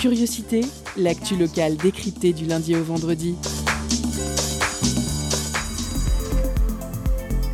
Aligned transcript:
Curiosité, 0.00 0.62
l'actu 0.96 1.36
locale 1.36 1.76
décryptée 1.76 2.32
du 2.32 2.46
lundi 2.46 2.74
au 2.74 2.82
vendredi. 2.82 3.36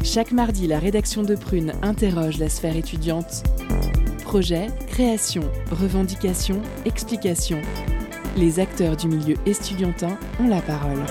Chaque 0.05 0.31
mardi, 0.31 0.69
la 0.69 0.79
rédaction 0.79 1.25
de 1.25 1.35
Prune 1.35 1.73
interroge 1.83 2.39
la 2.39 2.49
sphère 2.49 2.77
étudiante. 2.77 3.43
Projet, 4.23 4.69
création, 4.87 5.43
revendication, 5.73 6.63
explication. 6.85 7.61
Les 8.37 8.61
acteurs 8.61 8.97
du 8.97 9.09
milieu 9.09 9.35
estudiantin 9.45 10.17
ont 10.39 10.47
la 10.47 10.61
parole. 10.61 11.03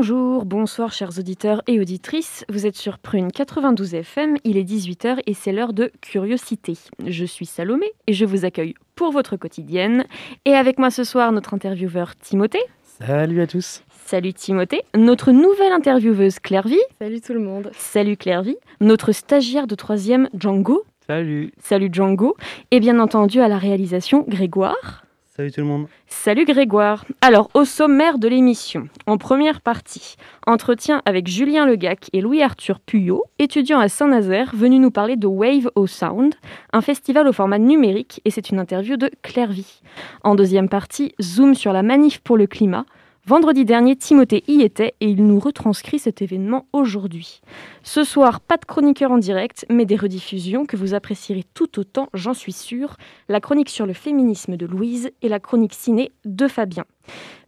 Bonjour, 0.00 0.46
bonsoir 0.46 0.92
chers 0.94 1.18
auditeurs 1.18 1.60
et 1.66 1.78
auditrices. 1.78 2.46
Vous 2.48 2.64
êtes 2.64 2.74
sur 2.74 2.98
Prune 2.98 3.30
92 3.30 3.96
FM, 3.96 4.38
il 4.44 4.56
est 4.56 4.64
18h 4.64 5.18
et 5.26 5.34
c'est 5.34 5.52
l'heure 5.52 5.74
de 5.74 5.92
Curiosité. 6.00 6.78
Je 7.06 7.26
suis 7.26 7.44
Salomé 7.44 7.84
et 8.06 8.14
je 8.14 8.24
vous 8.24 8.46
accueille 8.46 8.72
pour 8.94 9.12
votre 9.12 9.36
quotidienne. 9.36 10.06
Et 10.46 10.54
avec 10.54 10.78
moi 10.78 10.90
ce 10.90 11.04
soir, 11.04 11.32
notre 11.32 11.52
intervieweur 11.52 12.16
Timothée. 12.16 12.64
Salut 12.82 13.42
à 13.42 13.46
tous. 13.46 13.82
Salut 14.06 14.32
Timothée. 14.32 14.84
Notre 14.96 15.32
nouvelle 15.32 15.72
intervieweuse 15.72 16.38
Clairvy. 16.38 16.80
Salut 16.98 17.20
tout 17.20 17.34
le 17.34 17.40
monde. 17.40 17.70
Salut 17.74 18.16
Clairvy. 18.16 18.56
Notre 18.80 19.12
stagiaire 19.12 19.66
de 19.66 19.74
troisième 19.74 20.30
Django. 20.32 20.82
Salut. 21.06 21.52
Salut 21.58 21.90
Django. 21.92 22.38
Et 22.70 22.80
bien 22.80 22.98
entendu 23.00 23.42
à 23.42 23.48
la 23.48 23.58
réalisation 23.58 24.24
Grégoire. 24.26 25.04
Salut 25.40 25.52
tout 25.52 25.60
le 25.62 25.66
monde. 25.66 25.86
Salut 26.06 26.44
Grégoire. 26.44 27.06
Alors, 27.22 27.48
au 27.54 27.64
sommaire 27.64 28.18
de 28.18 28.28
l'émission, 28.28 28.90
en 29.06 29.16
première 29.16 29.62
partie, 29.62 30.16
entretien 30.46 31.00
avec 31.06 31.28
Julien 31.28 31.64
Legac 31.64 32.10
et 32.12 32.20
Louis-Arthur 32.20 32.78
Puyot, 32.78 33.24
étudiants 33.38 33.78
à 33.78 33.88
Saint-Nazaire, 33.88 34.50
venus 34.54 34.82
nous 34.82 34.90
parler 34.90 35.16
de 35.16 35.26
Wave 35.26 35.70
au 35.76 35.86
Sound, 35.86 36.34
un 36.74 36.82
festival 36.82 37.26
au 37.26 37.32
format 37.32 37.58
numérique, 37.58 38.20
et 38.26 38.30
c'est 38.30 38.50
une 38.50 38.58
interview 38.58 38.98
de 38.98 39.10
Clairvy. 39.22 39.80
En 40.24 40.34
deuxième 40.34 40.68
partie, 40.68 41.14
zoom 41.22 41.54
sur 41.54 41.72
la 41.72 41.82
manif 41.82 42.18
pour 42.18 42.36
le 42.36 42.46
climat, 42.46 42.84
Vendredi 43.30 43.64
dernier, 43.64 43.94
Timothée 43.94 44.42
y 44.48 44.62
était 44.62 44.94
et 44.98 45.08
il 45.08 45.24
nous 45.24 45.38
retranscrit 45.38 46.00
cet 46.00 46.20
événement 46.20 46.66
aujourd'hui. 46.72 47.42
Ce 47.84 48.02
soir, 48.02 48.40
pas 48.40 48.56
de 48.56 48.64
chroniqueur 48.64 49.12
en 49.12 49.18
direct, 49.18 49.66
mais 49.70 49.84
des 49.84 49.94
rediffusions 49.94 50.66
que 50.66 50.76
vous 50.76 50.94
apprécierez 50.94 51.44
tout 51.54 51.78
autant, 51.78 52.08
j'en 52.12 52.34
suis 52.34 52.50
sûre. 52.50 52.96
La 53.28 53.38
chronique 53.38 53.68
sur 53.68 53.86
le 53.86 53.92
féminisme 53.92 54.56
de 54.56 54.66
Louise 54.66 55.12
et 55.22 55.28
la 55.28 55.38
chronique 55.38 55.74
ciné 55.74 56.10
de 56.24 56.48
Fabien. 56.48 56.86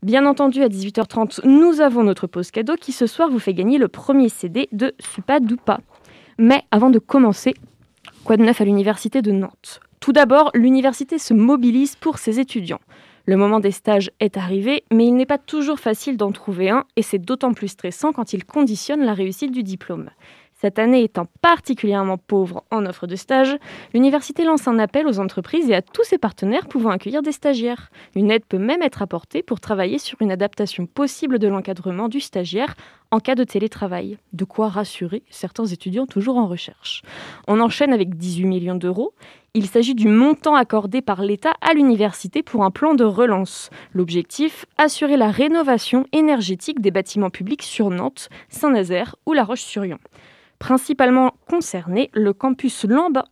Bien 0.04 0.24
entendu, 0.24 0.62
à 0.62 0.68
18h30, 0.68 1.44
nous 1.48 1.80
avons 1.80 2.04
notre 2.04 2.28
pause 2.28 2.52
cadeau 2.52 2.76
qui 2.76 2.92
ce 2.92 3.08
soir 3.08 3.28
vous 3.28 3.40
fait 3.40 3.52
gagner 3.52 3.78
le 3.78 3.88
premier 3.88 4.28
CD 4.28 4.68
de 4.70 4.94
Supa 5.00 5.40
Dupa. 5.40 5.80
Mais 6.38 6.62
avant 6.70 6.90
de 6.90 7.00
commencer, 7.00 7.54
quoi 8.22 8.36
de 8.36 8.44
neuf 8.44 8.60
à 8.60 8.64
l'université 8.64 9.20
de 9.20 9.32
Nantes? 9.32 9.80
Tout 9.98 10.12
d'abord, 10.12 10.52
l'université 10.54 11.18
se 11.18 11.34
mobilise 11.34 11.96
pour 11.96 12.18
ses 12.18 12.38
étudiants. 12.38 12.80
Le 13.24 13.36
moment 13.36 13.60
des 13.60 13.70
stages 13.70 14.10
est 14.18 14.36
arrivé, 14.36 14.82
mais 14.90 15.06
il 15.06 15.14
n'est 15.14 15.26
pas 15.26 15.38
toujours 15.38 15.78
facile 15.78 16.16
d'en 16.16 16.32
trouver 16.32 16.70
un, 16.70 16.84
et 16.96 17.02
c'est 17.02 17.20
d'autant 17.20 17.54
plus 17.54 17.68
stressant 17.68 18.12
quand 18.12 18.32
il 18.32 18.44
conditionne 18.44 19.04
la 19.04 19.14
réussite 19.14 19.52
du 19.52 19.62
diplôme. 19.62 20.10
Cette 20.62 20.78
année 20.78 21.02
étant 21.02 21.26
particulièrement 21.40 22.18
pauvre 22.18 22.62
en 22.70 22.86
offre 22.86 23.08
de 23.08 23.16
stage, 23.16 23.56
l'université 23.94 24.44
lance 24.44 24.68
un 24.68 24.78
appel 24.78 25.08
aux 25.08 25.18
entreprises 25.18 25.68
et 25.68 25.74
à 25.74 25.82
tous 25.82 26.04
ses 26.04 26.18
partenaires 26.18 26.68
pouvant 26.68 26.90
accueillir 26.90 27.20
des 27.20 27.32
stagiaires. 27.32 27.90
Une 28.14 28.30
aide 28.30 28.44
peut 28.44 28.58
même 28.58 28.80
être 28.80 29.02
apportée 29.02 29.42
pour 29.42 29.58
travailler 29.58 29.98
sur 29.98 30.22
une 30.22 30.30
adaptation 30.30 30.86
possible 30.86 31.40
de 31.40 31.48
l'encadrement 31.48 32.06
du 32.06 32.20
stagiaire 32.20 32.76
en 33.10 33.18
cas 33.18 33.34
de 33.34 33.42
télétravail. 33.42 34.18
De 34.32 34.44
quoi 34.44 34.68
rassurer 34.68 35.24
certains 35.30 35.66
étudiants 35.66 36.06
toujours 36.06 36.36
en 36.36 36.46
recherche. 36.46 37.02
On 37.48 37.58
enchaîne 37.58 37.92
avec 37.92 38.16
18 38.16 38.44
millions 38.44 38.76
d'euros. 38.76 39.14
Il 39.54 39.66
s'agit 39.66 39.96
du 39.96 40.06
montant 40.06 40.54
accordé 40.54 41.02
par 41.02 41.22
l'État 41.22 41.54
à 41.60 41.74
l'université 41.74 42.44
pour 42.44 42.62
un 42.62 42.70
plan 42.70 42.94
de 42.94 43.02
relance. 43.02 43.68
L'objectif, 43.94 44.66
assurer 44.78 45.16
la 45.16 45.32
rénovation 45.32 46.06
énergétique 46.12 46.80
des 46.80 46.92
bâtiments 46.92 47.30
publics 47.30 47.64
sur 47.64 47.90
Nantes, 47.90 48.28
Saint-Nazaire 48.48 49.16
ou 49.26 49.32
La 49.32 49.42
Roche-sur-Yon. 49.42 49.98
Principalement 50.62 51.32
concerné, 51.50 52.08
le 52.14 52.32
campus 52.32 52.86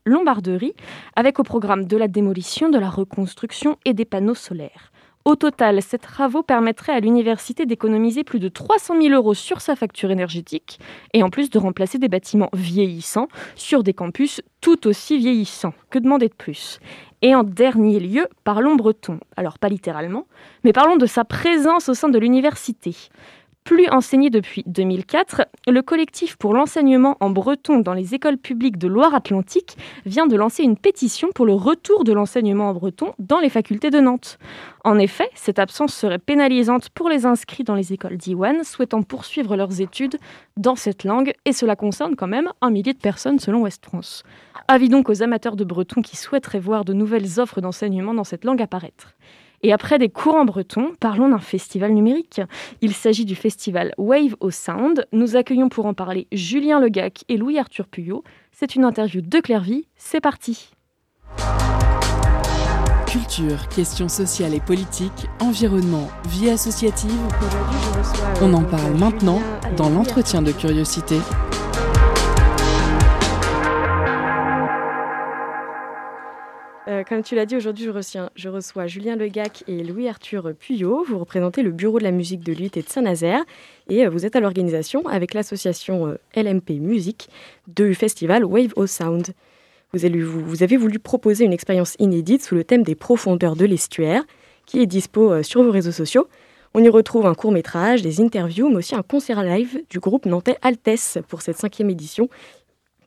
Lombarderie, 0.05 0.75
avec 1.15 1.39
au 1.39 1.45
programme 1.45 1.85
de 1.85 1.97
la 1.97 2.09
démolition, 2.09 2.71
de 2.71 2.79
la 2.79 2.91
reconstruction 2.91 3.77
et 3.85 3.95
des 3.95 4.05
panneaux 4.05 4.35
solaires. 4.35 4.91
Au 5.25 5.37
total, 5.37 5.81
ces 5.81 5.99
travaux 5.99 6.43
permettraient 6.43 6.93
à 6.93 6.99
l'université 6.99 7.67
d'économiser 7.67 8.25
plus 8.25 8.41
de 8.41 8.49
300 8.49 9.01
000 9.01 9.15
euros 9.15 9.35
sur 9.35 9.61
sa 9.61 9.77
facture 9.77 10.11
énergétique 10.11 10.81
et 11.13 11.23
en 11.23 11.31
plus 11.31 11.51
de 11.51 11.59
remplacer 11.61 11.99
des 11.99 12.09
bâtiments 12.09 12.51
vieillissants 12.53 13.29
sur 13.55 13.85
des 13.85 13.95
campus 13.95 14.41
tout 14.61 14.89
aussi 14.89 15.17
vieillissants. 15.17 15.75
Que 15.91 16.01
demander 16.01 16.27
de 16.27 16.35
plus? 16.35 16.81
Et 17.23 17.37
en 17.37 17.45
dernier 17.45 18.01
lieu, 18.01 18.27
parlons 18.43 18.75
breton. 18.75 19.21
Alors 19.37 19.61
pas 19.61 19.69
littéralement, 19.69 20.27
mais 20.65 20.73
parlons 20.73 20.97
de 20.97 21.07
sa 21.07 21.25
présence 21.25 21.89
au 21.89 21.95
sein 21.95 22.09
de 22.09 22.19
l'université. 22.19 22.97
Plus 23.65 23.89
enseigné 23.89 24.31
depuis 24.31 24.65
2004, 24.67 25.43
le 25.69 25.83
collectif 25.83 26.37
pour 26.37 26.55
l'enseignement 26.55 27.17
en 27.21 27.31
breton 27.31 27.79
dans 27.79 27.93
les 27.93 28.15
écoles 28.15 28.39
publiques 28.39 28.79
de 28.79 28.89
Loire-Atlantique 28.89 29.77
vient 30.07 30.27
de 30.27 30.35
lancer 30.35 30.63
une 30.63 30.77
pétition 30.77 31.29
pour 31.35 31.47
le 31.47 31.53
retour 31.53 32.03
de 32.03 32.13
l'enseignement 32.13 32.71
en 32.71 32.75
breton 32.75 33.13
dans 33.19 33.39
les 33.39 33.51
facultés 33.51 33.91
de 33.91 34.01
Nantes. 34.01 34.39
En 34.83 34.99
effet, 34.99 35.29
cette 35.35 35.59
absence 35.59 35.95
serait 35.95 36.19
pénalisante 36.19 36.89
pour 36.91 37.09
les 37.09 37.27
inscrits 37.27 37.65
dans 37.65 37.75
les 37.75 37.93
écoles 37.93 38.17
d'Iwan 38.17 38.65
souhaitant 38.65 39.03
poursuivre 39.03 39.57
leurs 39.57 39.81
études 39.81 40.19
dans 40.57 40.77
cette 40.77 41.05
langue 41.05 41.33
et 41.45 41.53
cela 41.53 41.77
concerne 41.77 42.17
quand 42.17 42.27
même 42.27 42.51
un 42.63 42.71
millier 42.71 42.95
de 42.95 42.99
personnes 42.99 43.39
selon 43.39 43.63
West 43.63 43.85
France. 43.85 44.25
Avis 44.69 44.89
donc 44.89 45.09
aux 45.11 45.23
amateurs 45.23 45.57
de 45.57 45.65
breton 45.65 46.01
qui 46.01 46.17
souhaiteraient 46.17 46.59
voir 46.59 46.85
de 46.85 46.95
nouvelles 46.95 47.39
offres 47.39 47.61
d'enseignement 47.61 48.15
dans 48.15 48.25
cette 48.25 48.45
langue 48.45 48.63
apparaître. 48.63 49.15
Et 49.63 49.73
après 49.73 49.99
des 49.99 50.09
courants 50.09 50.47
bretons, 50.47 50.93
parlons 51.01 51.29
d'un 51.29 51.39
festival 51.39 51.93
numérique. 51.93 52.41
Il 52.81 52.95
s'agit 52.95 53.27
du 53.27 53.35
festival 53.35 53.93
Wave 53.99 54.35
au 54.41 54.51
Sound. 54.51 55.07
Nous 55.13 55.37
accueillons 55.37 55.69
pour 55.69 55.87
en 55.87 55.93
parler 55.93 56.27
Julien 56.33 56.81
Legac 56.81 57.25
et 57.29 57.37
Louis-Arthur 57.37 57.87
Puyot. 57.87 58.25
C'est 58.53 58.75
une 58.75 58.85
interview 58.85 59.21
de 59.21 59.41
Clairvy. 59.41 59.87
C'est 59.97 60.21
parti. 60.21 60.71
Culture, 63.07 63.69
questions 63.69 64.09
sociales 64.09 64.55
et 64.55 64.61
politiques, 64.61 65.27
environnement, 65.41 66.09
vie 66.29 66.49
associative. 66.49 67.11
On 68.41 68.55
en 68.55 68.63
parle 68.63 68.95
maintenant 68.97 69.41
dans 69.77 69.91
l'entretien 69.91 70.43
de 70.43 70.53
curiosité. 70.53 71.17
Comme 77.11 77.25
tu 77.25 77.35
l'as 77.35 77.45
dit, 77.45 77.57
aujourd'hui, 77.57 77.89
je, 78.37 78.49
reçois, 78.49 78.87
Julien 78.87 79.17
Legac 79.17 79.65
et 79.67 79.83
Louis-Arthur 79.83 80.53
Puyot. 80.57 81.03
Vous 81.03 81.19
représentez 81.19 81.65
le 81.65 81.73
Bureau 81.73 81.99
de 81.99 82.05
la 82.05 82.13
musique 82.13 82.39
de 82.39 82.53
l'UT 82.53 82.71
de 82.71 82.85
Saint-Nazaire 82.87 83.43
et 83.89 84.07
euh, 84.07 84.11
vous 84.11 84.27
êtes 84.27 84.37
à 84.37 84.41
l'organisation 84.41 85.05
avec 85.09 85.35
l'association 85.35 86.07
euh, 86.07 86.21
LMP 86.41 86.79
Musique 86.79 87.29
du 87.67 87.97
festival 87.97 88.45
Wave 88.45 88.75
O 88.77 88.87
Sound. 88.87 89.35
Vous 89.93 90.05
avez, 90.05 90.77
voulu 90.77 91.01
proposer 91.01 91.45
une 91.45 91.53
expérience 91.53 91.97
inédite 91.99 92.45
sous 92.45 92.55
le 92.55 92.63
thème 92.63 92.85
des 92.85 92.95
profondeurs 92.95 93.57
de 93.57 93.65
l'estuaire 93.65 94.23
qui 94.65 94.81
est 94.81 94.87
dispo 94.87 95.43
sur 95.43 95.65
vos 95.65 95.73
réseaux 95.73 95.91
sociaux. 95.91 96.29
On 96.75 96.85
y 96.85 96.89
retrouve 96.89 97.27
un 97.27 97.35
court 97.35 97.51
métrage, 97.51 98.03
des 98.03 98.21
interviews, 98.21 98.69
mais 98.69 98.77
aussi 98.77 98.95
un 98.95 99.03
concert 99.03 99.43
live 99.43 99.83
du 99.91 99.99
groupe 99.99 100.27
nantais 100.27 100.59
Altesse 100.63 101.19
pour 101.27 101.43
cette 101.43 101.57
cinquième 101.57 101.91
édition 101.91 102.29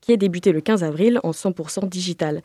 qui 0.01 0.11
est 0.11 0.17
débutée 0.17 0.51
le 0.51 0.59
15 0.59 0.83
avril 0.83 1.21
en 1.23 1.31
100% 1.31 1.87
digital. 1.87 2.41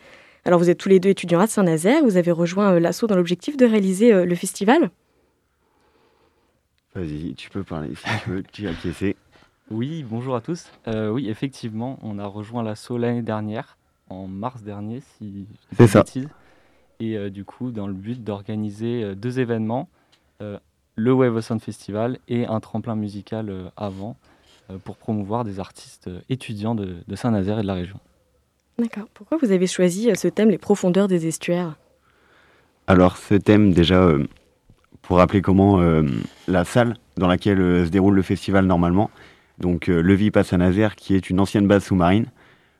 Alors 0.48 0.58
vous 0.58 0.70
êtes 0.70 0.78
tous 0.78 0.88
les 0.88 0.98
deux 0.98 1.10
étudiants 1.10 1.40
à 1.40 1.46
Saint-Nazaire, 1.46 2.02
vous 2.02 2.16
avez 2.16 2.30
rejoint 2.30 2.72
euh, 2.72 2.80
l'assaut 2.80 3.06
dans 3.06 3.16
l'objectif 3.16 3.58
de 3.58 3.66
réaliser 3.66 4.14
euh, 4.14 4.24
le 4.24 4.34
festival 4.34 4.90
Vas-y, 6.94 7.34
tu 7.34 7.50
peux 7.50 7.62
parler 7.62 7.94
si 7.94 8.04
tu 8.24 8.30
veux, 8.30 8.42
tu 8.50 8.66
as 8.66 8.70
acquiescé. 8.70 9.16
Oui, 9.70 10.06
bonjour 10.08 10.34
à 10.34 10.40
tous. 10.40 10.70
Euh, 10.86 11.10
oui, 11.10 11.28
effectivement, 11.28 11.98
on 12.00 12.18
a 12.18 12.24
rejoint 12.24 12.62
l'assaut 12.62 12.96
l'année 12.96 13.20
dernière, 13.20 13.76
en 14.08 14.26
mars 14.26 14.62
dernier, 14.62 15.02
si 15.18 15.46
je 15.78 15.82
ne 15.82 15.86
bêtise. 15.86 16.28
Et 16.98 17.28
du 17.28 17.44
coup, 17.44 17.70
dans 17.70 17.86
le 17.86 17.92
but 17.92 18.24
d'organiser 18.24 19.14
deux 19.14 19.40
événements, 19.40 19.90
le 20.40 21.12
Wave 21.12 21.42
Sound 21.42 21.60
Festival 21.60 22.18
et 22.26 22.46
un 22.46 22.60
tremplin 22.60 22.96
musical 22.96 23.70
avant, 23.76 24.16
pour 24.82 24.96
promouvoir 24.96 25.44
des 25.44 25.60
artistes 25.60 26.08
étudiants 26.30 26.74
de 26.74 27.16
Saint-Nazaire 27.16 27.58
et 27.58 27.62
de 27.62 27.66
la 27.66 27.74
région. 27.74 28.00
D'accord. 28.78 29.08
Pourquoi 29.12 29.38
vous 29.42 29.50
avez 29.50 29.66
choisi 29.66 30.08
euh, 30.08 30.14
ce 30.14 30.28
thème, 30.28 30.50
les 30.50 30.58
profondeurs 30.58 31.08
des 31.08 31.26
estuaires? 31.26 31.74
Alors, 32.86 33.16
ce 33.16 33.34
thème, 33.34 33.72
déjà, 33.72 34.00
euh, 34.04 34.24
pour 35.02 35.16
rappeler 35.16 35.42
comment 35.42 35.80
euh, 35.80 36.04
la 36.46 36.64
salle 36.64 36.94
dans 37.16 37.26
laquelle 37.26 37.58
se 37.58 37.90
déroule 37.90 38.14
le 38.14 38.22
festival 38.22 38.66
normalement, 38.66 39.10
donc 39.58 39.88
le 39.88 40.14
VIP 40.14 40.36
à 40.36 40.44
Saint-Nazaire, 40.44 40.94
qui 40.94 41.16
est 41.16 41.28
une 41.28 41.40
ancienne 41.40 41.66
base 41.66 41.86
sous-marine, 41.86 42.26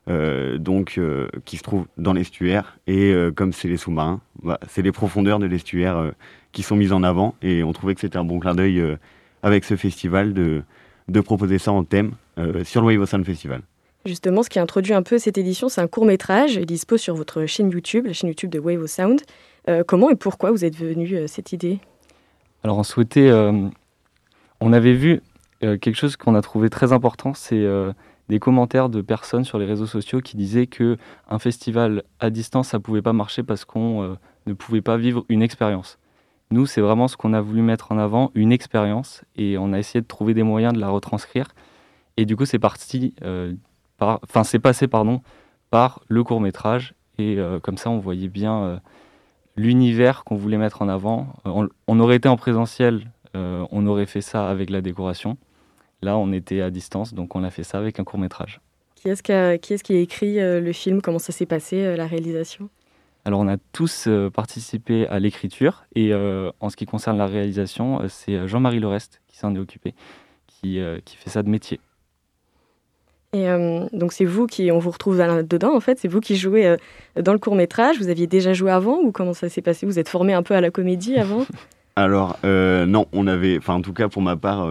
donc 0.07 1.01
qui 1.45 1.57
se 1.57 1.63
trouve 1.65 1.87
dans 1.97 2.13
l'estuaire. 2.13 2.79
Et 2.87 3.13
comme 3.35 3.53
c'est 3.53 3.67
les 3.67 3.77
sous-marins, 3.77 4.21
bah, 4.45 4.61
c'est 4.69 4.83
les 4.83 4.93
profondeurs 4.93 5.41
de 5.41 5.47
l'estuaire 5.47 6.13
qui 6.53 6.63
sont 6.63 6.77
mises 6.77 6.93
en 6.93 7.03
avant. 7.03 7.35
Et 7.43 7.65
on 7.65 7.73
trouvait 7.73 7.97
que 7.97 8.01
c'était 8.01 8.17
un 8.17 8.25
bon 8.25 8.39
clin 8.39 8.55
d'œil 8.55 8.81
avec 9.43 9.65
ce 9.65 9.75
festival 9.75 10.35
de, 10.35 10.63
proposer 11.23 11.59
ça 11.59 11.73
en 11.73 11.83
thème 11.83 12.13
sur 12.63 12.81
le 12.81 12.97
Wave 12.97 13.25
Festival. 13.25 13.63
Justement, 14.05 14.43
ce 14.43 14.49
qui 14.49 14.59
introduit 14.59 14.95
un 14.95 15.03
peu 15.03 15.19
cette 15.19 15.39
édition, 15.39 15.69
c'est 15.69 15.81
un 15.81 15.87
court 15.87 16.05
métrage. 16.05 16.55
Il 16.55 16.67
dispose 16.67 17.01
sur 17.01 17.15
votre 17.15 17.47
chaîne 17.47 17.71
YouTube, 17.71 18.07
la 18.07 18.13
chaîne 18.13 18.29
YouTube 18.29 18.51
de 18.51 18.59
Wave 18.59 18.83
of 18.83 18.91
Sound. 18.91 19.21
comment 19.87 20.11
et 20.11 20.17
pourquoi 20.17 20.51
vous 20.51 20.65
êtes 20.65 20.77
venu 20.77 21.27
cette 21.27 21.53
idée? 21.53 21.79
Alors, 22.65 22.79
on 22.79 22.83
souhaitait. 22.85 23.31
on 24.61 24.73
avait 24.73 24.95
vu 24.95 25.21
quelque 25.61 25.95
chose 25.95 26.17
qu'on 26.17 26.35
a 26.35 26.43
trouvé 26.43 26.71
très 26.71 26.93
important, 26.93 27.35
c'est 27.35 27.67
des 28.29 28.39
commentaires 28.39 28.89
de 28.89 29.01
personnes 29.01 29.45
sur 29.45 29.59
les 29.59 29.65
réseaux 29.65 29.87
sociaux 29.87 30.21
qui 30.21 30.37
disaient 30.37 30.67
que 30.67 30.97
un 31.29 31.39
festival 31.39 32.03
à 32.21 32.31
distance, 32.31 32.69
ça 32.69 32.81
pouvait 32.81 33.03
pas 33.03 33.13
marcher 33.13 33.43
parce 33.43 33.65
qu'on 33.65 34.03
euh, 34.03 34.15
ne 34.47 34.53
pouvait 34.53 34.83
pas 34.83 34.97
vivre 34.97 35.25
une 35.29 35.43
expérience. 35.43 35.99
Nous, 36.51 36.67
c'est 36.67 36.81
vraiment 36.81 37.09
ce 37.09 37.17
qu'on 37.17 37.33
a 37.33 37.41
voulu 37.41 37.63
mettre 37.63 37.93
en 37.93 37.99
avant, 37.99 38.31
une 38.35 38.53
expérience, 38.53 39.23
et 39.37 39.59
on 39.59 39.73
a 39.73 39.79
essayé 39.79 40.01
de 40.01 40.07
trouver 40.07 40.35
des 40.35 40.43
moyens 40.43 40.73
de 40.73 40.81
la 40.81 40.89
retranscrire. 40.89 41.49
Et 42.17 42.25
du 42.25 42.37
coup, 42.37 42.47
c'est 42.47 42.59
parti, 42.59 43.15
euh, 44.03 44.17
enfin, 44.23 44.45
c'est 44.45 44.59
passé, 44.59 44.89
pardon, 44.89 45.23
par 45.71 46.01
le 46.09 46.25
court 46.25 46.41
métrage, 46.41 46.95
et 47.19 47.37
euh, 47.39 47.59
comme 47.61 47.79
ça, 47.79 47.91
on 47.91 47.99
voyait 47.99 48.29
bien 48.29 48.81
l'univers 49.57 50.25
qu'on 50.25 50.37
voulait 50.37 50.59
mettre 50.59 50.83
en 50.83 50.89
avant. 50.89 51.35
on, 51.45 52.01
aurait 52.01 52.17
été 52.17 52.29
en 52.29 52.37
présentiel, 52.37 53.11
on 53.35 53.87
aurait 53.87 54.07
fait 54.07 54.21
ça 54.21 54.49
avec 54.49 54.71
la 54.71 54.81
décoration. 54.81 55.37
Là, 56.03 56.17
on 56.17 56.33
était 56.33 56.61
à 56.61 56.71
distance, 56.71 57.13
donc 57.13 57.35
on 57.35 57.43
a 57.43 57.51
fait 57.51 57.65
ça 57.65 57.79
avec 57.79 57.99
un 57.99 58.05
court 58.05 58.21
métrage. 58.21 58.61
Qui 58.95 59.09
est-ce 59.09 59.23
qui, 59.23 59.33
a, 59.33 59.97
écrit 59.97 60.41
euh, 60.41 60.61
le 60.61 60.73
film? 60.73 61.01
Comment 61.03 61.19
ça 61.19 61.33
s'est 61.33 61.47
passé, 61.47 61.85
euh, 61.85 61.97
la 61.97 62.07
réalisation? 62.07 62.69
Alors, 63.25 63.41
on 63.41 63.49
a 63.49 63.57
tous 63.73 64.07
euh, 64.07 64.31
participé 64.31 65.07
à 65.07 65.19
l'écriture, 65.19 65.85
et 65.95 66.13
en 66.15 66.71
ce 66.71 66.77
qui 66.77 66.87
concerne 66.87 67.19
la 67.19 67.27
réalisation, 67.27 68.01
c'est 68.09 68.47
Jean-Marie 68.49 68.81
Lorest 68.81 69.21
qui 69.29 69.37
s'en 69.37 69.55
est 69.55 69.59
occupé, 69.59 69.95
qui, 70.47 70.81
qui, 71.05 71.17
fait 71.17 71.31
ça 71.31 71.43
de 71.43 71.49
métier. 71.49 71.81
Et 73.35 73.47
donc, 73.93 74.13
c'est 74.13 74.25
vous 74.25 74.47
qui, 74.47 74.73
on 74.73 74.79
vous 74.79 74.91
retrouve 74.91 75.19
dedans, 75.19 75.77
en 75.77 75.81
fait, 75.81 75.99
c'est 75.99 76.09
vous 76.09 76.21
qui 76.21 76.37
jouez 76.37 76.77
dans 77.21 77.33
le 77.33 77.39
court 77.39 77.55
métrage. 77.55 77.99
Vous 77.99 78.09
aviez 78.09 78.27
déjà 78.27 78.55
joué 78.55 78.71
avant, 78.71 78.99
ou 79.01 79.13
comment 79.13 79.35
ça 79.35 79.51
s'est 79.51 79.61
passé? 79.61 79.85
Vous 79.85 79.99
êtes 79.99 80.09
formé 80.09 80.33
un 80.33 80.43
peu 80.43 80.55
à 80.55 80.63
la 80.63 80.71
comédie 80.71 81.17
avant? 81.17 81.45
Alors, 81.97 82.39
non, 82.45 83.07
on 83.13 83.27
avait, 83.27 83.59
enfin, 83.59 83.75
en 83.75 83.83
tout 83.83 83.93
cas, 83.93 84.09
pour 84.09 84.23
ma 84.23 84.37
part, 84.37 84.67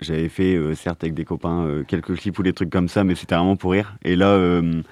j'avais 0.00 0.28
fait, 0.28 0.54
euh, 0.54 0.74
certes, 0.74 1.02
avec 1.02 1.14
des 1.14 1.24
copains, 1.24 1.64
euh, 1.66 1.84
quelques 1.84 2.14
clips 2.16 2.38
ou 2.38 2.42
des 2.42 2.52
trucs 2.52 2.70
comme 2.70 2.88
ça, 2.88 3.04
mais 3.04 3.14
c'était 3.14 3.34
vraiment 3.34 3.56
pour 3.56 3.72
rire. 3.72 3.96
Et 4.04 4.16
là, 4.16 4.30
euh, 4.30 4.82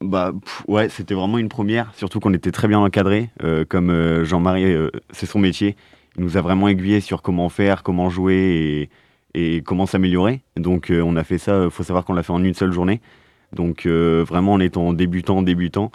bah, 0.00 0.32
ouais, 0.68 0.88
c'était 0.88 1.14
vraiment 1.14 1.38
une 1.38 1.48
première, 1.48 1.92
surtout 1.94 2.20
qu'on 2.20 2.34
était 2.34 2.52
très 2.52 2.68
bien 2.68 2.80
encadré. 2.80 3.30
comme 3.68 4.24
Jean-Marie, 4.24 4.76
c'est 5.10 5.26
son 5.26 5.38
métier. 5.38 5.76
Il 6.16 6.24
nous 6.24 6.36
a 6.36 6.40
vraiment 6.40 6.68
aiguillé 6.68 7.00
sur 7.00 7.22
comment 7.22 7.48
faire, 7.48 7.82
comment 7.82 8.10
jouer 8.10 8.88
et 9.36 9.62
comment 9.62 9.86
s'améliorer. 9.86 10.42
Donc, 10.56 10.90
on 10.90 11.14
a 11.16 11.22
fait 11.22 11.38
ça, 11.38 11.64
il 11.64 11.70
faut 11.70 11.84
savoir 11.84 12.04
qu'on 12.04 12.14
l'a 12.14 12.22
fait 12.22 12.32
en 12.32 12.42
une 12.42 12.54
seule 12.54 12.72
journée. 12.72 13.00
Donc, 13.52 13.86
vraiment, 13.86 14.54
en 14.54 14.60
étant 14.60 14.92
débutant, 14.92 15.42
débutant, 15.42 15.92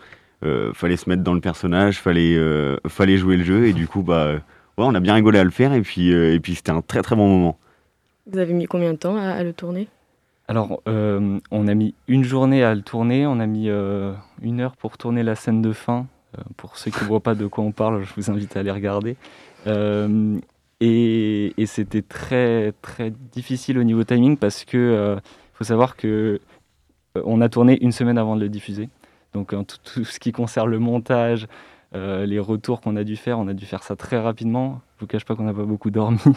fallait 0.73 0.95
se 0.95 1.09
mettre 1.09 1.23
dans 1.23 1.33
le 1.33 1.41
personnage, 1.41 1.99
fallait, 1.99 2.38
fallait 2.88 3.17
jouer 3.17 3.38
le 3.38 3.43
jeu. 3.43 3.65
Et 3.65 3.73
du 3.73 3.88
coup, 3.88 4.03
bah, 4.03 4.33
ouais, 4.33 4.41
on 4.77 4.95
a 4.95 4.99
bien 4.99 5.15
rigolé 5.15 5.39
à 5.39 5.43
le 5.43 5.49
faire. 5.49 5.73
Et 5.73 5.81
puis, 5.81 6.11
et 6.11 6.39
puis 6.39 6.55
c'était 6.55 6.71
un 6.71 6.81
très, 6.81 7.01
très 7.01 7.15
bon 7.15 7.27
moment. 7.27 7.57
Vous 8.27 8.38
avez 8.38 8.53
mis 8.53 8.65
combien 8.65 8.93
de 8.93 8.97
temps 8.97 9.17
à, 9.17 9.43
le 9.43 9.53
tourner? 9.53 9.88
Alors, 10.47 10.81
euh, 10.88 11.39
on 11.49 11.67
a 11.67 11.73
mis 11.73 11.95
une 12.07 12.23
journée 12.23 12.63
à 12.63 12.75
le 12.75 12.81
tourner, 12.81 13.25
on 13.25 13.39
a 13.39 13.45
mis 13.45 13.69
euh, 13.69 14.13
une 14.41 14.59
heure 14.59 14.75
pour 14.75 14.97
tourner 14.97 15.23
la 15.23 15.35
scène 15.35 15.61
de 15.61 15.73
fin. 15.73 16.07
Euh, 16.38 16.41
pour 16.55 16.77
ceux 16.77 16.91
qui 16.91 17.03
ne 17.03 17.07
voient 17.07 17.19
pas 17.19 17.35
de 17.35 17.47
quoi 17.47 17.63
on 17.63 17.71
parle, 17.71 18.03
je 18.03 18.13
vous 18.15 18.31
invite 18.31 18.55
à 18.55 18.61
aller 18.61 18.71
regarder. 18.71 19.17
Et, 20.81 21.54
c'était 21.66 22.01
très 22.01 22.74
très 22.81 23.13
difficile 23.31 23.78
au 23.78 23.83
niveau 23.83 24.04
timing 24.04 24.36
parce 24.38 24.66
que 24.66 25.18
faut 25.54 25.63
savoir 25.63 25.95
que 25.95 26.39
on 27.16 27.42
a 27.42 27.50
tourné 27.50 27.78
une 27.81 27.92
semaine 27.92 28.18
avant 28.18 28.36
de 28.36 28.42
le 28.42 28.50
diffuser. 28.50 28.89
Donc 29.33 29.54
tout, 29.83 30.04
ce 30.04 30.19
qui 30.19 30.31
concerne 30.31 30.69
le 30.69 30.80
montage, 30.80 31.48
les 31.94 32.39
retours 32.39 32.81
qu'on 32.81 32.95
a 32.95 33.04
dû 33.04 33.16
faire, 33.16 33.39
on 33.39 33.48
a 33.48 33.54
dû 33.54 33.66
faire 33.66 33.83
ça 33.83 33.95
très 33.95 34.19
rapidement. 34.19 34.81
Je 34.98 35.01
vous 35.01 35.07
cache 35.07 35.24
pas 35.24 35.36
qu'on 35.36 35.44
n'a 35.44 35.54
pas 35.54 35.66
beaucoup 35.66 35.92
dormi. 35.92 36.19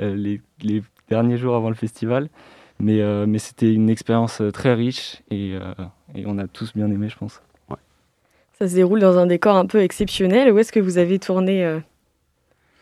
Euh, 0.00 0.14
les, 0.16 0.82
derniers 1.10 1.36
jours 1.36 1.54
avant 1.54 1.68
le 1.68 1.74
festival. 1.74 2.28
Mais, 2.78 3.00
euh, 3.00 3.26
c'était 3.38 3.72
une 3.72 3.90
expérience 3.90 4.40
euh, 4.40 4.50
très 4.50 4.72
riche 4.74 5.22
et, 5.30 5.54
on 6.24 6.38
a 6.38 6.46
tous 6.46 6.72
bien 6.74 6.90
aimé, 6.90 7.08
je 7.08 7.16
pense. 7.16 7.42
Ça 8.58 8.68
se 8.68 8.74
déroule 8.74 9.00
dans 9.00 9.18
un 9.18 9.26
décor 9.26 9.56
un 9.56 9.66
peu 9.66 9.80
exceptionnel. 9.80 10.52
Où 10.52 10.58
est-ce 10.58 10.72
que 10.72 10.80
vous 10.80 10.98
avez 10.98 11.18
tourné 11.18 11.80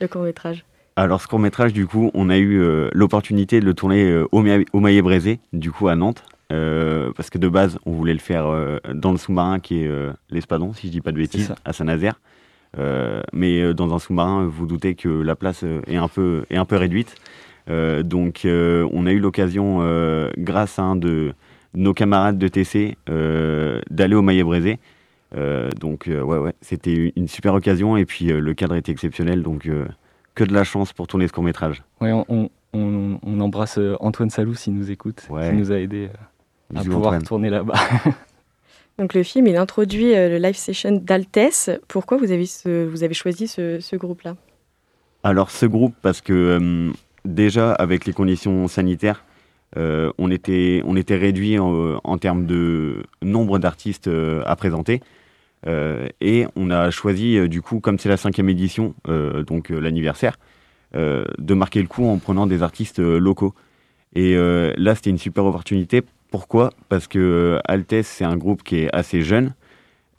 le 0.00 0.08
court 0.08 0.22
métrage 0.22 0.64
alors 0.96 1.22
ce 1.22 1.28
court 1.28 1.38
métrage, 1.38 1.72
du 1.72 1.86
coup, 1.86 2.10
on 2.12 2.28
a 2.28 2.36
eu 2.36 2.60
l'opportunité 2.92 3.60
de 3.60 3.64
le 3.64 3.72
tourner 3.72 4.22
au, 4.32 4.44
au 4.72 4.80
Maillet-Brézé, 4.80 5.40
du 5.54 5.70
coup 5.70 5.88
à 5.88 5.96
Nantes, 5.96 6.24
parce 6.50 7.30
que 7.30 7.38
de 7.38 7.48
base, 7.48 7.78
on 7.86 7.92
voulait 7.92 8.12
le 8.12 8.18
faire 8.18 8.52
dans 8.92 9.12
le 9.12 9.16
sous-marin 9.16 9.60
qui 9.60 9.84
est 9.84 9.90
l'Espadon, 10.28 10.74
si 10.74 10.88
je 10.88 10.92
dis 10.92 11.00
pas 11.00 11.12
de 11.12 11.16
bêtises, 11.16 11.54
à 11.64 11.72
Saint-Nazaire. 11.72 12.16
Euh, 12.78 13.22
mais 13.32 13.60
euh, 13.60 13.74
dans 13.74 13.94
un 13.94 13.98
sous-marin, 13.98 14.46
vous 14.46 14.66
doutez 14.66 14.94
que 14.94 15.08
la 15.08 15.34
place 15.34 15.64
euh, 15.64 15.80
est 15.86 15.96
un 15.96 16.08
peu, 16.08 16.44
est 16.50 16.56
un 16.56 16.64
peu 16.64 16.76
réduite. 16.76 17.16
donc 17.68 18.40
on 18.46 19.06
a 19.06 19.12
eu 19.12 19.20
l'occasion, 19.20 19.80
grâce 20.36 20.78
à 20.78 20.82
un 20.82 20.96
de 20.96 21.32
nos 21.74 21.94
camarades 21.94 22.36
de 22.36 22.48
TC, 22.48 22.96
d'aller 23.90 24.14
au 24.16 24.22
Maillet-Brézé. 24.22 24.78
Donc 25.32 26.04
ouais, 26.08 26.38
ouais, 26.38 26.52
c'était 26.60 27.12
une 27.14 27.28
super 27.28 27.54
occasion 27.54 27.96
et 27.96 28.04
puis 28.04 28.26
le 28.26 28.54
cadre 28.54 28.74
était 28.74 28.92
exceptionnel. 28.92 29.42
Donc 29.42 29.68
que 30.34 30.44
de 30.44 30.52
la 30.52 30.64
chance 30.64 30.92
pour 30.92 31.06
tourner 31.06 31.28
ce 31.28 31.32
court 31.32 31.44
métrage. 31.44 31.82
Ouais, 32.00 32.12
on, 32.12 32.50
on, 32.72 33.18
on 33.22 33.40
embrasse 33.40 33.78
Antoine 34.00 34.30
Salou 34.30 34.54
s'il 34.54 34.74
nous 34.74 34.90
écoute, 34.90 35.26
qui 35.28 35.52
nous 35.52 35.72
a 35.72 35.76
aidé 35.76 36.08
à 36.74 36.82
pouvoir 36.84 37.22
tourner 37.22 37.50
là-bas. 37.50 37.74
Donc 39.00 39.14
le 39.14 39.22
film, 39.22 39.46
il 39.46 39.56
introduit 39.56 40.14
euh, 40.14 40.28
le 40.28 40.36
live 40.36 40.56
session 40.56 40.92
d'Altesse. 40.92 41.70
Pourquoi 41.88 42.18
vous 42.18 42.32
avez, 42.32 42.44
vous 42.86 43.02
avez 43.02 43.14
choisi 43.14 43.48
ce, 43.48 43.96
groupe-là? 43.96 44.36
Alors 45.24 45.50
ce 45.50 45.64
groupe, 45.64 45.94
parce 46.02 46.20
que 46.20 46.32
euh, 46.32 46.92
déjà 47.24 47.72
avec 47.72 48.04
les 48.04 48.12
conditions 48.12 48.68
sanitaires, 48.68 49.24
euh, 49.78 50.12
on, 50.18 50.30
était, 50.30 50.82
on 50.84 50.96
était 50.96 51.16
réduit 51.16 51.58
en, 51.58 52.18
termes 52.18 52.44
de 52.44 53.04
nombre 53.22 53.58
d'artistes 53.58 54.10
à 54.44 54.54
présenter. 54.56 55.00
Et 55.66 56.46
on 56.56 56.70
a 56.70 56.90
choisi, 56.90 57.48
du 57.48 57.62
coup, 57.62 57.80
comme 57.80 57.98
c'est 57.98 58.08
la 58.08 58.16
cinquième 58.16 58.48
édition, 58.48 58.94
donc 59.46 59.68
l'anniversaire, 59.68 60.38
de 60.94 61.54
marquer 61.54 61.82
le 61.82 61.88
coup 61.88 62.06
en 62.06 62.18
prenant 62.18 62.46
des 62.46 62.62
artistes 62.62 62.98
locaux. 62.98 63.54
Et 64.14 64.34
là, 64.36 64.94
c'était 64.94 65.10
une 65.10 65.18
super 65.18 65.44
opportunité 65.44 66.02
pourquoi? 66.30 66.70
Parce 66.88 67.08
que 67.08 67.18
euh, 67.18 67.58
Altesse, 67.64 68.06
c'est 68.06 68.24
un 68.24 68.36
groupe 68.36 68.62
qui 68.62 68.78
est 68.78 68.94
assez 68.94 69.22
jeune, 69.22 69.54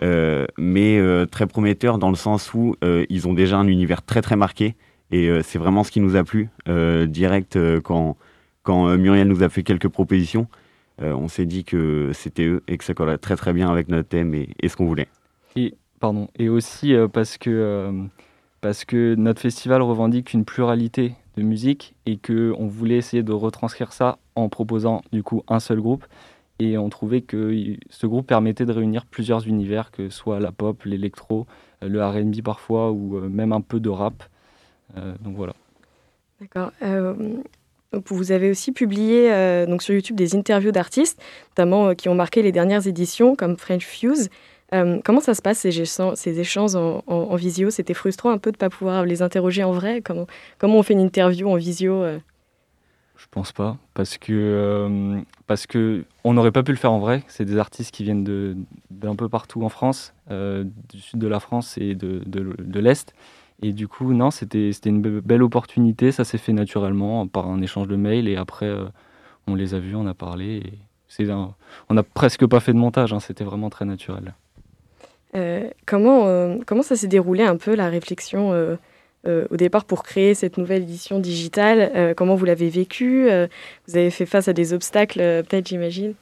euh, 0.03 0.45
mais 0.57 0.97
euh, 0.99 1.25
très 1.25 1.47
prometteur 1.47 1.97
dans 1.97 2.09
le 2.09 2.15
sens 2.15 2.53
où 2.53 2.75
ils 2.81 3.27
ont 3.27 3.33
déjà 3.33 3.57
un 3.57 3.67
univers 3.67 4.03
très 4.03 4.21
très 4.21 4.35
marqué. 4.35 4.75
Et 5.13 5.29
c'est 5.43 5.59
vraiment 5.59 5.83
ce 5.83 5.91
qui 5.91 5.99
nous 5.99 6.15
a 6.15 6.23
plu 6.23 6.47
direct 7.07 7.59
quand, 7.81 8.15
quand 8.63 8.97
Muriel 8.97 9.27
nous 9.27 9.43
a 9.43 9.49
fait 9.49 9.61
quelques 9.61 9.89
propositions. 9.89 10.47
on 11.01 11.27
s'est 11.27 11.45
dit 11.45 11.65
que 11.65 12.11
c'était 12.13 12.45
eux 12.45 12.63
et 12.69 12.77
que 12.77 12.85
ça 12.85 12.93
collait 12.93 13.17
très 13.17 13.35
très 13.35 13.51
bien 13.51 13.69
avec 13.69 13.89
notre 13.89 14.07
thème 14.07 14.33
et, 14.33 14.69
ce 14.69 14.77
qu'on 14.77 14.85
voulait. 14.85 15.09
Et, 15.55 15.75
pardon, 15.99 16.27
et 16.37 16.49
aussi 16.49 16.93
parce, 17.11 17.37
que, 17.37 17.91
parce 18.61 18.85
que 18.85 19.15
notre 19.15 19.41
festival 19.41 19.81
revendique 19.81 20.33
une 20.33 20.45
pluralité 20.45 21.15
de 21.37 21.43
musique 21.43 21.95
et 22.05 22.17
que 22.17 22.53
on 22.57 22.67
voulait 22.67 22.97
essayer 22.97 23.23
de 23.23 23.31
retranscrire 23.31 23.93
ça 23.93 24.17
en 24.35 24.49
proposant 24.49 25.01
du 25.11 25.23
coup 25.23 25.43
un 25.47 25.59
seul 25.59 25.79
groupe 25.79 26.05
et 26.59 26.77
on 26.77 26.89
trouvait 26.89 27.21
que 27.21 27.75
ce 27.89 28.05
groupe 28.05 28.27
permettait 28.27 28.65
de 28.65 28.71
réunir 28.71 29.05
plusieurs 29.05 29.47
univers 29.47 29.91
que 29.91 30.09
ce 30.09 30.17
soit 30.17 30.39
la 30.39 30.51
pop, 30.51 30.83
l'électro, 30.83 31.47
euh, 31.83 31.89
le 31.89 32.03
R&B 32.03 32.41
parfois 32.43 32.91
ou 32.91 33.17
euh, 33.17 33.29
même 33.29 33.51
un 33.51 33.61
peu 33.61 33.79
de 33.79 33.89
rap. 33.89 34.23
Euh, 34.97 35.13
donc 35.21 35.35
voilà. 35.35 35.53
D'accord. 36.39 36.71
vous 38.07 38.31
avez 38.31 38.49
aussi 38.49 38.71
publié 38.71 39.29
donc 39.67 39.83
sur 39.83 39.93
YouTube 39.93 40.15
des 40.15 40.35
interviews 40.35 40.71
d'artistes, 40.71 41.21
notamment 41.51 41.93
qui 41.93 42.09
ont 42.09 42.15
marqué 42.15 42.41
les 42.41 42.51
dernières 42.51 42.87
éditions 42.87 43.35
comme 43.35 43.57
French 43.57 43.85
Fuse. 43.85 44.29
Euh, 44.73 44.99
comment 45.03 45.19
ça 45.19 45.33
se 45.33 45.41
passe 45.41 45.59
ces, 45.59 46.39
échanges 46.39 46.75
en, 46.75 47.35
visio? 47.35 47.69
C'était 47.69 47.93
frustrant 47.93 48.31
un 48.31 48.37
peu 48.37 48.51
de 48.51 48.55
ne 48.55 48.59
pas 48.59 48.69
pouvoir 48.69 49.05
les 49.05 49.21
interroger 49.21 49.63
en 49.63 49.71
vrai? 49.71 50.01
Comment, 50.01 50.77
on 50.77 50.83
fait 50.83 50.93
une 50.93 51.01
interview 51.01 51.49
en 51.49 51.55
visio 51.55 51.93
euh? 52.03 52.19
Je 53.17 53.27
pense 53.29 53.51
pas, 53.51 53.77
parce 53.93 54.17
que, 54.17 54.31
euh, 54.33 55.21
parce 55.45 55.67
que 55.67 56.05
on 56.23 56.33
n'aurait 56.33 56.51
pas 56.51 56.63
pu 56.63 56.71
le 56.71 56.77
faire 56.77 56.91
en 56.91 56.99
vrai. 56.99 57.23
C'est 57.27 57.45
des 57.45 57.57
artistes 57.57 57.93
qui 57.93 58.03
viennent 58.03 58.65
d'un 58.89 59.15
peu 59.15 59.29
partout 59.29 59.63
en 59.63 59.69
France, 59.69 60.15
du 60.29 60.99
sud 60.99 61.19
de 61.19 61.27
la 61.27 61.39
France 61.39 61.77
et 61.77 61.93
de, 61.93 62.79
l'Est. 62.79 63.13
Et 63.61 63.73
du 63.73 63.87
coup, 63.87 64.13
non, 64.13 64.31
c'était 64.31 64.71
une 64.71 65.01
belle 65.01 65.43
opportunité. 65.43 66.11
Ça 66.11 66.23
s'est 66.23 66.39
fait 66.39 66.53
naturellement 66.53 67.27
par 67.27 67.47
un 67.47 67.61
échange 67.61 67.87
de 67.87 67.95
mails. 67.95 68.27
Et 68.27 68.37
après, 68.37 68.73
on 69.45 69.53
les 69.53 69.75
a 69.75 69.79
vus, 69.79 69.95
on 69.95 70.07
a 70.07 70.15
parlé. 70.15 70.63
On 71.19 71.93
n'a 71.93 72.03
presque 72.03 72.47
pas 72.47 72.59
fait 72.59 72.73
de 72.73 72.79
montage. 72.79 73.13
Hein, 73.13 73.19
c'était 73.19 73.43
vraiment 73.43 73.69
très 73.69 73.85
naturel. 73.85 74.33
Euh, 75.35 75.69
comment, 75.85 76.27
euh, 76.27 76.57
comment 76.65 76.81
ça 76.81 76.95
s'est 76.95 77.07
déroulé 77.07 77.43
un 77.43 77.55
peu 77.55 77.75
la 77.75 77.89
réflexion 77.89 78.51
euh, 78.53 79.47
au 79.49 79.55
départ 79.55 79.85
pour 79.85 80.03
créer 80.03 80.33
cette 80.33 80.57
nouvelle 80.57 80.83
édition 80.83 81.19
digitale 81.19 82.13
Comment 82.17 82.35
vous 82.35 82.45
l'avez 82.45 82.69
vécu 82.69 83.29
Vous 83.87 83.97
avez 83.97 84.09
fait 84.09 84.25
face 84.25 84.47
à 84.47 84.53
des 84.53 84.73
obstacles, 84.73 85.19
peut-être, 85.19 85.67
j'imagine? 85.67 86.15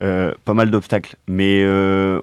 Pas 0.00 0.54
mal 0.54 0.70
d'obstacles, 0.70 1.14
mais 1.28 1.64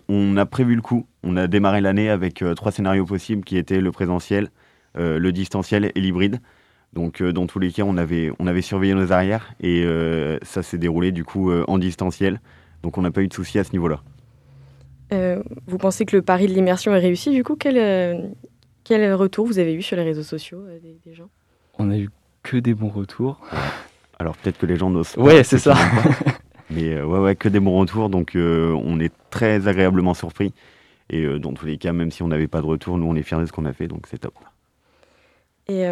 on 0.09 0.35
a 0.35 0.45
prévu 0.45 0.75
le 0.75 0.81
coup. 0.81 1.05
On 1.23 1.37
a 1.37 1.47
démarré 1.47 1.79
l'année 1.79 2.09
avec 2.09 2.43
trois 2.57 2.73
scénarios 2.73 3.05
possibles 3.05 3.45
qui 3.45 3.57
étaient 3.57 3.79
le 3.79 3.93
présentiel, 3.93 4.49
le 4.95 5.31
distanciel 5.31 5.89
et 5.95 6.01
l'hybride. 6.01 6.41
Donc 6.91 7.23
dans 7.23 7.47
tous 7.47 7.59
les 7.59 7.71
cas, 7.71 7.83
on 7.83 7.95
avait, 7.95 8.29
on 8.39 8.47
avait 8.47 8.61
surveillé 8.61 8.93
nos 8.95 9.13
arrières 9.13 9.53
et 9.61 9.85
ça 10.41 10.63
s'est 10.63 10.77
déroulé 10.77 11.13
du 11.13 11.23
coup 11.23 11.49
en 11.49 11.77
distanciel. 11.77 12.41
Donc 12.83 12.97
on 12.97 13.03
n'a 13.03 13.11
pas 13.11 13.21
eu 13.21 13.29
de 13.29 13.33
soucis 13.33 13.57
à 13.57 13.63
ce 13.63 13.71
niveau-là. 13.71 14.01
Vous 15.67 15.77
pensez 15.77 16.05
que 16.05 16.15
le 16.15 16.21
pari 16.21 16.47
de 16.47 16.53
l'immersion 16.53 16.93
est 16.93 16.99
réussi 16.99 17.31
du 17.31 17.43
coup 17.43 17.55
quel, 17.55 18.33
quel 18.83 19.13
retour 19.13 19.45
vous 19.45 19.59
avez 19.59 19.73
eu 19.73 19.81
sur 19.81 19.97
les 19.97 20.03
réseaux 20.03 20.23
sociaux 20.23 20.63
des 21.05 21.13
gens? 21.13 21.29
On 21.79 21.89
a 21.91 21.97
eu 21.97 22.09
que 22.43 22.57
des 22.57 22.73
bons 22.73 22.89
retours. 22.89 23.39
Alors 24.19 24.37
peut-être 24.37 24.57
que 24.57 24.65
les 24.65 24.75
gens 24.75 24.89
n'osent 24.89 25.13
pas. 25.13 25.21
Ouais, 25.21 25.43
c'est 25.43 25.57
ça. 25.57 25.75
Mais 26.69 26.93
euh, 26.93 27.05
ouais, 27.05 27.19
ouais, 27.19 27.35
que 27.35 27.49
des 27.49 27.59
bons 27.59 27.77
retours. 27.79 28.09
Donc 28.09 28.35
euh, 28.35 28.71
on 28.85 28.99
est 28.99 29.13
très 29.29 29.67
agréablement 29.67 30.13
surpris. 30.13 30.53
Et 31.09 31.23
euh, 31.23 31.39
dans 31.39 31.53
tous 31.53 31.65
les 31.65 31.77
cas, 31.77 31.93
même 31.93 32.11
si 32.11 32.23
on 32.23 32.27
n'avait 32.27 32.47
pas 32.47 32.61
de 32.61 32.65
retour, 32.65 32.97
nous 32.97 33.05
on 33.05 33.15
est 33.15 33.23
fiers 33.23 33.39
de 33.39 33.45
ce 33.45 33.51
qu'on 33.51 33.65
a 33.65 33.73
fait, 33.73 33.87
donc 33.87 34.07
c'est 34.09 34.19
top. 34.19 34.33
Et 35.69 35.85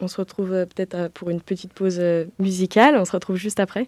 on 0.00 0.08
se 0.08 0.16
retrouve 0.16 0.48
peut-être 0.48 1.08
pour 1.12 1.30
une 1.30 1.40
petite 1.40 1.72
pause 1.72 2.02
musicale. 2.40 2.96
On 2.96 3.04
se 3.04 3.12
retrouve 3.12 3.36
juste 3.36 3.60
après. 3.60 3.86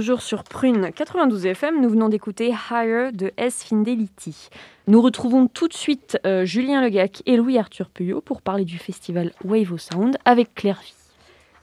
Toujours 0.00 0.22
sur 0.22 0.44
Prune 0.44 0.92
92 0.96 1.44
FM, 1.44 1.82
nous 1.82 1.90
venons 1.90 2.08
d'écouter 2.08 2.54
Higher 2.70 3.10
de 3.12 3.32
S 3.36 3.64
Fidelity. 3.64 4.48
Nous 4.86 5.02
retrouvons 5.02 5.46
tout 5.46 5.68
de 5.68 5.74
suite 5.74 6.18
euh, 6.24 6.46
Julien 6.46 6.80
Legac 6.80 7.22
et 7.26 7.36
Louis-Arthur 7.36 7.90
Puyot 7.90 8.22
pour 8.22 8.40
parler 8.40 8.64
du 8.64 8.78
festival 8.78 9.32
Wave 9.44 9.74
of 9.74 9.82
Sound 9.82 10.16
avec 10.24 10.54
Claire 10.54 10.80
Vie. 10.82 10.94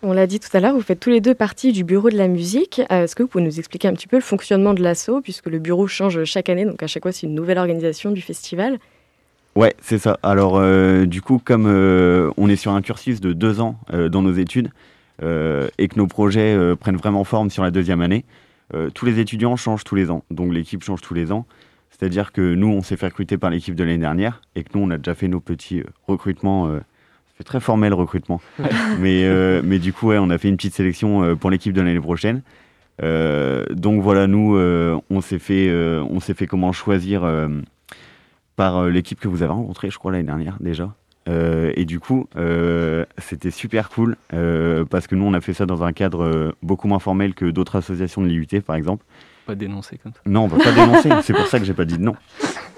On 0.04 0.14
l'a 0.14 0.28
dit 0.28 0.40
tout 0.40 0.56
à 0.56 0.60
l'heure, 0.60 0.76
vous 0.76 0.82
faites 0.82 1.00
tous 1.00 1.10
les 1.10 1.20
deux 1.20 1.34
partie 1.34 1.72
du 1.72 1.84
bureau 1.84 2.12
de 2.12 2.16
la 2.16 2.28
musique. 2.28 2.80
Euh, 2.92 3.06
est-ce 3.06 3.16
que 3.16 3.24
vous 3.24 3.28
pouvez 3.28 3.44
nous 3.44 3.58
expliquer 3.58 3.88
un 3.88 3.94
petit 3.94 4.08
peu 4.08 4.18
le 4.18 4.22
fonctionnement 4.22 4.76
de 4.76 4.84
l'assaut, 4.84 5.20
puisque 5.20 5.48
le 5.48 5.58
bureau 5.58 5.88
change 5.88 6.24
chaque 6.26 6.50
année, 6.50 6.66
donc 6.66 6.84
à 6.84 6.86
chaque 6.86 7.02
fois 7.02 7.12
c'est 7.12 7.26
une 7.26 7.34
nouvelle 7.34 7.58
organisation 7.58 8.12
du 8.12 8.22
festival? 8.22 8.78
Ouais, 9.56 9.74
c'est 9.82 9.98
ça. 9.98 10.20
Alors, 10.22 10.58
euh, 10.60 11.08
du 11.08 11.24
coup, 11.24 11.42
comme 11.44 11.66
on 12.38 12.50
est 12.50 12.56
sur 12.56 12.74
un 12.74 12.84
cursus 12.84 13.20
de 13.20 13.34
deux 13.34 13.62
ans 13.62 13.80
dans 13.92 14.22
nos 14.22 14.34
études, 14.34 14.70
et 15.22 15.88
que 15.88 15.98
nos 15.98 16.08
projets 16.08 16.56
euh, 16.56 16.76
prennent 16.76 16.98
vraiment 16.98 17.24
forme 17.24 17.50
sur 17.50 17.64
la 17.64 17.72
deuxième 17.72 18.02
année, 18.02 18.26
euh, 18.74 18.90
tous 18.90 19.06
les 19.06 19.20
étudiants 19.20 19.56
changent 19.56 19.84
tous 19.84 19.96
les 19.96 20.12
ans. 20.12 20.24
Donc 20.32 20.54
l'équipe 20.54 20.84
change 20.84 21.02
tous 21.02 21.14
les 21.14 21.32
ans. 21.32 21.46
C'est-à-dire 21.90 22.32
que 22.32 22.54
nous, 22.54 22.68
on 22.68 22.82
s'est 22.82 22.98
fait 22.98 23.08
recruter 23.08 23.38
par 23.38 23.50
l'équipe 23.50 23.74
de 23.74 23.84
l'année 23.84 23.98
dernière 23.98 24.42
et 24.56 24.64
que 24.64 24.70
nous, 24.76 24.84
on 24.84 24.90
a 24.92 24.98
déjà 24.98 25.16
fait 25.16 25.28
nos 25.28 25.40
petits 25.40 25.84
recrutements. 26.08 26.70
c'est 27.38 27.44
très 27.44 27.60
formel 27.60 27.94
recrutement. 27.94 28.40
mais, 29.00 29.26
mais 29.64 29.80
du 29.80 29.94
coup, 29.94 30.08
ouais, 30.08 30.20
on 30.20 30.30
a 30.30 30.38
fait 30.38 30.50
une 30.50 30.58
petite 30.58 30.76
sélection 30.76 31.36
pour 31.38 31.50
l'équipe 31.50 31.74
de 31.74 31.82
l'année 31.82 32.00
prochaine. 32.00 32.44
donc 33.02 34.04
voilà, 34.04 34.28
nous, 34.28 34.60
on 35.10 35.22
s'est 35.22 35.40
fait, 35.40 35.74
on 35.74 36.20
s'est 36.20 36.36
fait 36.36 36.46
comment 36.46 36.72
choisir 36.72 37.26
par 38.56 38.84
l'équipe 38.84 39.20
que 39.20 39.28
vous 39.28 39.42
avez 39.42 39.54
rencontrée, 39.54 39.90
je 39.90 39.98
crois, 39.98 40.12
l'année 40.12 40.26
dernière 40.26 40.58
déjà. 40.60 40.94
Euh, 41.28 41.74
et 41.76 41.86
du 41.86 42.00
coup, 42.00 42.28
euh, 42.36 43.06
c'était 43.18 43.52
super 43.52 43.90
cool 43.90 44.16
euh, 44.34 44.86
parce 44.86 45.08
que 45.08 45.16
nous, 45.16 45.26
on 45.26 45.34
a 45.34 45.42
fait 45.42 45.54
ça 45.54 45.66
dans 45.66 45.84
un 45.84 45.92
cadre 45.92 46.56
beaucoup 46.62 46.88
moins 46.88 47.00
formel 47.00 47.34
que 47.34 47.46
d'autres 47.46 47.78
associations 47.78 48.22
de 48.22 48.28
l'IUT, 48.28 48.62
par 48.66 48.76
exemple. 48.76 49.04
Pas 49.46 49.56
dénoncer 49.56 49.98
comme 49.98 50.14
ça. 50.14 50.22
Non, 50.26 50.44
on 50.44 50.48
va 50.48 50.58
pas 50.58 50.72
dénoncer. 50.86 51.10
C'est 51.24 51.34
pour 51.34 51.48
ça 51.48 51.60
que 51.60 51.66
j'ai 51.66 51.74
pas 51.74 51.86
dit 51.86 51.98
de 51.98 52.04
non. 52.04 52.16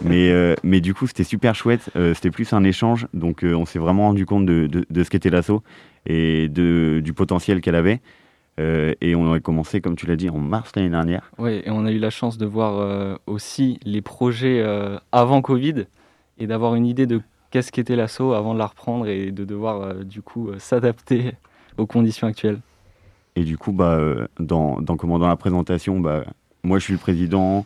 Mais, 0.02 0.56
mais 0.64 0.82
du 0.82 0.94
coup, 0.94 1.08
c'était 1.08 1.24
super 1.24 1.56
chouette. 1.56 1.90
c'était 2.14 2.32
plus 2.32 2.54
un 2.54 2.64
échange. 2.64 3.08
Donc, 3.14 3.44
on 3.44 3.66
s'est 3.66 3.80
vraiment 3.80 4.08
rendu 4.08 4.26
compte 4.26 4.46
de, 4.46 4.68
de, 4.68 5.04
ce 5.04 5.10
qu'était 5.10 5.30
l'assaut 5.30 5.64
et 6.06 6.48
de, 6.48 7.02
du 7.04 7.14
potentiel 7.14 7.62
qu'elle 7.62 7.76
avait. 7.76 8.02
et 8.60 9.16
on 9.16 9.26
aurait 9.26 9.42
commencé, 9.42 9.82
comme 9.82 9.96
tu 9.96 10.06
l'as 10.06 10.16
dit, 10.16 10.30
en 10.30 10.38
mars 10.38 10.72
l'année 10.76 10.90
dernière. 10.90 11.32
Oui, 11.38 11.62
et 11.66 11.70
on 11.70 11.86
a 11.86 11.92
eu 11.92 12.00
la 12.00 12.12
chance 12.12 12.38
de 12.38 12.46
voir 12.46 13.20
aussi 13.26 13.80
les 13.84 14.02
projets 14.02 14.64
avant 15.12 15.42
Covid 15.42 15.86
et 16.38 16.48
d'avoir 16.48 16.76
une 16.76 16.86
idée 16.86 17.08
de 17.08 17.22
qu'est-ce 17.52 17.72
qu'était 17.72 17.96
l'assaut 17.96 18.34
avant 18.34 18.54
de 18.54 18.60
la 18.60 18.68
reprendre 18.68 19.08
et 19.08 19.32
de 19.32 19.46
devoir 19.46 19.82
euh, 19.82 20.04
du 20.04 20.22
coup 20.22 20.50
euh, 20.50 20.60
s'adapter 20.60 21.34
aux 21.78 21.86
conditions 21.86 22.28
actuelles. 22.28 22.60
Et 23.36 23.44
du 23.44 23.58
coup, 23.58 23.72
bah, 23.72 23.96
euh, 23.96 24.28
dans, 24.40 24.82
dans, 24.82 24.98
comment, 24.98 25.20
dans 25.20 25.28
la 25.28 25.38
présentation, 25.38 26.00
bah, 26.00 26.24
moi 26.64 26.80
je 26.80 26.86
suis 26.86 26.94
le 26.94 27.00
président, 27.00 27.66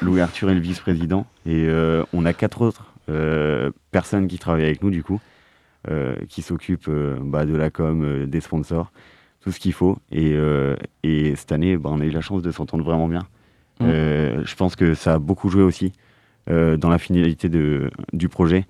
Louis 0.00 0.22
Arthur 0.22 0.48
est 0.48 0.54
le 0.54 0.60
vice-président, 0.60 1.26
et 1.44 1.68
on 2.14 2.24
a 2.24 2.32
quatre 2.32 2.62
autres 2.62 2.94
personnes 3.90 4.26
qui 4.26 4.38
travaillent 4.38 4.64
avec 4.64 4.82
nous 4.82 4.88
du 4.88 5.02
coup, 5.02 5.20
qui 6.30 6.40
s'occupent 6.40 6.90
bah, 7.20 7.44
de 7.44 7.54
la 7.54 7.68
com, 7.68 8.24
des 8.24 8.40
sponsors, 8.40 8.90
tout 9.42 9.52
ce 9.52 9.60
qu'il 9.60 9.74
faut. 9.74 9.98
Et, 10.10 10.34
et 11.02 11.36
cette 11.36 11.52
année, 11.52 11.76
bah, 11.76 11.90
on 11.92 12.00
a 12.00 12.06
eu 12.06 12.10
la 12.10 12.22
chance 12.22 12.40
de 12.40 12.50
s'entendre 12.50 12.84
vraiment 12.84 13.06
bien. 13.06 13.26
Mmh. 13.80 14.44
je 14.44 14.54
pense 14.56 14.76
que 14.76 14.94
ça 14.94 15.14
a 15.14 15.18
beaucoup 15.18 15.50
joué 15.50 15.62
aussi 15.62 15.92
dans 16.46 16.88
la 16.88 16.98
finalité 16.98 17.50
de, 17.50 17.90
du 18.14 18.30
projet. 18.30 18.64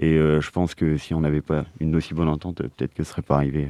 Et 0.00 0.14
euh, 0.14 0.40
je 0.40 0.50
pense 0.50 0.74
que 0.74 0.96
si 0.96 1.12
on 1.12 1.20
n'avait 1.20 1.42
pas 1.42 1.66
une 1.78 1.94
aussi 1.94 2.14
bonne 2.14 2.28
entente, 2.28 2.56
peut-être 2.56 2.94
que 2.94 3.04
ce 3.04 3.10
serait 3.10 3.22
pas 3.22 3.36
arrivé. 3.36 3.68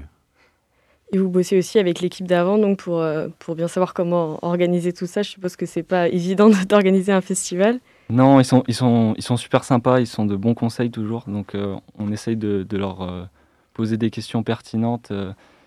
Et 1.13 1.19
vous 1.19 1.29
bossez 1.29 1.59
aussi 1.59 1.81
avec 1.81 2.01
l'équipe 2.01 2.27
d'avant, 2.27 2.57
donc 2.57 2.79
pour, 2.79 3.01
euh, 3.01 3.27
pour 3.41 3.57
bien 3.57 3.67
savoir 3.67 3.95
comment 3.95 4.39
organiser 4.43 4.93
tout 4.93 5.07
ça. 5.07 5.23
Je 5.23 5.31
suppose 5.31 5.57
que 5.57 5.67
c'est 5.67 5.83
pas 5.83 6.09
évident 6.09 6.49
d'organiser 6.69 7.11
un 7.11 7.21
festival. 7.21 7.81
Non, 8.11 8.39
ils 8.39 8.45
sont, 8.45 8.63
ils, 8.69 8.75
sont, 8.75 9.15
ils 9.17 9.25
sont 9.25 9.37
super 9.37 9.65
sympas, 9.65 9.99
ils 9.99 10.07
sont 10.07 10.25
de 10.25 10.37
bons 10.37 10.55
conseils 10.55 10.93
toujours. 10.93 11.25
Donc 11.27 11.57
euh, 11.57 11.75
on 11.99 12.13
essaye 12.13 12.37
de, 12.37 12.63
de 12.63 12.77
leur 12.77 13.29
poser 13.75 13.97
des 13.97 14.11
questions 14.11 14.45
pertinentes 14.45 15.13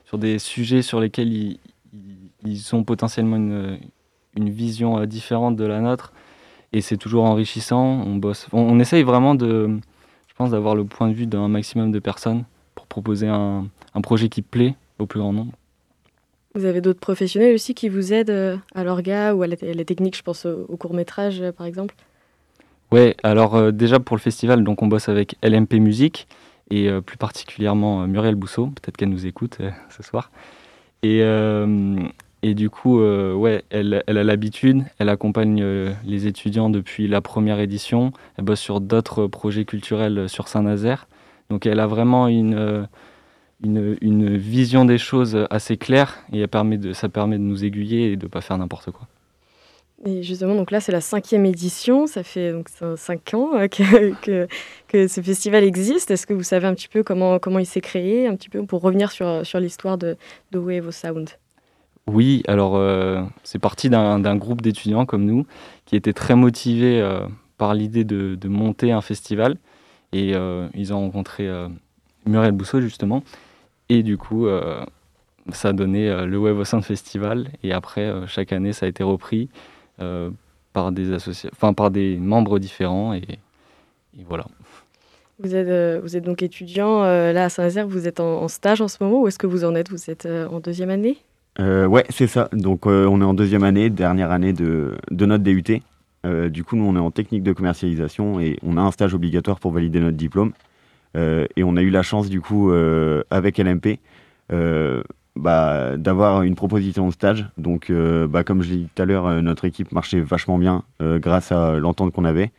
sur 0.06 0.18
des 0.18 0.40
sujets 0.40 0.82
sur 0.82 1.02
lesquels 1.02 1.32
ils, 1.34 1.60
ils 2.46 2.74
ont 2.74 2.86
potentiellement 2.86 3.36
une, 3.36 3.80
une, 4.38 4.50
vision 4.50 5.06
différente 5.06 5.58
de 5.58 5.66
la 5.66 5.82
nôtre. 5.82 6.14
Et 6.72 6.80
c'est 6.80 6.98
toujours 6.98 7.26
enrichissant. 7.26 7.84
On, 8.06 8.16
bosse, 8.16 8.48
on, 8.54 8.62
on 8.62 8.80
essaye 8.80 9.04
vraiment 9.04 9.36
de 9.36 9.80
pense, 10.44 10.52
d'avoir 10.52 10.76
le 10.76 10.84
point 10.84 11.08
de 11.08 11.14
vue 11.14 11.28
d'un 11.28 11.48
maximum 11.48 11.92
de 11.92 12.00
personnes 12.00 12.44
pour 12.76 12.88
proposer 12.88 13.28
un, 13.28 13.68
un, 13.94 14.02
projet 14.02 14.30
qui 14.30 14.42
plaît 14.42 14.76
au 15.00 15.06
plus 15.06 15.20
grand 15.20 15.34
nombre. 15.34 15.54
Vous 16.56 16.66
avez 16.66 16.82
d'autres 16.82 17.00
professionnels 17.00 17.56
aussi 17.56 17.74
qui 17.74 17.90
vous 17.90 18.14
aident 18.14 18.30
euh, 18.30 18.58
à 18.76 18.84
l'orga 18.84 19.34
ou 19.34 19.42
à 19.42 19.48
la, 19.48 19.56
technique, 19.86 20.18
je 20.18 20.22
pense 20.22 20.46
au, 20.46 20.78
court 20.78 20.94
métrage 20.94 21.42
euh, 21.42 21.52
par 21.52 21.66
exemple? 21.66 21.96
Ouais, 22.92 23.16
alors 23.24 23.56
euh, 23.56 23.72
déjà 23.72 24.00
pour 24.00 24.16
le 24.16 24.22
festival, 24.22 24.64
donc 24.64 24.82
on 24.82 24.88
bosse 24.88 25.10
avec 25.10 25.36
LMP 25.42 25.76
Musique 25.76 26.28
et 26.70 26.90
plus 27.02 27.18
particulièrement 27.18 28.08
Muriel 28.08 28.36
Bousseau, 28.36 28.68
peut-être 28.68 28.98
qu'elle 28.98 29.10
nous 29.10 29.28
écoute 29.28 29.58
ce 29.90 30.02
soir. 30.02 30.32
Et, 31.04 31.22
et 32.44 32.56
du 32.56 32.70
coup, 32.70 33.00
euh, 33.00 33.34
ouais, 33.34 33.64
elle, 33.70 34.04
a 34.06 34.24
l'habitude, 34.24 34.84
elle 35.00 35.08
accompagne 35.08 35.62
euh, 35.64 35.94
les 36.06 36.28
étudiants 36.28 36.70
depuis 36.70 37.08
la 37.08 37.22
première 37.22 37.62
édition, 37.62 38.12
elle 38.38 38.44
bosse 38.44 38.60
sur 38.60 38.82
d'autres 38.82 39.28
projets 39.28 39.64
culturels 39.64 40.28
sur 40.28 40.50
Saint-Nazaire. 40.50 41.08
Donc 41.50 41.66
elle 41.66 41.80
a 41.80 41.88
vraiment 41.88 42.28
une, 42.28 42.56
euh, 42.56 42.86
une, 43.62 44.36
vision 44.36 44.84
des 44.84 44.98
choses 44.98 45.48
assez 45.52 45.78
claire 45.78 46.20
et 46.34 46.46
ça 46.94 47.08
permet 47.08 47.38
de 47.38 47.44
nous 47.44 47.64
aiguiller 47.64 48.12
et 48.12 48.18
de 48.18 48.26
ne 48.26 48.30
pas 48.30 48.42
faire 48.42 48.58
n'importe 48.58 48.92
quoi. 48.92 49.08
Et 50.06 50.22
justement, 50.22 50.56
donc 50.56 50.70
là, 50.72 50.82
c'est 50.82 50.92
la 50.92 51.00
cinquième 51.00 51.46
édition. 51.46 52.08
Ça 52.08 52.24
fait 52.24 52.52
donc 52.52 52.68
cinq 52.98 53.34
ans 53.36 53.52
que, 53.70 54.48
ce 54.92 55.22
festival 55.22 55.64
existe. 55.64 56.12
Est-ce 56.12 56.28
que 56.28 56.34
vous 56.34 56.44
savez 56.44 56.68
un 56.68 56.74
petit 56.74 56.90
peu 56.90 57.04
comment, 57.04 57.40
comment 57.40 57.60
il 57.60 57.66
s'est 57.66 57.80
créé, 57.80 58.28
un 58.28 58.36
petit 58.36 58.50
peu 58.50 58.66
pour 58.66 58.82
revenir 58.82 59.12
sur, 59.12 59.46
sur 59.46 59.62
l'histoire 59.62 59.98
de, 59.98 60.18
de 60.52 60.60
Wave 60.60 60.90
of 60.90 60.96
Sound? 60.96 61.30
Oui, 62.08 62.44
alors 62.48 62.76
euh, 62.76 63.24
c'est 63.44 63.60
parti 63.60 63.90
d'un 63.90 64.36
groupe 64.36 64.62
d'étudiants 64.62 65.06
comme 65.06 65.26
nous 65.26 65.46
qui 65.86 65.96
étaient 65.96 66.14
très 66.14 66.36
motivés 66.36 67.00
euh, 67.00 67.26
par 67.58 67.74
l'idée 67.74 68.04
de, 68.04 68.48
monter 68.48 68.92
un 68.92 69.02
festival. 69.02 69.58
Et 70.12 70.36
euh, 70.36 70.68
ils 70.74 70.94
ont 70.94 71.00
rencontré 71.00 71.50
Muriel 72.26 72.52
Bousseau 72.52 72.82
justement. 72.82 73.24
Et 73.90 74.04
du 74.04 74.18
coup, 74.18 74.48
ça 75.52 75.70
a 75.70 75.74
donné 75.74 76.26
le 76.26 76.38
Web 76.38 76.64
Sound 76.64 76.84
Festival. 76.84 77.50
Et 77.64 77.72
après, 77.72 78.12
chaque 78.28 78.54
année, 78.54 78.74
ça 78.74 78.86
a 78.86 78.90
été 78.90 79.04
repris 79.04 79.50
par, 79.98 80.92
des 80.92 81.14
enfin, 81.14 81.74
par 81.74 81.90
des 81.90 82.18
membres 82.18 82.60
différents. 82.60 83.14
Et, 83.14 83.40
voilà. 84.28 84.46
Vous 85.40 85.56
êtes, 85.56 86.02
vous 86.02 86.16
êtes 86.16 86.24
donc 86.24 86.44
étudiant 86.44 87.04
là 87.04 87.46
à 87.46 87.50
Saint-Nazaire, 87.50 87.88
vous 87.88 88.08
êtes 88.08 88.20
en, 88.20 88.48
stage 88.48 88.82
en 88.82 88.88
ce 88.88 88.98
moment 89.02 89.22
ou 89.22 89.28
est-ce 89.28 89.40
que 89.40 89.48
vous 89.48 89.64
en 89.64 89.74
êtes 89.74 89.90
Vous 89.90 90.10
êtes 90.10 90.26
en 90.28 90.60
deuxième 90.60 90.90
année? 90.90 91.18
Euh, 91.60 91.86
ouais, 91.86 92.06
c'est 92.10 92.28
ça. 92.28 92.50
Donc, 92.52 92.88
euh, 92.88 93.06
on 93.08 93.22
est 93.22 93.26
en 93.26 93.34
deuxième 93.34 93.64
année, 93.64 93.90
dernière 93.90 94.32
année 94.32 94.54
de, 94.54 94.98
de 95.12 95.26
notre 95.26 95.44
DUT. 95.44 95.82
Euh, 96.26 96.50
du 96.50 96.64
coup, 96.64 96.76
nous, 96.76 96.86
on 96.86 96.96
est 96.96 97.00
en 97.00 97.12
technique 97.12 97.44
de 97.44 97.54
commercialisation 97.54 98.40
et 98.40 98.58
on 98.64 98.78
a 98.78 98.82
un 98.82 98.92
stage 98.92 99.14
obligatoire 99.14 99.60
pour 99.60 99.72
valider 99.72 100.00
notre 100.00 100.18
diplôme. 100.18 100.54
Et 101.16 101.64
on 101.64 101.78
a 101.78 101.84
eu 101.84 101.92
la 101.92 102.02
chance, 102.02 102.28
du 102.28 102.42
coup, 102.42 102.72
avec 103.30 103.60
LMP, 103.60 104.00
bah, 105.36 105.96
d'avoir 105.96 106.42
une 106.42 106.56
proposition 106.56 107.08
de 107.08 107.14
stage. 107.14 107.46
Donc, 107.60 107.92
bah, 107.92 108.44
comme 108.44 108.64
je 108.64 108.72
l'ai 108.72 108.78
dit 108.78 108.90
tout 108.96 109.02
à 109.04 109.06
l'heure, 109.06 109.44
notre 109.44 109.66
équipe 109.66 109.92
marchait 109.92 110.22
vachement 110.22 110.58
bien 110.58 110.82
grâce 111.00 111.52
à 111.52 111.78
l'entente 111.78 112.14
qu'on 112.14 112.26
avait. 112.26 112.52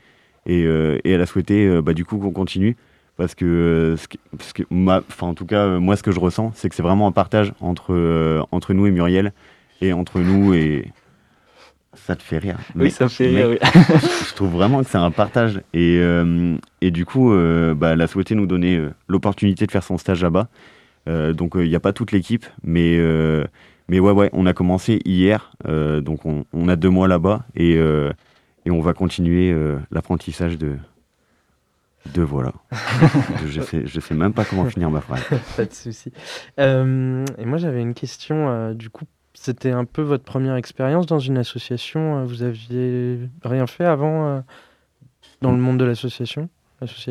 Et, 0.47 0.61
et, 0.61 1.11
elle 1.11 1.21
a 1.21 1.27
souhaité, 1.27 1.83
bah, 1.83 1.95
du 1.95 2.05
coup, 2.05 2.19
qu'on 2.19 2.31
continue 2.31 2.77
parce 3.17 3.35
que, 3.35 3.45
euh, 3.45 4.17
parce 4.37 4.53
que 4.53 4.63
enfin, 4.89 5.29
en 5.29 5.35
tout 5.35 5.47
cas, 5.47 5.65
euh, 5.65 5.81
moi, 5.81 5.97
ce 5.97 6.03
que 6.03 6.13
je 6.13 6.19
ressens, 6.19 6.53
c'est 6.55 6.69
que 6.69 6.75
c'est 6.75 6.83
vraiment 6.83 7.07
un 7.07 7.13
partage 7.13 7.53
entre, 7.61 7.95
euh, 7.95 8.43
entre 8.51 8.75
nous 8.75 8.87
et 8.87 8.91
Muriel, 8.91 9.33
et 9.81 9.93
entre 9.93 10.21
nous 10.21 10.55
et. 10.55 10.93
Ça 11.97 12.17
te 12.17 12.23
fait 12.25 12.39
rire. 12.39 12.59
Oui, 12.75 12.91
ça 12.91 13.09
fait 13.09 13.29
rire, 13.29 13.51
oui. 13.51 13.59
je 14.29 14.35
trouve 14.35 14.51
vraiment 14.51 14.83
que 14.83 14.91
c'est 14.91 14.99
un 14.99 15.13
partage. 15.13 15.63
Et, 15.73 16.03
et 16.81 16.91
du 16.91 17.07
coup, 17.07 17.31
bah, 17.77 17.91
elle 17.93 18.01
a 18.01 18.09
souhaité 18.09 18.35
nous 18.35 18.47
donner 18.47 18.85
l'opportunité 19.07 19.65
de 19.65 19.71
faire 19.71 19.85
son 19.85 19.97
stage 19.97 20.21
là-bas. 20.21 20.49
donc, 21.07 21.53
il 21.55 21.69
n'y 21.69 21.77
a 21.77 21.81
pas 21.81 21.93
toute 21.93 22.11
l'équipe, 22.11 22.47
mais, 22.65 22.99
mais 23.89 24.01
ouais, 24.01 24.11
ouais, 24.11 24.29
on 24.33 24.45
a 24.45 24.53
commencé 24.53 25.03
hier. 25.05 25.53
donc, 25.65 26.27
on, 26.27 26.45
on, 26.53 26.69
a 26.69 26.75
deux 26.75 26.91
mois 26.91 27.07
là-bas 27.07 27.45
et, 27.55 27.75
et 27.75 28.71
on 28.73 28.81
va 28.81 28.93
continuer 28.93 29.57
l'apprentissage 29.93 30.59
de, 30.59 30.77
de 32.13 32.23
voilà. 32.23 32.53
je 33.47 33.61
sais, 33.61 33.83
je 33.87 34.01
sais 34.01 34.15
même 34.15 34.33
pas 34.33 34.45
comment 34.45 34.67
finir 34.67 34.91
ma 34.91 35.01
phrase. 35.01 35.23
pas 35.57 35.65
de 35.65 35.73
souci. 35.73 36.13
Euh, 36.61 37.25
et 37.39 37.45
moi 37.45 37.59
j'avais 37.59 37.81
une 37.81 37.95
question. 37.95 38.49
Euh, 38.49 38.75
du 38.75 38.91
coup, 38.91 39.05
c'était 39.33 39.71
un 39.71 39.85
peu 39.85 40.03
votre 40.03 40.25
première 40.25 40.57
expérience 40.57 41.07
dans 41.07 41.19
une 41.19 41.39
association. 41.39 42.19
Euh, 42.19 42.25
vous 42.25 42.43
aviez 42.43 43.21
rien 43.43 43.67
fait 43.67 43.85
avant 43.85 44.43
dans 45.41 45.53
le 45.53 45.59
monde 45.59 45.79
de 45.79 45.85
l'association? 45.85 46.49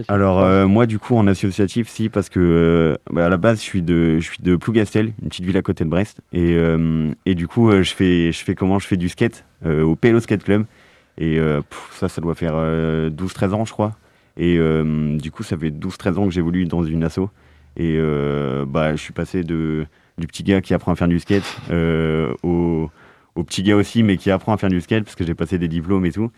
Alors 0.08 0.67
moi 0.67 0.86
du 0.86 0.99
coup 0.99 1.15
en 1.15 1.25
associatif 1.25 1.88
si 1.88 2.10
parce 2.10 2.29
que 2.29 2.99
bah, 3.10 3.25
à 3.25 3.29
la 3.29 3.38
base 3.38 3.58
je 3.58 3.63
suis 3.63 3.82
de 3.82 4.19
je 4.19 4.23
suis 4.23 4.43
de 4.43 4.56
Plougastel, 4.56 5.13
une 5.19 5.29
petite 5.29 5.45
ville 5.45 5.58
à 5.58 5.63
côté 5.63 5.84
de 5.84 5.89
Brest 5.89 6.21
et, 6.32 6.56
et 7.25 7.34
du 7.34 7.47
coup 7.47 7.71
je 7.71 7.91
fais 7.91 8.32
je 8.32 8.43
fais 8.43 8.53
comment? 8.53 8.77
Je 8.77 8.86
fais 8.86 8.97
du 8.97 9.10
skate 9.10 9.45
au 9.65 9.95
Pélo 9.95 10.19
Skate 10.19 10.43
Club 10.43 10.65
et 11.17 11.39
ça 11.93 12.08
ça 12.08 12.21
doit 12.21 12.36
faire 12.36 12.53
12-13 12.53 13.53
ans 13.53 13.65
je 13.65 13.71
crois 13.71 13.93
et 14.38 14.58
du 15.17 15.32
coup 15.32 15.43
ça 15.43 15.58
fait 15.58 15.69
12-13 15.69 16.15
ans 16.17 16.26
que 16.26 16.32
j'évolue 16.32 16.65
dans 16.65 16.84
une 16.84 17.04
asso 17.04 17.30
et 17.78 17.98
bah 18.67 18.96
je 18.96 19.02
suis 19.02 19.13
passé 19.13 19.43
de 19.43 19.86
du 20.17 20.28
petit 20.28 20.43
gars 20.43 20.62
qui 20.62 20.74
apprend 20.74 20.91
à 20.91 20.96
faire 20.96 21.08
du 21.08 21.19
skate 21.19 21.43
au 22.43 22.89
au 23.36 23.43
petit 23.43 23.63
gars 23.63 23.76
aussi, 23.76 24.04
mais 24.04 24.17
qui 24.17 24.32
apprend 24.32 24.54
à 24.54 24.58
faire 24.58 24.69
du 24.69 24.82
skate 24.82 25.04
parce 25.04 25.15
que 25.15 25.26
j'ai 25.26 25.36
passé 25.36 25.58
des 25.58 25.67
diplômes 25.67 26.06
et 26.06 26.12
tout. 26.12 26.32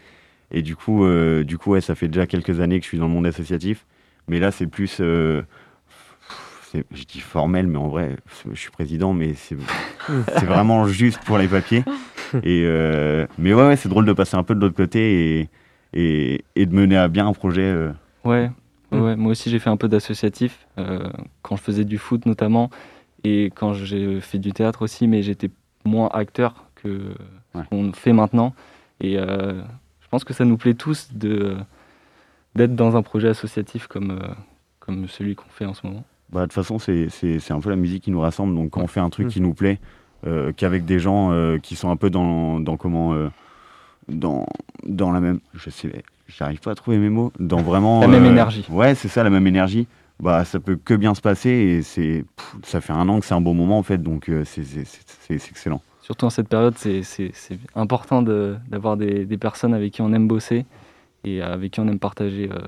Et 0.52 0.62
du 0.62 0.76
coup, 0.76 1.06
euh, 1.06 1.44
du 1.44 1.58
coup 1.58 1.72
ouais, 1.72 1.82
ça 1.82 1.96
fait 1.96 2.08
déjà 2.08 2.28
quelques 2.28 2.60
années 2.60 2.80
que 2.80 2.84
je 2.84 2.90
suis 2.90 2.98
dans 2.98 3.08
le 3.08 3.14
monde 3.14 3.26
associatif. 3.26 3.86
Mais 4.28 4.40
là, 4.40 4.52
c'est 4.52 4.68
plus. 4.68 4.98
Euh, 5.02 5.44
je 6.92 7.04
dis 7.04 7.22
formel, 7.22 7.68
mais 7.68 7.78
en 7.78 7.88
vrai, 7.88 8.18
je 8.52 8.60
suis 8.60 8.72
président, 8.72 9.14
mais 9.14 9.34
c'est 9.36 9.56
vraiment 10.46 10.88
juste 10.88 11.20
pour 11.24 11.38
les 11.38 11.48
papiers. 11.48 11.84
Et, 12.44 12.64
euh, 12.66 13.28
mais 13.38 13.54
ouais, 13.54 13.68
ouais 13.68 13.76
c'est 13.76 13.88
drôle 13.88 14.06
de 14.06 14.14
passer 14.14 14.36
un 14.36 14.44
peu 14.44 14.56
de 14.56 14.60
l'autre 14.60 14.76
côté 14.76 15.40
et, 15.40 15.50
et, 15.96 16.44
et, 16.56 16.66
de 16.66 16.76
mener 16.76 16.98
à 16.98 17.08
bien 17.08 17.28
un 17.28 17.34
projet. 17.34 17.64
Euh. 17.64 17.92
Ouais, 18.24 18.52
ouais, 18.92 19.16
moi 19.16 19.32
aussi 19.32 19.50
j'ai 19.50 19.60
fait 19.60 19.70
un 19.70 19.78
peu 19.78 19.88
d'associatif 19.88 20.68
quand 21.42 21.56
je 21.56 21.62
faisais 21.62 21.86
du 21.86 21.98
foot 21.98 22.26
notamment 22.26 22.70
et 23.26 23.46
quand 23.56 23.74
j'ai 23.74 24.22
fait 24.22 24.38
du 24.38 24.52
théâtre 24.52 24.84
aussi, 24.84 25.08
mais 25.08 25.24
j'étais 25.24 25.50
moins 25.84 26.10
acteur 26.10 26.66
qu'on 26.82 27.94
fait 27.94 28.14
maintenant. 28.14 28.54
Et 29.02 29.18
euh, 29.18 29.62
je 30.02 30.08
pense 30.10 30.24
que 30.24 30.34
ça 30.34 30.46
nous 30.46 30.58
plaît 30.58 30.76
tous 30.76 31.10
de 31.14 31.58
d'être 32.54 32.76
dans 32.76 32.96
un 32.96 33.02
projet 33.02 33.28
associatif 33.28 33.88
comme, 33.88 34.12
euh, 34.12 34.34
comme 34.80 35.10
celui 35.10 35.36
qu'on 35.36 35.50
fait 35.50 35.66
en 35.66 35.74
ce 35.74 35.86
moment. 35.86 36.06
Bah, 36.32 36.42
de 36.42 36.46
toute 36.46 36.54
façon, 36.54 36.80
c'est 36.80 37.52
un 37.52 37.60
peu 37.60 37.70
la 37.70 37.76
musique 37.76 38.04
qui 38.04 38.12
nous 38.12 38.22
rassemble. 38.22 38.56
Donc, 38.56 38.70
quand 38.70 38.82
on 38.82 38.88
fait 38.88 39.02
un 39.02 39.10
truc 39.10 39.28
mmh. 39.28 39.30
qui 39.30 39.42
nous 39.42 39.54
plaît, 39.54 39.80
euh, 40.26 40.54
qu'avec 40.56 40.86
des 40.86 41.00
gens 41.00 41.34
qui 41.62 41.76
sont 41.76 41.90
un 41.90 41.98
peu 41.98 42.10
dans, 42.10 42.60
dans 42.60 42.78
comment. 42.78 43.14
Dans, 44.08 44.46
dans 44.86 45.12
la 45.12 45.20
même. 45.20 45.40
Je 45.54 45.70
sais, 45.70 46.04
j'arrive 46.28 46.60
pas 46.60 46.72
à 46.72 46.76
trouver 46.76 46.98
mes 46.98 47.10
mots. 47.10 47.32
Dans 47.40 47.62
vraiment. 47.62 48.02
la 48.02 48.08
même 48.08 48.26
énergie. 48.26 48.66
Ouais, 48.70 48.96
c'est 48.96 49.08
ça, 49.08 49.24
la 49.24 49.30
même 49.30 49.48
énergie. 49.48 49.88
Bah, 50.20 50.46
ça 50.46 50.60
peut 50.60 50.78
que 50.78 50.94
bien 50.94 51.14
se 51.14 51.22
passer 51.22 51.50
et 51.50 51.82
c'est 51.82 52.24
ça 52.64 52.80
fait 52.80 52.94
un 52.94 53.10
an 53.10 53.20
que 53.20 53.26
c'est 53.26 53.34
un 53.34 53.42
bon 53.42 53.54
moment 53.54 53.78
en 53.78 53.84
fait, 53.84 53.98
donc 53.98 54.32
c'est 54.46 54.64
excellent 55.30 55.82
surtout 56.06 56.28
en 56.28 56.30
cette 56.30 56.48
période, 56.48 56.76
c'est 56.78 57.34
important 57.74 58.22
d'avoir 58.22 58.96
des, 58.96 59.26
des, 59.26 59.38
personnes 59.40 59.74
avec 59.74 59.92
qui 59.92 60.04
on 60.04 60.14
aime 60.14 60.28
bosser 60.28 60.68
et 61.24 61.42
avec 61.42 61.72
qui 61.72 61.80
on 61.80 61.88
aime 61.88 61.98
partager 61.98 62.48
euh, 62.52 62.60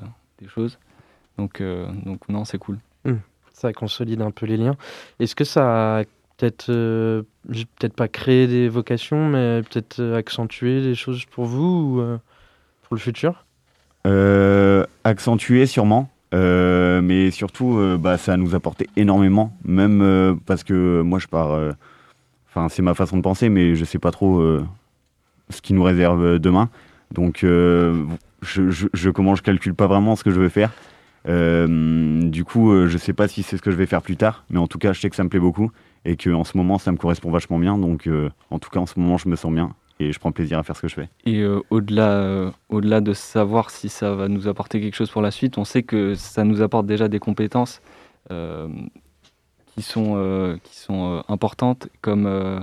des 0.42 0.48
choses. 0.48 0.80
Donc, 1.38 1.62
euh, 1.62 1.88
donc 2.04 2.28
non, 2.30 2.46
c'est 2.46 2.58
cool. 2.58 2.80
Mmh. 3.06 3.14
Ça 3.54 3.72
consolide 3.74 4.24
un 4.24 4.32
peu 4.32 4.48
les 4.48 4.58
liens. 4.58 4.76
Est-ce 5.20 5.36
que 5.36 5.44
ça 5.44 6.00
a 6.00 6.04
peut-être, 6.38 6.70
euh, 6.70 7.24
peut-être 7.48 7.94
pas 7.94 8.08
créé 8.08 8.48
des 8.48 8.70
vocations, 8.70 9.28
mais 9.30 9.62
peut-être 9.64 10.02
accentué 10.16 10.82
des 10.82 10.96
choses 10.96 11.26
pour 11.26 11.46
vous 11.46 12.00
ou 12.00 12.18
pour 12.84 12.96
le 12.96 13.00
futur? 13.00 13.46
Accentuer 15.04 15.66
sûrement. 15.66 16.10
mais 16.32 17.32
surtout, 17.32 17.98
bah, 18.00 18.18
ça 18.18 18.38
nous 18.38 18.56
apporté 18.56 18.88
énormément, 18.96 19.54
même 19.66 20.40
parce 20.46 20.64
que 20.64 21.02
moi 21.02 21.20
je 21.20 21.28
pars 21.28 21.76
c'est 22.70 22.82
ma 22.82 22.94
façon 22.94 23.18
de 23.18 23.22
penser, 23.22 23.50
mais 23.50 23.76
je 23.76 23.86
sais 23.86 24.00
pas 24.00 24.12
trop 24.12 24.40
euh, 24.40 24.66
ce 25.50 25.62
qui 25.62 25.74
nous 25.74 25.84
réserve 25.84 26.24
euh, 26.24 26.40
demain. 26.40 26.70
Donc, 27.14 27.44
euh, 27.44 28.04
je, 28.42 28.70
je, 28.70 28.88
je, 28.94 29.10
comment 29.10 29.36
je 29.36 29.44
calcule 29.44 29.76
pas 29.76 29.88
vraiment 29.88 30.16
ce 30.16 30.24
que 30.24 30.32
je 30.32 30.40
veux 30.40 30.50
faire. 30.50 30.72
du 31.26 32.44
coup, 32.44 32.88
je 32.88 32.98
sais 32.98 33.14
pas 33.14 33.28
si 33.28 33.44
c'est 33.44 33.58
ce 33.58 33.62
que 33.62 33.72
je 33.72 33.76
vais 33.76 33.86
faire 33.86 34.02
plus 34.02 34.18
tard, 34.18 34.46
mais 34.50 34.60
en 34.60 34.68
tout 34.68 34.78
cas, 34.78 34.94
je 34.94 35.00
sais 35.00 35.10
que 35.10 35.16
ça 35.16 35.24
me 35.24 35.30
plaît 35.30 35.40
beaucoup 35.40 35.72
et 36.08 36.16
que 36.16 36.30
en 36.30 36.44
ce 36.44 36.58
moment, 36.58 36.80
ça 36.80 36.92
me 36.92 36.98
correspond 36.98 37.30
vachement 37.30 37.60
bien. 37.60 37.78
Donc, 37.78 38.10
en 38.50 38.60
tout 38.60 38.70
cas, 38.70 38.80
en 38.80 38.86
ce 38.86 39.00
moment, 39.00 39.18
je 39.18 39.30
me 39.30 39.36
sens 39.36 39.54
bien 39.54 39.74
et 40.00 40.12
je 40.12 40.20
prends 40.20 40.32
plaisir 40.32 40.58
à 40.60 40.64
faire 40.64 40.76
ce 40.76 40.82
que 40.82 40.88
je 40.88 40.96
fais. 40.96 41.10
Et 41.26 41.44
au-delà, 41.70 42.52
au-delà 42.70 43.02
de 43.02 43.14
savoir 43.14 43.70
si 43.70 43.90
ça 43.90 44.16
va 44.16 44.28
nous 44.28 44.48
apporter 44.48 44.80
quelque 44.80 44.96
chose 44.96 45.12
pour 45.12 45.22
la 45.22 45.32
suite, 45.32 45.58
on 45.58 45.66
sait 45.66 45.84
que 45.84 46.16
ça 46.16 46.44
nous 46.44 46.62
apporte 46.62 46.86
déjà 46.86 47.08
des 47.08 47.20
compétences 47.20 47.82
qui 49.78 49.84
sont, 49.84 50.16
euh, 50.18 50.58
qui 50.64 50.76
sont 50.76 51.18
euh, 51.18 51.22
importantes, 51.30 51.88
comme, 52.02 52.26
euh, 52.26 52.60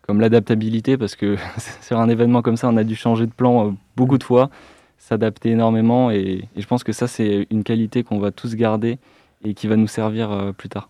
comme 0.00 0.20
l'adaptabilité, 0.20 0.96
parce 0.96 1.14
que 1.14 1.36
sur 1.82 2.00
un 2.00 2.08
événement 2.08 2.40
comme 2.40 2.56
ça, 2.56 2.68
on 2.68 2.76
a 2.78 2.84
dû 2.84 2.96
changer 2.96 3.26
de 3.26 3.32
plan 3.32 3.76
beaucoup 3.94 4.16
de 4.16 4.24
fois, 4.24 4.48
s'adapter 4.96 5.50
énormément, 5.50 6.10
et, 6.10 6.48
je 6.56 6.66
pense 6.66 6.82
que 6.82 6.92
ça, 6.92 7.08
c'est 7.08 7.46
une 7.50 7.62
qualité 7.62 8.02
qu'on 8.04 8.18
va 8.18 8.30
tous 8.30 8.56
garder 8.56 8.98
et 9.44 9.52
qui 9.52 9.66
va 9.66 9.76
nous 9.76 9.86
servir 9.86 10.54
plus 10.56 10.70
tard. 10.70 10.88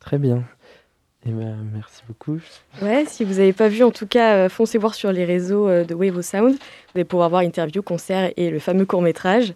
Très 0.00 0.18
bien. 0.18 0.42
Eh 1.26 1.32
ben, 1.32 1.56
merci 1.72 2.02
beaucoup. 2.06 2.38
Ouais, 2.80 3.04
si 3.06 3.24
vous 3.24 3.34
n'avez 3.34 3.52
pas 3.52 3.68
vu, 3.68 3.82
en 3.82 3.90
tout 3.90 4.06
cas, 4.06 4.48
foncez 4.48 4.78
voir 4.78 4.94
sur 4.94 5.10
les 5.10 5.24
réseaux 5.24 5.68
de 5.84 5.94
Wave 5.94 6.16
of 6.16 6.24
Sound. 6.24 6.52
Vous 6.52 6.92
allez 6.94 7.04
pouvoir 7.04 7.30
voir 7.30 7.42
interview, 7.42 7.82
concert 7.82 8.32
et 8.36 8.50
le 8.50 8.60
fameux 8.60 8.86
court 8.86 9.02
métrage. 9.02 9.52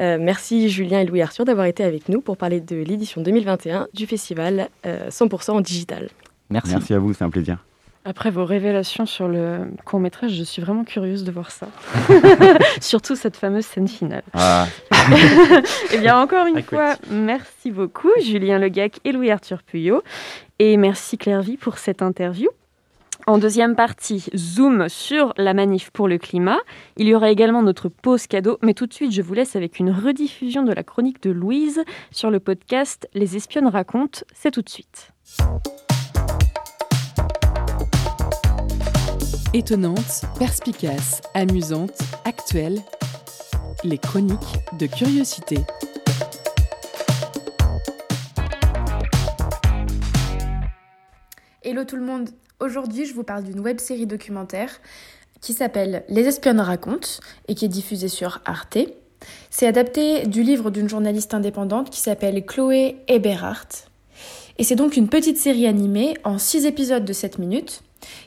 Euh, 0.00 0.18
merci 0.18 0.70
Julien 0.70 1.00
et 1.00 1.04
Louis-Arthur 1.04 1.44
d'avoir 1.44 1.66
été 1.66 1.84
avec 1.84 2.08
nous 2.08 2.20
pour 2.20 2.36
parler 2.36 2.60
de 2.60 2.76
l'édition 2.76 3.20
2021 3.20 3.88
du 3.92 4.06
festival 4.06 4.68
100% 4.84 5.50
euh, 5.50 5.54
en 5.54 5.60
digital. 5.60 6.08
Merci. 6.50 6.72
Merci 6.72 6.94
à 6.94 6.98
vous, 6.98 7.12
c'est 7.12 7.24
un 7.24 7.30
plaisir. 7.30 7.64
Après 8.04 8.30
vos 8.30 8.44
révélations 8.44 9.06
sur 9.06 9.28
le 9.28 9.70
court 9.84 10.00
métrage, 10.00 10.32
je 10.32 10.42
suis 10.42 10.60
vraiment 10.60 10.82
curieuse 10.82 11.22
de 11.22 11.30
voir 11.30 11.52
ça. 11.52 11.68
Surtout 12.80 13.14
cette 13.14 13.36
fameuse 13.36 13.64
scène 13.64 13.86
finale. 13.86 14.24
Ah. 14.34 14.66
eh 15.92 15.98
bien, 15.98 16.20
encore 16.20 16.46
une 16.46 16.62
fois, 16.62 16.96
merci 17.10 17.70
beaucoup 17.70 18.10
Julien 18.20 18.58
Legac 18.58 18.98
et 19.04 19.12
Louis-Arthur 19.12 19.62
Puyot. 19.62 20.02
Et 20.58 20.76
merci 20.76 21.16
Claire 21.16 21.42
Vie 21.42 21.56
pour 21.56 21.78
cette 21.78 22.02
interview. 22.02 22.48
En 23.28 23.38
deuxième 23.38 23.76
partie, 23.76 24.26
zoom 24.34 24.88
sur 24.88 25.32
la 25.36 25.54
manif 25.54 25.90
pour 25.90 26.08
le 26.08 26.18
climat. 26.18 26.58
Il 26.96 27.06
y 27.06 27.14
aura 27.14 27.30
également 27.30 27.62
notre 27.62 27.88
pause 27.88 28.26
cadeau, 28.26 28.58
mais 28.62 28.74
tout 28.74 28.86
de 28.86 28.92
suite, 28.92 29.12
je 29.12 29.22
vous 29.22 29.34
laisse 29.34 29.54
avec 29.54 29.78
une 29.78 29.92
rediffusion 29.92 30.64
de 30.64 30.72
la 30.72 30.82
chronique 30.82 31.22
de 31.22 31.30
Louise 31.30 31.84
sur 32.10 32.32
le 32.32 32.40
podcast 32.40 33.08
Les 33.14 33.36
espionnes 33.36 33.68
racontent. 33.68 34.22
C'est 34.34 34.50
tout 34.50 34.62
de 34.62 34.68
suite. 34.68 35.12
Étonnante, 39.54 40.22
perspicace, 40.38 41.20
amusante, 41.34 41.98
actuelle, 42.24 42.80
les 43.84 43.98
chroniques 43.98 44.38
de 44.78 44.86
curiosité. 44.86 45.58
Hello 51.62 51.84
tout 51.84 51.96
le 51.96 52.04
monde, 52.04 52.30
Aujourd'hui, 52.62 53.06
je 53.06 53.12
vous 53.12 53.24
parle 53.24 53.42
d'une 53.42 53.58
web 53.58 53.80
série 53.80 54.06
documentaire 54.06 54.70
qui 55.40 55.52
s'appelle 55.52 56.04
Les 56.08 56.28
espionnes 56.28 56.60
racontent 56.60 57.08
et 57.48 57.56
qui 57.56 57.64
est 57.64 57.68
diffusée 57.68 58.06
sur 58.06 58.40
Arte. 58.44 58.78
C'est 59.50 59.66
adapté 59.66 60.28
du 60.28 60.44
livre 60.44 60.70
d'une 60.70 60.88
journaliste 60.88 61.34
indépendante 61.34 61.90
qui 61.90 61.98
s'appelle 61.98 62.46
Chloé 62.46 62.98
Eberhardt. 63.08 63.88
Et 64.58 64.64
c'est 64.64 64.76
donc 64.76 64.96
une 64.96 65.08
petite 65.08 65.38
série 65.38 65.66
animée 65.66 66.16
en 66.22 66.38
6 66.38 66.66
épisodes 66.66 67.04
de 67.04 67.12
7 67.12 67.40
minutes 67.40 67.82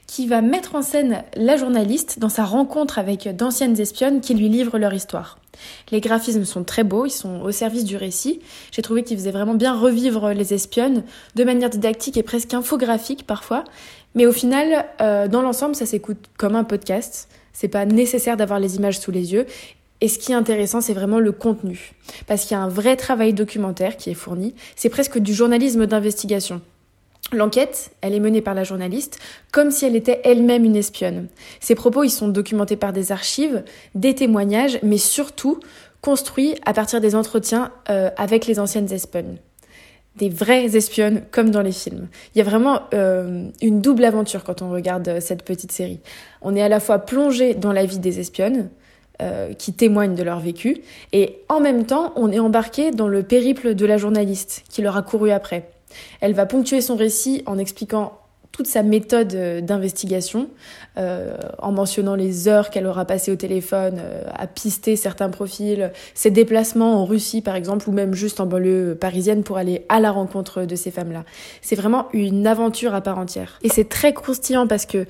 qui 0.07 0.27
va 0.27 0.41
mettre 0.41 0.75
en 0.75 0.81
scène 0.81 1.23
la 1.35 1.57
journaliste 1.57 2.19
dans 2.19 2.29
sa 2.29 2.45
rencontre 2.45 2.99
avec 2.99 3.27
d'anciennes 3.35 3.79
espionnes 3.79 4.21
qui 4.21 4.33
lui 4.33 4.49
livrent 4.49 4.77
leur 4.77 4.93
histoire. 4.93 5.39
Les 5.91 6.01
graphismes 6.01 6.45
sont 6.45 6.63
très 6.63 6.83
beaux, 6.83 7.05
ils 7.05 7.11
sont 7.11 7.41
au 7.41 7.51
service 7.51 7.85
du 7.85 7.97
récit. 7.97 8.41
J'ai 8.71 8.81
trouvé 8.81 9.03
qu'ils 9.03 9.17
faisaient 9.17 9.31
vraiment 9.31 9.53
bien 9.53 9.77
revivre 9.77 10.31
les 10.31 10.53
espionnes 10.53 11.03
de 11.35 11.43
manière 11.43 11.69
didactique 11.69 12.17
et 12.17 12.23
presque 12.23 12.53
infographique 12.53 13.25
parfois. 13.25 13.63
Mais 14.15 14.25
au 14.25 14.31
final, 14.31 14.85
euh, 15.01 15.27
dans 15.27 15.41
l'ensemble, 15.41 15.75
ça 15.75 15.85
s'écoute 15.85 16.29
comme 16.37 16.55
un 16.55 16.63
podcast. 16.63 17.27
C'est 17.53 17.67
pas 17.67 17.85
nécessaire 17.85 18.37
d'avoir 18.37 18.59
les 18.59 18.75
images 18.75 18.99
sous 18.99 19.11
les 19.11 19.33
yeux. 19.33 19.45
Et 20.01 20.07
ce 20.07 20.19
qui 20.19 20.33
est 20.33 20.35
intéressant, 20.35 20.81
c'est 20.81 20.93
vraiment 20.93 21.19
le 21.19 21.31
contenu. 21.31 21.93
Parce 22.27 22.43
qu'il 22.43 22.51
y 22.51 22.59
a 22.59 22.63
un 22.63 22.69
vrai 22.69 22.95
travail 22.95 23.33
documentaire 23.33 23.97
qui 23.97 24.09
est 24.09 24.15
fourni. 24.15 24.53
C'est 24.75 24.89
presque 24.89 25.19
du 25.19 25.33
journalisme 25.33 25.85
d'investigation. 25.85 26.61
L'enquête, 27.35 27.91
elle 27.99 28.13
est 28.13 28.19
menée 28.21 28.41
par 28.41 28.53
la 28.53 28.63
journaliste 28.63 29.19
comme 29.51 29.69
si 29.69 29.85
elle 29.85 29.95
était 29.95 30.21
elle-même 30.23 30.63
une 30.63 30.77
espionne. 30.77 31.27
Ses 31.59 31.75
propos, 31.75 32.03
ils 32.03 32.09
sont 32.09 32.29
documentés 32.29 32.77
par 32.77 32.93
des 32.93 33.11
archives, 33.11 33.63
des 33.93 34.15
témoignages, 34.15 34.79
mais 34.83 34.97
surtout 34.97 35.59
construits 36.01 36.55
à 36.65 36.73
partir 36.73 37.01
des 37.01 37.13
entretiens 37.13 37.71
euh, 37.89 38.09
avec 38.15 38.45
les 38.45 38.59
anciennes 38.59 38.91
espionnes. 38.91 39.37
Des 40.15 40.29
vraies 40.29 40.77
espionnes 40.77 41.23
comme 41.31 41.49
dans 41.49 41.61
les 41.61 41.73
films. 41.73 42.07
Il 42.33 42.37
y 42.37 42.41
a 42.41 42.45
vraiment 42.45 42.83
euh, 42.93 43.49
une 43.61 43.81
double 43.81 44.05
aventure 44.05 44.45
quand 44.45 44.61
on 44.61 44.69
regarde 44.69 45.07
euh, 45.09 45.19
cette 45.19 45.43
petite 45.43 45.73
série. 45.73 45.99
On 46.41 46.55
est 46.55 46.61
à 46.61 46.69
la 46.69 46.79
fois 46.79 46.99
plongé 46.99 47.53
dans 47.53 47.73
la 47.73 47.85
vie 47.85 47.99
des 47.99 48.19
espionnes, 48.19 48.69
qui 49.57 49.71
témoignent 49.71 50.13
de 50.13 50.23
leur 50.23 50.41
vécu, 50.41 50.81
et 51.13 51.37
en 51.47 51.61
même 51.61 51.85
temps, 51.85 52.11
on 52.17 52.33
est 52.33 52.39
embarqué 52.39 52.91
dans 52.91 53.07
le 53.07 53.23
périple 53.23 53.73
de 53.73 53.85
la 53.85 53.97
journaliste 53.97 54.65
qui 54.67 54.81
leur 54.81 54.97
a 54.97 55.03
couru 55.03 55.31
après. 55.31 55.69
Elle 56.21 56.33
va 56.33 56.45
ponctuer 56.45 56.81
son 56.81 56.95
récit 56.95 57.43
en 57.45 57.57
expliquant 57.57 58.19
toute 58.51 58.67
sa 58.67 58.83
méthode 58.83 59.35
d'investigation, 59.65 60.47
en 60.95 61.71
mentionnant 61.73 62.15
les 62.15 62.47
heures 62.47 62.69
qu'elle 62.69 62.87
aura 62.87 63.03
passées 63.03 63.29
au 63.29 63.35
téléphone 63.35 63.99
à 64.33 64.47
pister 64.47 64.95
certains 64.95 65.29
profils, 65.29 65.91
ses 66.13 66.31
déplacements 66.31 67.01
en 67.01 67.03
Russie 67.03 67.41
par 67.41 67.57
exemple, 67.57 67.89
ou 67.89 67.91
même 67.91 68.13
juste 68.13 68.39
en 68.39 68.45
banlieue 68.45 68.95
parisienne 68.95 69.43
pour 69.43 69.57
aller 69.57 69.85
à 69.89 69.99
la 69.99 70.09
rencontre 70.09 70.63
de 70.63 70.75
ces 70.77 70.89
femmes-là. 70.89 71.25
C'est 71.61 71.75
vraiment 71.75 72.07
une 72.13 72.47
aventure 72.47 72.95
à 72.95 73.01
part 73.01 73.17
entière. 73.17 73.59
Et 73.61 73.67
c'est 73.67 73.89
très 73.89 74.13
croustillant 74.13 74.67
parce 74.67 74.85
que 74.85 75.05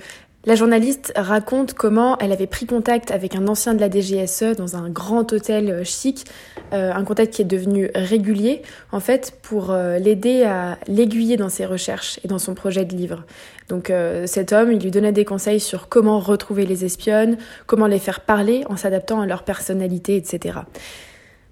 la 0.45 0.53
journaliste 0.53 1.11
raconte 1.15 1.73
comment 1.73 2.17
elle 2.19 2.31
avait 2.31 2.45
pris 2.45 2.67
contact 2.67 3.09
avec 3.09 3.35
un 3.35 3.47
ancien 3.47 3.73
de 3.73 3.79
la 3.79 3.89
DGSE 3.89 4.55
dans 4.55 4.75
un 4.75 4.89
grand 4.89 5.33
hôtel 5.33 5.71
euh, 5.71 5.83
chic, 5.83 6.25
euh, 6.71 6.93
un 6.93 7.03
contact 7.03 7.33
qui 7.33 7.41
est 7.41 7.45
devenu 7.45 7.89
régulier, 7.95 8.61
en 8.91 8.99
fait, 8.99 9.39
pour 9.41 9.71
euh, 9.71 9.97
l'aider 9.97 10.43
à 10.43 10.77
l'aiguiller 10.87 11.35
dans 11.35 11.49
ses 11.49 11.65
recherches 11.65 12.19
et 12.23 12.27
dans 12.27 12.37
son 12.37 12.53
projet 12.53 12.85
de 12.85 12.95
livre. 12.95 13.23
Donc 13.69 13.91
cet 14.27 14.53
homme, 14.53 14.71
il 14.71 14.79
lui 14.79 14.91
donnait 14.91 15.11
des 15.11 15.25
conseils 15.25 15.59
sur 15.59 15.89
comment 15.89 16.19
retrouver 16.19 16.67
les 16.67 16.85
espionnes, 16.85 17.39
comment 17.65 17.87
les 17.87 17.97
faire 17.97 18.19
parler 18.19 18.63
en 18.69 18.77
s'adaptant 18.77 19.21
à 19.21 19.25
leur 19.25 19.41
personnalité, 19.41 20.17
etc. 20.17 20.59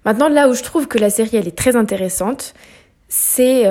Maintenant, 0.04 0.28
là 0.28 0.48
où 0.48 0.54
je 0.54 0.62
trouve 0.62 0.86
que 0.86 0.96
la 0.96 1.10
série, 1.10 1.36
elle 1.36 1.48
est 1.48 1.58
très 1.58 1.74
intéressante, 1.74 2.54
c'est 3.08 3.64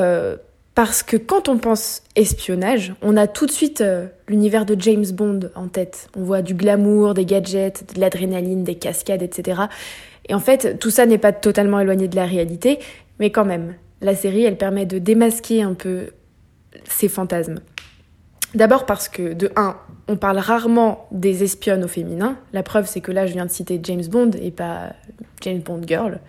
parce 0.75 1.03
que 1.03 1.17
quand 1.17 1.49
on 1.49 1.57
pense 1.57 2.01
espionnage, 2.15 2.93
on 3.01 3.15
a 3.15 3.27
tout 3.27 3.45
de 3.45 3.51
suite 3.51 3.81
euh, 3.81 4.07
l'univers 4.27 4.65
de 4.65 4.75
James 4.79 5.05
Bond 5.11 5.41
en 5.55 5.67
tête. 5.67 6.09
On 6.17 6.23
voit 6.23 6.41
du 6.41 6.55
glamour, 6.55 7.13
des 7.13 7.25
gadgets, 7.25 7.93
de 7.93 7.99
l'adrénaline, 7.99 8.63
des 8.63 8.75
cascades, 8.75 9.21
etc. 9.21 9.61
Et 10.27 10.33
en 10.33 10.39
fait, 10.39 10.79
tout 10.79 10.89
ça 10.89 11.05
n'est 11.05 11.17
pas 11.19 11.31
totalement 11.31 11.79
éloigné 11.79 12.07
de 12.07 12.15
la 12.15 12.25
réalité, 12.25 12.79
mais 13.19 13.29
quand 13.29 13.45
même, 13.45 13.75
la 14.01 14.15
série, 14.15 14.43
elle 14.43 14.57
permet 14.57 14.85
de 14.85 14.97
démasquer 14.97 15.61
un 15.61 15.75
peu 15.75 16.09
ces 16.85 17.07
fantasmes. 17.07 17.59
D'abord 18.55 18.85
parce 18.85 19.09
que, 19.09 19.33
de 19.33 19.51
1, 19.55 19.75
on 20.07 20.15
parle 20.15 20.37
rarement 20.37 21.07
des 21.11 21.43
espionnes 21.43 21.83
au 21.83 21.87
féminin. 21.87 22.37
La 22.51 22.63
preuve, 22.63 22.87
c'est 22.87 23.01
que 23.01 23.11
là, 23.11 23.25
je 23.25 23.33
viens 23.33 23.45
de 23.45 23.51
citer 23.51 23.79
James 23.83 24.05
Bond 24.05 24.31
et 24.41 24.51
pas 24.51 24.93
James 25.41 25.61
Bond 25.61 25.81
Girl. 25.87 26.19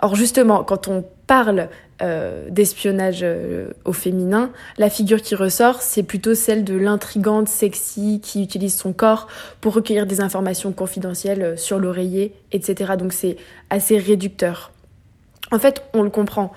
Or, 0.00 0.14
justement, 0.14 0.62
quand 0.62 0.88
on 0.88 1.04
parle 1.26 1.68
euh, 2.00 2.48
d'espionnage 2.48 3.20
euh, 3.24 3.70
au 3.84 3.92
féminin, 3.92 4.52
la 4.76 4.88
figure 4.88 5.20
qui 5.20 5.34
ressort, 5.34 5.82
c'est 5.82 6.04
plutôt 6.04 6.36
celle 6.36 6.62
de 6.62 6.76
l'intrigante 6.76 7.48
sexy 7.48 8.20
qui 8.22 8.40
utilise 8.40 8.76
son 8.76 8.92
corps 8.92 9.26
pour 9.60 9.74
recueillir 9.74 10.06
des 10.06 10.20
informations 10.20 10.70
confidentielles 10.70 11.42
euh, 11.42 11.56
sur 11.56 11.80
l'oreiller, 11.80 12.34
etc. 12.52 12.92
Donc 12.96 13.12
c'est 13.12 13.36
assez 13.68 13.98
réducteur. 13.98 14.70
En 15.50 15.58
fait, 15.58 15.82
on 15.92 16.02
le 16.02 16.10
comprend. 16.10 16.52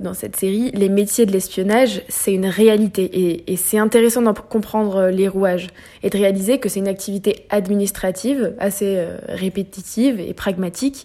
dans 0.00 0.14
cette 0.14 0.36
série, 0.36 0.70
les 0.70 0.88
métiers 0.88 1.26
de 1.26 1.32
l'espionnage, 1.32 2.00
c'est 2.08 2.32
une 2.32 2.46
réalité 2.46 3.02
et, 3.04 3.52
et 3.52 3.56
c'est 3.56 3.78
intéressant 3.78 4.22
d'en 4.22 4.32
comprendre 4.32 5.08
les 5.08 5.28
rouages 5.28 5.66
et 6.02 6.08
de 6.08 6.16
réaliser 6.16 6.58
que 6.60 6.70
c'est 6.70 6.80
une 6.80 6.88
activité 6.88 7.44
administrative 7.50 8.54
assez 8.58 9.04
répétitive 9.28 10.18
et 10.18 10.32
pragmatique 10.32 11.04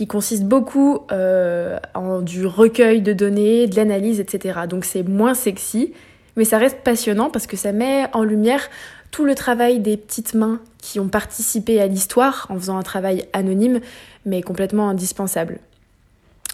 qui 0.00 0.06
consiste 0.06 0.44
beaucoup 0.44 1.00
euh, 1.12 1.78
en 1.92 2.22
du 2.22 2.46
recueil 2.46 3.02
de 3.02 3.12
données, 3.12 3.66
de 3.66 3.76
l'analyse, 3.76 4.18
etc. 4.18 4.60
Donc 4.66 4.86
c'est 4.86 5.02
moins 5.02 5.34
sexy, 5.34 5.92
mais 6.36 6.46
ça 6.46 6.56
reste 6.56 6.78
passionnant 6.78 7.28
parce 7.28 7.46
que 7.46 7.54
ça 7.54 7.72
met 7.72 8.06
en 8.14 8.24
lumière 8.24 8.70
tout 9.10 9.26
le 9.26 9.34
travail 9.34 9.78
des 9.78 9.98
petites 9.98 10.32
mains 10.32 10.58
qui 10.78 11.00
ont 11.00 11.08
participé 11.08 11.82
à 11.82 11.86
l'histoire 11.86 12.46
en 12.48 12.54
faisant 12.54 12.78
un 12.78 12.82
travail 12.82 13.26
anonyme, 13.34 13.80
mais 14.24 14.40
complètement 14.40 14.88
indispensable. 14.88 15.58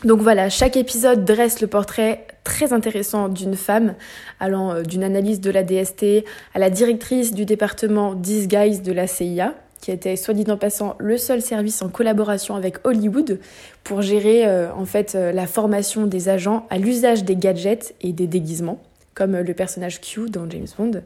Donc 0.03 0.21
voilà, 0.23 0.51
chaque 0.51 0.77
épisode 0.77 1.25
dresse 1.25 1.61
le 1.61 1.69
portrait 1.69 2.27
très 2.43 2.73
intéressant 2.73 3.29
d'une 3.29 3.55
femme, 3.55 3.95
allant 4.41 4.73
euh, 4.73 4.83
d'une 4.83 5.05
analyse 5.05 5.41
de 5.41 5.53
la 5.53 5.63
DST 5.63 6.25
à 6.53 6.59
la 6.59 6.69
directrice 6.69 7.33
du 7.33 7.45
département 7.45 8.15
Disguise 8.15 8.83
de 8.83 8.91
la 8.91 9.07
CIA, 9.07 9.55
qui 9.81 9.91
était 9.91 10.17
soit 10.17 10.35
dit 10.35 10.51
en 10.51 10.57
passant 10.57 10.97
le 10.99 11.19
seul 11.19 11.43
service 11.43 11.83
en 11.83 11.89
collaboration 11.89 12.57
avec 12.57 12.85
Hollywood 12.85 13.39
pour 13.85 14.03
gérer 14.03 14.47
euh, 14.47 14.73
en 14.73 14.85
fait 14.85 15.15
euh, 15.15 15.33
la 15.33 15.47
formation 15.47 16.07
des 16.07 16.29
agents 16.29 16.67
à 16.71 16.79
l'usage 16.79 17.25
des 17.25 17.37
gadgets 17.37 17.95
et 18.01 18.13
des 18.13 18.27
déguisements, 18.27 18.81
comme 19.15 19.35
euh, 19.35 19.43
le 19.43 19.55
personnage 19.55 20.01
Q 20.01 20.29
dans 20.29 20.49
James 20.51 20.67
Bond, 20.77 21.03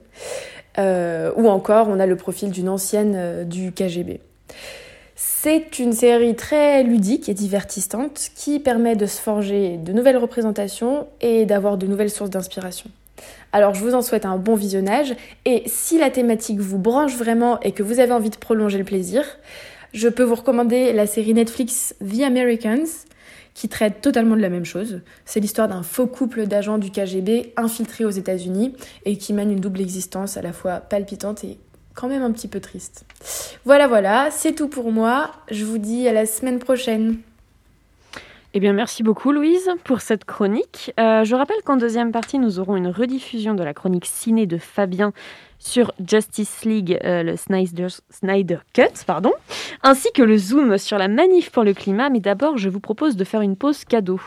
ou 1.37 1.49
encore 1.49 1.89
on 1.89 2.01
a 2.01 2.07
le 2.07 2.17
profil 2.17 2.51
d'une 2.51 2.69
ancienne 2.69 3.45
du 3.47 3.73
KGB. 3.73 4.21
C'est 5.17 5.79
une 5.79 5.93
série 5.93 6.35
très 6.35 6.83
ludique 6.83 7.29
et 7.29 7.35
divertissante 7.35 8.31
qui 8.35 8.59
permet 8.61 8.97
de 8.97 9.05
se 9.05 9.21
forger 9.21 9.77
de 9.77 9.93
nouvelles 9.93 10.17
représentations 10.17 11.07
et 11.21 11.45
d'avoir 11.45 11.77
de 11.77 11.87
nouvelles 11.87 12.11
sources 12.11 12.31
d'inspiration. 12.31 12.89
Alors 13.53 13.75
je 13.75 13.83
vous 13.83 13.95
en 13.95 14.03
souhaite 14.03 14.25
un 14.25 14.37
bon 14.37 14.55
visionnage 14.55 15.15
et 15.45 15.65
si 15.67 15.99
la 15.99 16.11
thématique 16.11 16.61
vous 16.61 16.79
branche 16.79 17.17
vraiment 17.17 17.61
et 17.61 17.73
que 17.73 17.83
vous 17.83 18.01
avez 18.01 18.13
envie 18.13 18.31
de 18.31 18.37
prolonger 18.37 18.79
le 18.79 18.85
plaisir, 18.85 19.25
je 19.93 20.09
peux 20.09 20.23
vous 20.23 20.37
recommander 20.37 20.93
la 20.93 21.07
série 21.07 21.35
Netflix 21.35 21.95
The 22.01 22.23
Americans 22.23 22.87
qui 23.55 23.69
traite 23.69 24.01
totalement 24.01 24.37
de 24.37 24.41
la 24.41 24.49
même 24.49 24.65
chose. 24.65 25.01
C'est 25.25 25.41
l'histoire 25.41 25.69
d'un 25.69 25.83
faux 25.83 26.07
couple 26.07 26.47
d'agents 26.47 26.79
du 26.79 26.91
KGB 26.91 27.53
infiltrés 27.57 28.05
aux 28.05 28.11
États-Unis 28.11 28.75
et 29.05 29.17
qui 29.17 29.33
mène 29.33 29.51
une 29.51 29.61
double 29.61 29.81
existence 29.81 30.37
à 30.37 30.43
la 30.43 30.53
fois 30.53 30.77
palpitante 30.77 31.45
et 31.45 31.59
quand 31.95 32.09
même 32.09 32.23
un 32.23 32.31
petit 32.31 32.49
peu 32.49 32.61
triste. 32.61 33.05
Voilà, 33.65 33.89
voilà, 33.89 34.29
c'est 34.31 34.53
tout 34.53 34.69
pour 34.69 34.93
moi. 34.93 35.33
Je 35.51 35.65
vous 35.65 35.79
dis 35.79 36.07
à 36.09 36.13
la 36.13 36.25
semaine 36.27 36.59
prochaine. 36.61 37.19
Eh 38.53 38.59
bien, 38.59 38.73
merci 38.73 39.05
beaucoup, 39.05 39.31
Louise, 39.31 39.71
pour 39.85 40.01
cette 40.01 40.25
chronique. 40.25 40.93
Euh, 40.99 41.23
je 41.23 41.37
rappelle 41.37 41.63
qu'en 41.65 41.77
deuxième 41.77 42.11
partie, 42.11 42.41
nous 42.41 42.59
aurons 42.59 42.75
une 42.75 42.89
rediffusion 42.89 43.55
de 43.55 43.63
la 43.63 43.75
chronique 43.75 44.07
ciné 44.07 44.47
de 44.47 44.59
Fabien 44.59 45.13
sur 45.61 45.93
Justice 46.05 46.65
League, 46.65 46.99
euh, 47.05 47.23
le 47.23 47.37
Snyder, 47.37 47.87
Snyder, 48.11 48.59
Cut, 48.73 49.05
pardon, 49.07 49.33
ainsi 49.85 50.09
que 50.13 50.23
le 50.23 50.37
Zoom 50.37 50.79
sur 50.79 50.99
la 50.99 51.07
manif 51.07 51.51
pour 51.51 51.63
le 51.63 51.75
climat. 51.75 52.11
Mais 52.11 52.19
d'abord, 52.19 52.59
je 52.59 52.69
vous 52.69 52.81
propose 52.81 53.17
de 53.17 53.23
faire 53.23 53.43
une 53.43 53.55
pause 53.55 53.85
cadeau. 53.85 54.21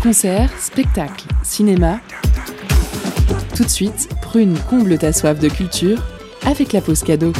Concert, 0.00 0.50
spectacle, 0.60 1.26
cinéma. 1.42 1.98
Tout 3.56 3.64
de 3.64 3.68
suite, 3.68 4.08
Prune 4.22 4.56
comble 4.70 4.96
ta 4.96 5.12
soif 5.12 5.40
de 5.40 5.48
culture 5.48 5.98
avec 6.46 6.72
la 6.72 6.80
pause 6.80 7.02
cadeau. 7.02 7.32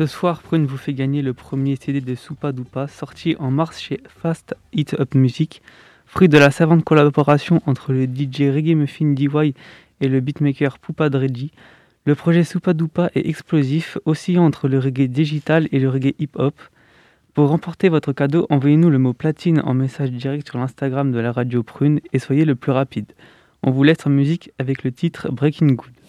Ce 0.00 0.06
soir, 0.06 0.40
Prune 0.40 0.64
vous 0.64 0.78
fait 0.78 0.94
gagner 0.94 1.20
le 1.20 1.34
premier 1.34 1.76
CD 1.76 2.00
de 2.00 2.14
Soupa 2.14 2.52
Dupa, 2.52 2.88
sorti 2.88 3.36
en 3.38 3.50
mars 3.50 3.78
chez 3.78 4.00
Fast 4.08 4.54
Hit 4.72 4.98
Up 4.98 5.14
Music, 5.14 5.60
fruit 6.06 6.30
de 6.30 6.38
la 6.38 6.50
savante 6.50 6.84
collaboration 6.84 7.60
entre 7.66 7.92
le 7.92 8.04
DJ 8.04 8.48
Reggae 8.50 8.74
Muffin 8.74 9.12
DY 9.12 9.52
et 10.00 10.08
le 10.08 10.20
beatmaker 10.20 10.78
Poupa 10.78 11.10
Dredji. 11.10 11.52
Le 12.06 12.14
projet 12.14 12.44
Soupa 12.44 12.72
Dupa 12.72 13.10
est 13.14 13.28
explosif, 13.28 13.98
oscillant 14.06 14.46
entre 14.46 14.68
le 14.68 14.78
reggae 14.78 15.06
digital 15.06 15.68
et 15.70 15.78
le 15.78 15.90
reggae 15.90 16.14
hip-hop. 16.18 16.54
Pour 17.34 17.50
remporter 17.50 17.90
votre 17.90 18.14
cadeau, 18.14 18.46
envoyez-nous 18.48 18.88
le 18.88 18.98
mot 18.98 19.12
platine 19.12 19.60
en 19.66 19.74
message 19.74 20.12
direct 20.12 20.48
sur 20.48 20.58
l'Instagram 20.58 21.12
de 21.12 21.18
la 21.18 21.30
radio 21.30 21.62
Prune 21.62 22.00
et 22.14 22.18
soyez 22.18 22.46
le 22.46 22.54
plus 22.54 22.72
rapide. 22.72 23.12
On 23.62 23.70
vous 23.70 23.82
laisse 23.82 24.06
en 24.06 24.10
musique 24.10 24.50
avec 24.58 24.82
le 24.82 24.92
titre 24.92 25.30
Breaking 25.30 25.72
Good. 25.74 25.99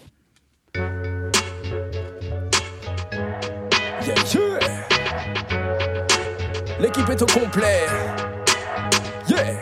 L'équipe 6.82 7.08
est 7.10 7.22
au 7.22 7.26
complet. 7.26 7.86
Yeah, 9.28 9.54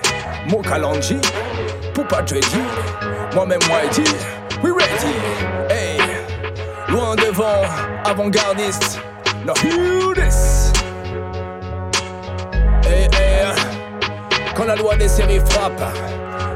Mokalanji, 0.49 1.19
Poupa 1.93 2.23
Dreddy, 2.23 2.63
moi-même 3.35 3.61
Whitey, 3.65 4.05
we 4.63 4.73
ready. 4.73 5.13
Hey, 5.69 5.99
loin 6.89 7.17
devant, 7.17 7.63
avant-gardiste. 8.07 9.03
Now 9.45 9.53
hear 9.57 10.15
this. 10.15 10.73
Hey, 12.85 13.07
hey, 13.13 13.53
quand 14.55 14.65
la 14.65 14.77
loi 14.77 14.97
des 14.97 15.09
séries 15.09 15.43
frappe, 15.51 15.83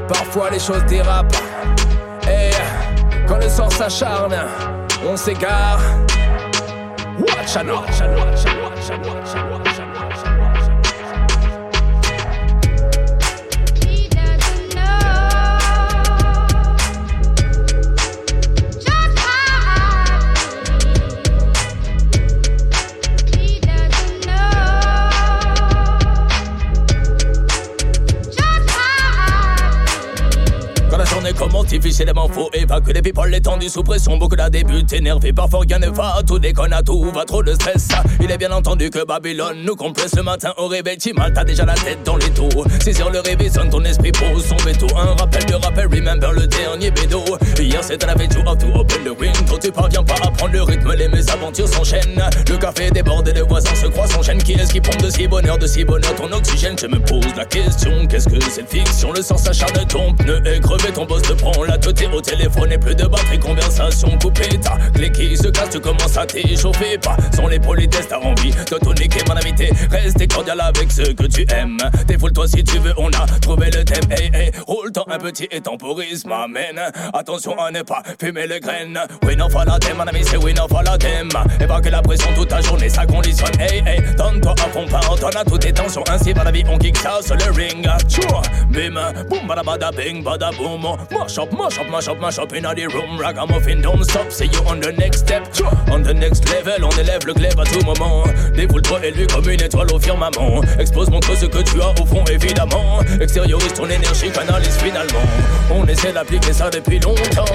parfois 0.07 0.49
les 0.49 0.59
choses 0.59 0.83
dérapent. 0.85 1.37
Hey, 2.23 2.51
quand 3.27 3.37
le 3.37 3.49
sort 3.49 3.71
s'acharne, 3.71 4.35
on 5.07 5.15
s'égare. 5.15 5.79
Watch 7.19 7.55
out, 7.55 7.67
watch 7.67 8.01
out, 8.01 8.17
watch 8.17 8.45
out, 8.47 8.63
watch 8.65 8.89
out, 8.89 9.51
watch 9.51 9.79
out, 9.79 9.84
difficilement 31.79 32.29
faut 32.29 32.49
évacuer 32.53 32.93
les 32.93 33.01
people, 33.01 33.29
les 33.29 33.69
sous 33.69 33.83
pression, 33.83 34.17
beaucoup 34.17 34.35
la 34.35 34.49
début 34.49 34.83
énervé, 34.93 35.33
parfois 35.33 35.61
rien 35.67 35.79
ne 35.79 35.87
va, 35.87 36.21
tout 36.25 36.39
déconne 36.39 36.71
à 36.73 36.81
tout, 36.81 37.03
va 37.11 37.25
trop 37.25 37.43
de 37.43 37.53
stress. 37.53 37.89
Ah, 37.93 38.03
il 38.21 38.31
est 38.31 38.37
bien 38.37 38.51
entendu 38.51 38.89
que 38.89 39.05
Babylone 39.05 39.57
nous 39.63 39.75
compresse 39.75 40.15
le 40.15 40.23
matin 40.23 40.53
au 40.57 40.67
réveil, 40.67 40.97
Timal, 40.97 41.33
t'as 41.33 41.43
déjà 41.43 41.65
la 41.65 41.73
tête 41.73 41.99
dans 42.05 42.15
les 42.15 42.29
tours. 42.29 42.65
Saisir 42.79 43.09
le 43.09 43.19
réveil 43.19 43.49
sonne, 43.49 43.69
ton 43.69 43.83
esprit 43.83 44.11
pose 44.11 44.45
son 44.45 44.55
veto. 44.57 44.87
Un 44.95 45.15
rappel 45.15 45.45
de 45.45 45.55
rappel, 45.55 45.87
remember 45.87 46.31
le 46.31 46.47
dernier 46.47 46.91
bédo. 46.91 47.23
Hier 47.59 47.83
c'était 47.83 48.05
la 48.05 48.15
veille, 48.15 48.29
tu 48.29 48.39
have 48.39 48.57
to 48.57 48.67
open 48.73 49.03
the 49.03 49.19
window, 49.19 49.57
tu 49.61 49.71
parviens 49.71 50.03
pas 50.03 50.15
à 50.23 50.31
prendre 50.31 50.53
le 50.53 50.61
rythme, 50.63 50.93
les 50.93 51.09
mésaventures 51.09 51.67
s'enchaînent. 51.67 52.23
Le 52.49 52.57
café 52.57 52.89
déborde 52.91 53.27
et 53.27 53.33
les 53.33 53.41
voisins 53.41 53.75
se 53.75 53.87
croisent 53.87 54.17
en 54.17 54.21
chaîne. 54.21 54.41
Qui 54.41 54.53
est-ce 54.53 54.71
qui 54.71 54.79
pompe 54.79 55.01
de 55.01 55.09
si 55.09 55.27
bonheur, 55.27 55.57
de 55.57 55.67
si 55.67 55.83
bonheur 55.83 56.15
ton 56.15 56.31
oxygène? 56.31 56.77
Je 56.79 56.87
me 56.87 56.99
pose 56.99 57.35
la 57.35 57.45
question, 57.45 58.05
qu'est-ce 58.07 58.29
que 58.29 58.41
cette 58.49 58.69
fiction? 58.69 59.11
Le 59.11 59.21
sens 59.21 59.47
acharne 59.47 59.85
ton 59.87 60.13
pneu 60.13 60.41
est 60.45 60.61
crevé, 60.61 60.91
ton 60.93 61.05
boss 61.05 61.21
te 61.21 61.33
prend 61.33 61.51
la 61.65 61.77
tête 61.77 61.95
au 62.13 62.21
téléphone 62.21 62.71
et 62.71 62.77
plus 62.77 62.95
de 62.95 63.05
batterie, 63.05 63.39
conversation 63.39 64.09
coupée. 64.21 64.59
Ta 64.61 64.77
clé 64.93 65.11
qui 65.11 65.37
se 65.37 65.47
casse, 65.47 65.69
tu 65.71 65.79
commences 65.79 66.17
à 66.17 66.25
t'échauffer. 66.25 66.97
Pas 66.97 67.17
sans 67.35 67.47
les 67.47 67.59
politesses, 67.59 68.07
t'as 68.07 68.19
envie 68.19 68.51
de 68.51 68.77
tout 68.77 68.93
niquer, 68.93 69.19
mon 69.27 69.35
amitié. 69.35 69.71
Restez 69.91 70.27
cordial 70.27 70.61
avec 70.61 70.91
ceux 70.91 71.13
que 71.13 71.25
tu 71.25 71.45
aimes. 71.53 71.77
Défoule-toi 72.07 72.47
si 72.47 72.63
tu 72.63 72.79
veux, 72.79 72.93
on 72.97 73.09
a 73.09 73.25
trouvé 73.41 73.67
le 73.67 73.83
thème. 73.83 74.11
Hey, 74.11 74.31
hey, 74.33 74.51
roule-toi 74.67 75.05
un 75.09 75.17
petit 75.17 75.47
et 75.51 75.61
temporise, 75.61 76.25
m'amène. 76.25 76.81
Attention 77.13 77.57
à 77.59 77.71
ne 77.71 77.81
pas 77.81 78.01
fumer 78.19 78.47
les 78.47 78.59
graines. 78.59 78.99
Oui, 79.23 79.35
non, 79.35 79.47
la 79.65 79.79
thème, 79.79 79.97
mon 79.97 80.03
ami, 80.03 80.23
c'est 80.23 80.37
oui, 80.37 80.53
non, 80.53 80.67
la 80.83 80.97
thème. 80.97 81.29
Et 81.59 81.67
pas 81.67 81.81
que 81.81 81.89
la 81.89 82.01
pression 82.01 82.29
toute 82.35 82.49
ta 82.49 82.61
journée, 82.61 82.89
ça 82.89 83.05
conditionne. 83.05 83.59
Hey, 83.59 83.83
hey, 83.85 84.01
donne-toi 84.17 84.53
à 84.53 84.69
fond, 84.69 84.85
donne 84.85 85.37
à 85.37 85.43
toutes 85.43 85.61
tes 85.61 85.73
tensions. 85.73 86.03
Ainsi, 86.09 86.33
va 86.33 86.43
la 86.43 86.51
vie, 86.51 86.63
on 86.67 86.77
kick 86.77 86.97
ça 86.97 87.35
le 87.35 87.51
ring. 87.51 87.87
Tchou, 88.07 88.21
bim, 88.69 88.95
boum, 89.29 89.47
bada 89.47 89.91
bing, 89.91 90.23
bada 90.23 90.51
boom. 90.51 90.97
Mash 91.11 91.37
up, 91.37 91.51
mash 91.55 91.79
up, 91.79 91.89
mash 91.89 92.07
up, 92.07 92.19
mash 92.19 92.39
up 92.39 92.53
in 92.53 92.63
the 92.63 92.87
room. 92.93 93.17
Ragamuffin, 93.19 93.81
don't 93.81 94.03
stop, 94.03 94.31
see 94.31 94.45
you 94.45 94.59
on 94.67 94.79
the 94.79 94.91
next 94.91 95.19
step. 95.19 95.47
On 95.89 96.01
the 96.01 96.13
next 96.13 96.47
level, 96.49 96.83
on 96.83 96.91
élève 96.97 97.25
le 97.25 97.33
glaive 97.33 97.59
à 97.59 97.63
tout 97.63 97.83
moment. 97.85 98.23
Défoule-toi 98.55 99.05
élu 99.05 99.27
comme 99.27 99.49
une 99.49 99.61
étoile 99.61 99.91
au 99.93 99.99
firmament. 99.99 100.61
Expose, 100.79 101.09
montre 101.09 101.35
ce 101.35 101.45
que 101.45 101.61
tu 101.63 101.81
as 101.81 101.91
au 102.01 102.05
fond, 102.05 102.23
évidemment. 102.25 102.99
Extériorise 103.19 103.73
ton 103.73 103.89
énergie, 103.89 104.31
canalise 104.31 104.77
finalement. 104.77 105.25
On 105.71 105.85
essaie 105.85 106.11
d'appliquer 106.11 106.53
ça 106.53 106.69
depuis 106.69 106.99
longtemps. 106.99 107.45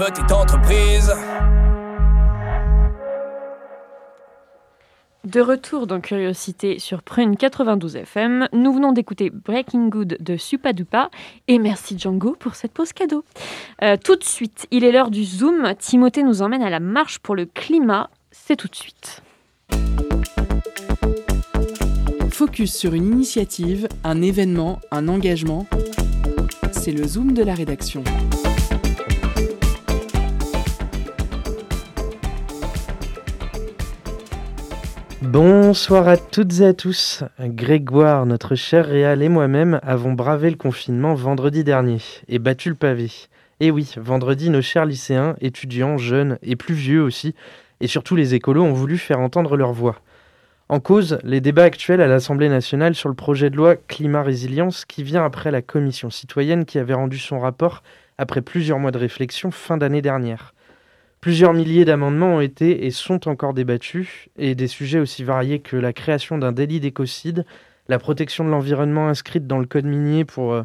Petite 0.00 0.32
entreprise. 0.32 1.12
De 5.24 5.42
retour 5.42 5.86
dans 5.86 6.00
Curiosité 6.00 6.78
sur 6.78 7.02
Prune 7.02 7.36
92 7.36 7.96
FM, 7.96 8.48
nous 8.54 8.72
venons 8.72 8.92
d'écouter 8.92 9.28
Breaking 9.28 9.88
Good 9.88 10.16
de 10.18 10.38
Supadupa 10.38 11.10
et 11.48 11.58
merci 11.58 11.98
Django 11.98 12.34
pour 12.34 12.54
cette 12.54 12.72
pause 12.72 12.94
cadeau. 12.94 13.24
Euh, 13.82 13.98
tout 14.02 14.16
de 14.16 14.24
suite, 14.24 14.66
il 14.70 14.84
est 14.84 14.92
l'heure 14.92 15.10
du 15.10 15.22
Zoom. 15.22 15.74
Timothée 15.78 16.22
nous 16.22 16.40
emmène 16.40 16.62
à 16.62 16.70
la 16.70 16.80
marche 16.80 17.18
pour 17.18 17.36
le 17.36 17.44
climat 17.44 18.08
c'est 18.30 18.56
tout 18.56 18.68
de 18.68 18.76
suite. 18.76 19.22
Focus 22.30 22.74
sur 22.74 22.94
une 22.94 23.04
initiative, 23.04 23.86
un 24.02 24.22
événement, 24.22 24.80
un 24.92 25.08
engagement. 25.08 25.66
C'est 26.72 26.92
le 26.92 27.06
zoom 27.06 27.32
de 27.34 27.42
la 27.42 27.52
rédaction. 27.52 28.02
Bonsoir 35.22 36.08
à 36.08 36.16
toutes 36.16 36.60
et 36.60 36.66
à 36.66 36.72
tous. 36.72 37.24
Grégoire, 37.38 38.24
notre 38.24 38.54
cher 38.54 38.86
Réal 38.86 39.22
et 39.22 39.28
moi-même 39.28 39.78
avons 39.82 40.14
bravé 40.14 40.48
le 40.48 40.56
confinement 40.56 41.14
vendredi 41.14 41.62
dernier 41.62 41.98
et 42.28 42.38
battu 42.38 42.70
le 42.70 42.74
pavé. 42.74 43.10
Et 43.60 43.70
oui, 43.70 43.92
vendredi, 43.98 44.48
nos 44.48 44.62
chers 44.62 44.86
lycéens, 44.86 45.36
étudiants, 45.42 45.98
jeunes 45.98 46.38
et 46.42 46.56
plus 46.56 46.72
vieux 46.72 47.02
aussi, 47.02 47.34
et 47.80 47.86
surtout 47.86 48.16
les 48.16 48.34
écolos 48.34 48.64
ont 48.64 48.72
voulu 48.72 48.96
faire 48.96 49.20
entendre 49.20 49.58
leur 49.58 49.74
voix. 49.74 50.00
En 50.70 50.80
cause, 50.80 51.18
les 51.22 51.42
débats 51.42 51.64
actuels 51.64 52.00
à 52.00 52.06
l'Assemblée 52.06 52.48
nationale 52.48 52.94
sur 52.94 53.10
le 53.10 53.14
projet 53.14 53.50
de 53.50 53.56
loi 53.56 53.76
climat-résilience 53.76 54.86
qui 54.86 55.02
vient 55.02 55.24
après 55.26 55.50
la 55.50 55.60
commission 55.60 56.08
citoyenne 56.08 56.64
qui 56.64 56.78
avait 56.78 56.94
rendu 56.94 57.18
son 57.18 57.40
rapport 57.40 57.82
après 58.16 58.40
plusieurs 58.40 58.78
mois 58.78 58.90
de 58.90 58.98
réflexion 58.98 59.50
fin 59.50 59.76
d'année 59.76 60.00
dernière. 60.00 60.54
Plusieurs 61.20 61.52
milliers 61.52 61.84
d'amendements 61.84 62.36
ont 62.36 62.40
été 62.40 62.86
et 62.86 62.90
sont 62.90 63.28
encore 63.28 63.52
débattus, 63.52 64.30
et 64.38 64.54
des 64.54 64.68
sujets 64.68 64.98
aussi 64.98 65.22
variés 65.22 65.58
que 65.58 65.76
la 65.76 65.92
création 65.92 66.38
d'un 66.38 66.52
délit 66.52 66.80
d'écocide, 66.80 67.44
la 67.88 67.98
protection 67.98 68.42
de 68.42 68.48
l'environnement 68.48 69.08
inscrite 69.08 69.46
dans 69.46 69.58
le 69.58 69.66
code 69.66 69.84
minier 69.84 70.24
pour 70.24 70.54
euh, 70.54 70.62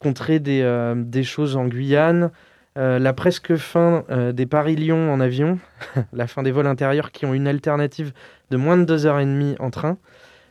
contrer 0.00 0.40
des, 0.40 0.60
euh, 0.60 0.94
des 0.94 1.22
choses 1.22 1.56
en 1.56 1.64
Guyane, 1.64 2.32
euh, 2.76 2.98
la 2.98 3.14
presque 3.14 3.56
fin 3.56 4.04
des 4.34 4.44
Paris-Lyon 4.44 5.10
en 5.10 5.20
avion, 5.20 5.58
la 6.12 6.26
fin 6.26 6.42
des 6.42 6.50
vols 6.50 6.66
intérieurs 6.66 7.10
qui 7.10 7.24
ont 7.24 7.32
une 7.32 7.48
alternative 7.48 8.12
de 8.50 8.58
moins 8.58 8.76
de 8.76 8.84
2h30 8.96 9.56
en 9.58 9.70
train, 9.70 9.96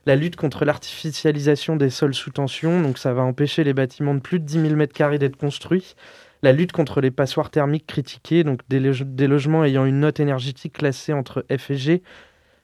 la 0.08 0.16
lutte 0.16 0.36
contre 0.36 0.66
l'artificialisation 0.66 1.76
des 1.76 1.92
sols 1.92 2.16
sous 2.16 2.32
tension, 2.32 2.82
donc 2.82 2.98
ça 2.98 3.13
va 3.13 3.22
empêcher 3.22 3.63
les 3.63 3.74
bâtiments 3.74 4.16
de 4.16 4.20
plus 4.20 4.39
de 4.39 4.46
10 4.46 4.70
000 4.70 4.74
m2 4.82 5.20
d'être 5.20 5.38
construits, 5.38 5.96
la 6.43 6.51
lutte 6.51 6.73
contre 6.73 7.01
les 7.01 7.10
passoires 7.10 7.49
thermiques 7.49 7.88
critiquées, 7.88 8.43
donc 8.43 8.60
des, 8.69 9.27
logements 9.27 9.63
ayant 9.63 9.86
une 9.86 10.01
note 10.01 10.19
énergétique 10.19 10.73
classée 10.73 11.13
entre 11.13 11.45
F 11.49 11.71
et 11.71 11.77
G, 11.77 12.03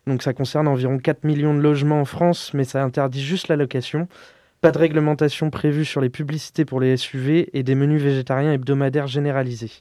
donc 0.05 0.21
ça 0.21 0.33
concerne 0.33 0.67
environ 0.67 0.99
4 0.99 1.23
millions 1.23 1.55
de 1.55 1.61
logements 1.61 2.01
en 2.01 2.05
France, 2.05 2.53
mais 2.53 2.65
ça 2.65 2.83
interdit 2.83 3.23
juste 3.23 3.47
la 3.47 3.55
location. 3.55 4.07
Pas 4.59 4.71
de 4.71 4.77
réglementation 4.77 5.49
prévue 5.49 5.85
sur 5.85 6.01
les 6.01 6.09
publicités 6.09 6.65
pour 6.65 6.81
les 6.81 6.97
SUV 6.97 7.49
et 7.53 7.63
des 7.63 7.75
menus 7.75 8.01
végétariens 8.01 8.51
hebdomadaires 8.51 9.07
généralisés. 9.07 9.71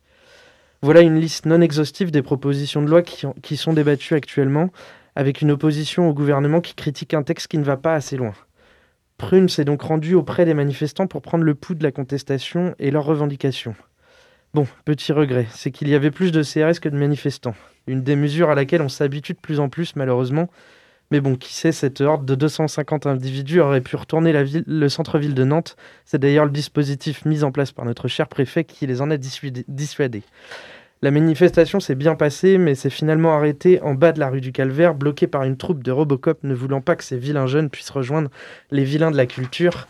Voilà 0.80 1.00
une 1.00 1.18
liste 1.18 1.46
non 1.46 1.60
exhaustive 1.60 2.12
des 2.12 2.22
propositions 2.22 2.82
de 2.82 2.88
loi 2.88 3.02
qui, 3.02 3.56
sont 3.56 3.72
débattues 3.72 4.14
actuellement, 4.14 4.70
avec 5.16 5.42
une 5.42 5.50
opposition 5.50 6.08
au 6.08 6.14
gouvernement 6.14 6.60
qui 6.60 6.74
critique 6.74 7.14
un 7.14 7.24
texte 7.24 7.48
qui 7.48 7.58
ne 7.58 7.64
va 7.64 7.76
pas 7.76 7.94
assez 7.94 8.16
loin. 8.16 8.34
Prune 9.16 9.48
s'est 9.48 9.64
donc 9.64 9.82
rendu 9.82 10.14
auprès 10.14 10.44
des 10.44 10.54
manifestants 10.54 11.08
pour 11.08 11.22
prendre 11.22 11.42
le 11.42 11.56
pouls 11.56 11.74
de 11.74 11.82
la 11.82 11.90
contestation 11.90 12.76
et 12.78 12.92
leurs 12.92 13.04
revendications. 13.04 13.74
Bon, 14.54 14.66
petit 14.84 15.12
regret, 15.12 15.46
c'est 15.50 15.70
qu'il 15.70 15.88
y 15.88 15.94
avait 15.94 16.10
plus 16.10 16.32
de 16.32 16.42
CRS 16.42 16.80
que 16.80 16.88
de 16.88 16.96
manifestants. 16.96 17.54
Une 17.86 18.02
des 18.02 18.16
mesures 18.16 18.50
à 18.50 18.54
laquelle 18.54 18.82
on 18.82 18.88
s'habitue 18.88 19.34
de 19.34 19.38
plus 19.38 19.60
en 19.60 19.68
plus, 19.68 19.94
malheureusement, 19.94 20.48
mais 21.10 21.20
bon, 21.20 21.36
qui 21.36 21.54
sait, 21.54 21.72
cette 21.72 22.00
horde 22.00 22.26
de 22.26 22.34
250 22.34 23.06
individus 23.06 23.60
aurait 23.60 23.80
pu 23.80 23.96
retourner 23.96 24.32
le 24.66 24.88
centre-ville 24.88 25.34
de 25.34 25.44
Nantes. 25.44 25.76
C'est 26.04 26.18
d'ailleurs 26.18 26.44
le 26.44 26.50
dispositif 26.50 27.24
mis 27.24 27.44
en 27.44 27.52
place 27.52 27.72
par 27.72 27.84
notre 27.84 28.08
cher 28.08 28.28
préfet 28.28 28.64
qui 28.64 28.86
les 28.86 29.00
en 29.00 29.10
a 29.10 29.16
dissuadés. 29.16 30.22
La 31.00 31.10
manifestation 31.10 31.78
s'est 31.80 31.94
bien 31.94 32.14
passée, 32.14 32.58
mais 32.58 32.74
s'est 32.74 32.90
finalement 32.90 33.34
arrêtée 33.34 33.80
en 33.82 33.94
bas 33.94 34.12
de 34.12 34.18
la 34.18 34.28
rue 34.28 34.40
du 34.40 34.52
Calvaire, 34.52 34.94
bloquée 34.94 35.28
par 35.28 35.44
une 35.44 35.56
troupe 35.56 35.82
de 35.82 35.92
Robocop 35.92 36.42
ne 36.42 36.54
voulant 36.54 36.80
pas 36.80 36.96
que 36.96 37.04
ces 37.04 37.16
vilains 37.16 37.46
jeunes 37.46 37.70
puissent 37.70 37.90
rejoindre 37.90 38.30
les 38.70 38.84
vilains 38.84 39.10
de 39.10 39.16
la 39.16 39.26
culture 39.26 39.86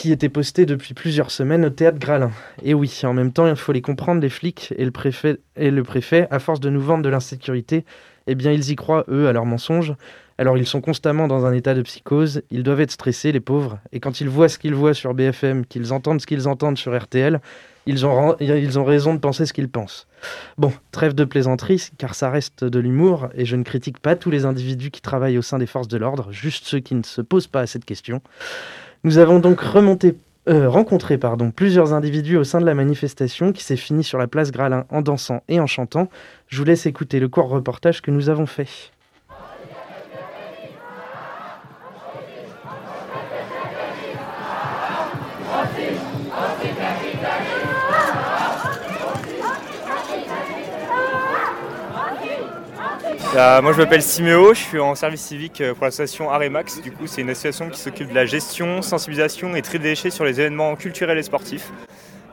qui 0.00 0.12
étaient 0.12 0.30
postés 0.30 0.64
depuis 0.64 0.94
plusieurs 0.94 1.30
semaines 1.30 1.62
au 1.62 1.68
théâtre 1.68 1.98
Gralin. 1.98 2.30
Et 2.62 2.72
oui, 2.72 2.90
en 3.02 3.12
même 3.12 3.34
temps, 3.34 3.46
il 3.46 3.54
faut 3.54 3.72
les 3.72 3.82
comprendre, 3.82 4.22
les 4.22 4.30
flics 4.30 4.72
et 4.78 4.86
le 4.86 5.82
préfet, 5.82 6.26
à 6.30 6.38
force 6.38 6.58
de 6.58 6.70
nous 6.70 6.80
vendre 6.80 7.02
de 7.04 7.10
l'insécurité, 7.10 7.84
eh 8.26 8.34
bien 8.34 8.50
ils 8.50 8.70
y 8.70 8.76
croient, 8.76 9.04
eux, 9.10 9.28
à 9.28 9.34
leurs 9.34 9.44
mensonges. 9.44 9.92
Alors 10.38 10.56
ils 10.56 10.64
sont 10.64 10.80
constamment 10.80 11.28
dans 11.28 11.44
un 11.44 11.52
état 11.52 11.74
de 11.74 11.82
psychose, 11.82 12.40
ils 12.50 12.62
doivent 12.62 12.80
être 12.80 12.92
stressés, 12.92 13.30
les 13.30 13.40
pauvres, 13.40 13.78
et 13.92 14.00
quand 14.00 14.22
ils 14.22 14.28
voient 14.30 14.48
ce 14.48 14.58
qu'ils 14.58 14.74
voient 14.74 14.94
sur 14.94 15.12
BFM, 15.12 15.66
qu'ils 15.66 15.92
entendent 15.92 16.22
ce 16.22 16.26
qu'ils 16.26 16.48
entendent 16.48 16.78
sur 16.78 16.98
RTL, 16.98 17.38
ils 17.84 18.06
ont, 18.06 18.36
ils 18.40 18.78
ont 18.78 18.84
raison 18.84 19.12
de 19.12 19.18
penser 19.18 19.44
ce 19.44 19.52
qu'ils 19.52 19.68
pensent. 19.68 20.06
Bon, 20.56 20.72
trêve 20.92 21.14
de 21.14 21.24
plaisanterie, 21.24 21.90
car 21.98 22.14
ça 22.14 22.30
reste 22.30 22.64
de 22.64 22.78
l'humour, 22.78 23.28
et 23.34 23.44
je 23.44 23.54
ne 23.54 23.64
critique 23.64 23.98
pas 23.98 24.16
tous 24.16 24.30
les 24.30 24.46
individus 24.46 24.90
qui 24.90 25.02
travaillent 25.02 25.36
au 25.36 25.42
sein 25.42 25.58
des 25.58 25.66
forces 25.66 25.88
de 25.88 25.98
l'ordre, 25.98 26.32
juste 26.32 26.64
ceux 26.64 26.80
qui 26.80 26.94
ne 26.94 27.02
se 27.02 27.20
posent 27.20 27.48
pas 27.48 27.60
à 27.60 27.66
cette 27.66 27.84
question. 27.84 28.22
Nous 29.02 29.16
avons 29.16 29.38
donc 29.38 29.62
euh, 30.48 30.68
rencontré 30.68 31.18
plusieurs 31.56 31.94
individus 31.94 32.36
au 32.36 32.44
sein 32.44 32.60
de 32.60 32.66
la 32.66 32.74
manifestation 32.74 33.50
qui 33.50 33.64
s'est 33.64 33.76
finie 33.76 34.04
sur 34.04 34.18
la 34.18 34.26
place 34.26 34.52
Gralin 34.52 34.84
en 34.90 35.00
dansant 35.00 35.42
et 35.48 35.58
en 35.58 35.66
chantant. 35.66 36.10
Je 36.48 36.58
vous 36.58 36.64
laisse 36.64 36.84
écouter 36.84 37.18
le 37.18 37.28
court 37.28 37.48
reportage 37.48 38.02
que 38.02 38.10
nous 38.10 38.28
avons 38.28 38.44
fait. 38.44 38.68
Bah, 53.32 53.60
moi 53.62 53.72
je 53.72 53.78
m'appelle 53.78 54.02
Siméo, 54.02 54.54
je 54.54 54.58
suis 54.58 54.80
en 54.80 54.96
service 54.96 55.20
civique 55.20 55.60
euh, 55.60 55.72
pour 55.72 55.84
l'association 55.84 56.30
Aremax. 56.30 56.82
Du 56.82 56.90
coup 56.90 57.06
c'est 57.06 57.20
une 57.20 57.30
association 57.30 57.70
qui 57.70 57.78
s'occupe 57.78 58.08
de 58.08 58.14
la 58.14 58.26
gestion, 58.26 58.82
sensibilisation 58.82 59.54
et 59.54 59.62
tri 59.62 59.78
des 59.78 59.90
déchets 59.90 60.10
sur 60.10 60.24
les 60.24 60.40
événements 60.40 60.74
culturels 60.74 61.16
et 61.16 61.22
sportifs. 61.22 61.70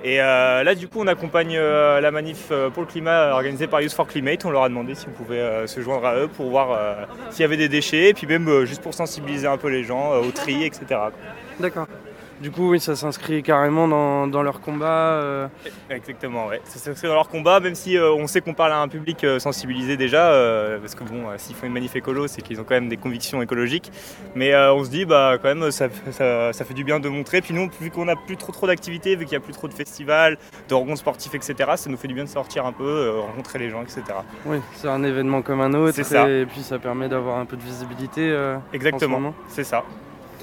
Et 0.04 0.20
euh, 0.20 0.64
là 0.64 0.74
du 0.74 0.88
coup 0.88 1.00
on 1.00 1.06
accompagne 1.06 1.56
euh, 1.56 2.02
la 2.02 2.10
manif 2.10 2.52
pour 2.74 2.82
le 2.82 2.88
climat 2.88 3.30
organisée 3.34 3.68
par 3.68 3.82
Youth 3.82 3.94
for 3.94 4.08
Climate. 4.08 4.44
On 4.46 4.50
leur 4.50 4.64
a 4.64 4.70
demandé 4.70 4.96
si 4.96 5.06
on 5.08 5.12
pouvait 5.12 5.68
se 5.68 5.82
joindre 5.82 6.08
à 6.08 6.16
eux 6.16 6.30
pour 6.30 6.50
voir 6.50 7.08
s'il 7.30 7.42
y 7.42 7.46
avait 7.46 7.58
des 7.58 7.70
déchets 7.70 8.10
et 8.10 8.14
puis 8.16 8.26
même 8.26 8.66
juste 8.66 8.82
pour 8.82 8.96
sensibiliser 8.96 9.46
un 9.46 9.58
peu 9.58 9.70
les 9.70 9.84
gens 9.84 10.16
au 10.16 10.32
tri, 10.32 10.64
etc. 10.64 11.00
D'accord. 11.60 11.86
Du 12.42 12.52
coup, 12.52 12.70
oui, 12.70 12.80
ça 12.80 12.96
s'inscrit 12.96 13.42
carrément 13.42 13.88
dans, 13.88 14.44
leur 14.44 14.62
combat. 14.62 15.14
Euh. 15.14 15.48
Exactement, 15.90 16.48
ouais. 16.48 16.62
Ça 16.66 16.78
s'inscrit 16.78 17.08
dans 17.08 17.16
leur 17.16 17.30
combat, 17.30 17.60
même 17.60 17.74
si 17.74 17.98
euh, 17.98 18.14
on 18.14 18.28
sait 18.28 18.42
qu'on 18.42 18.54
parle 18.54 18.74
à 18.74 18.80
un 18.80 18.88
public 18.88 19.24
euh, 19.24 19.40
sensibilisé 19.40 19.98
déjà, 19.98 20.32
parce 20.80 20.94
que 20.94 21.04
bon, 21.04 21.26
s'ils 21.38 21.56
font 21.56 21.66
une 21.66 21.74
manif 21.74 21.96
écolo, 21.96 22.28
c'est 22.28 22.42
qu'ils 22.42 22.60
ont 22.62 22.64
quand 22.64 22.76
même 22.76 22.90
des 22.90 22.98
convictions 22.98 23.42
écologiques. 23.42 23.92
Mais 24.36 24.56
on 24.56 24.84
se 24.84 24.90
dit, 24.90 25.06
bah, 25.06 25.38
quand 25.42 25.54
même, 25.54 25.72
ça, 25.72 25.90
fait 25.90 26.74
du 26.74 26.84
bien 26.84 27.00
de 27.00 27.10
montrer. 27.10 27.42
Puis 27.42 27.54
nous, 27.54 27.70
vu 27.82 27.90
qu'on 27.90 28.06
n'a 28.06 28.16
plus 28.16 28.38
trop 28.38 28.52
trop 28.52 28.68
d'activités, 28.68 29.16
vu 29.16 29.26
qu'il 29.26 29.38
n'y 29.38 29.44
a 29.44 29.46
plus 29.46 29.54
trop 29.54 29.68
de 29.68 29.74
festivals, 29.74 30.38
de 30.70 30.74
rencontres 30.74 31.00
sportives, 31.00 31.36
etc., 31.36 31.72
ça 31.76 31.90
nous 31.90 31.98
fait 31.98 32.08
du 32.08 32.14
bien 32.14 32.26
de 32.26 32.30
sortir 32.30 32.66
un 32.66 32.74
peu, 32.74 33.20
rencontrer 33.20 33.60
les 33.60 33.70
gens, 33.70 33.82
etc. 33.82 34.04
Oui, 34.46 34.58
c'est 34.76 34.88
un 34.88 35.04
événement 35.04 35.42
comme 35.42 35.62
un 35.62 35.74
autre. 35.74 36.00
Et 36.00 36.46
puis 36.46 36.62
ça 36.62 36.80
permet 36.80 37.10
d'avoir 37.10 37.38
un 37.40 37.46
peu 37.46 37.58
de 37.58 37.64
visibilité. 37.64 38.36
Exactement, 38.74 39.34
c'est 39.50 39.64
ça. 39.64 39.84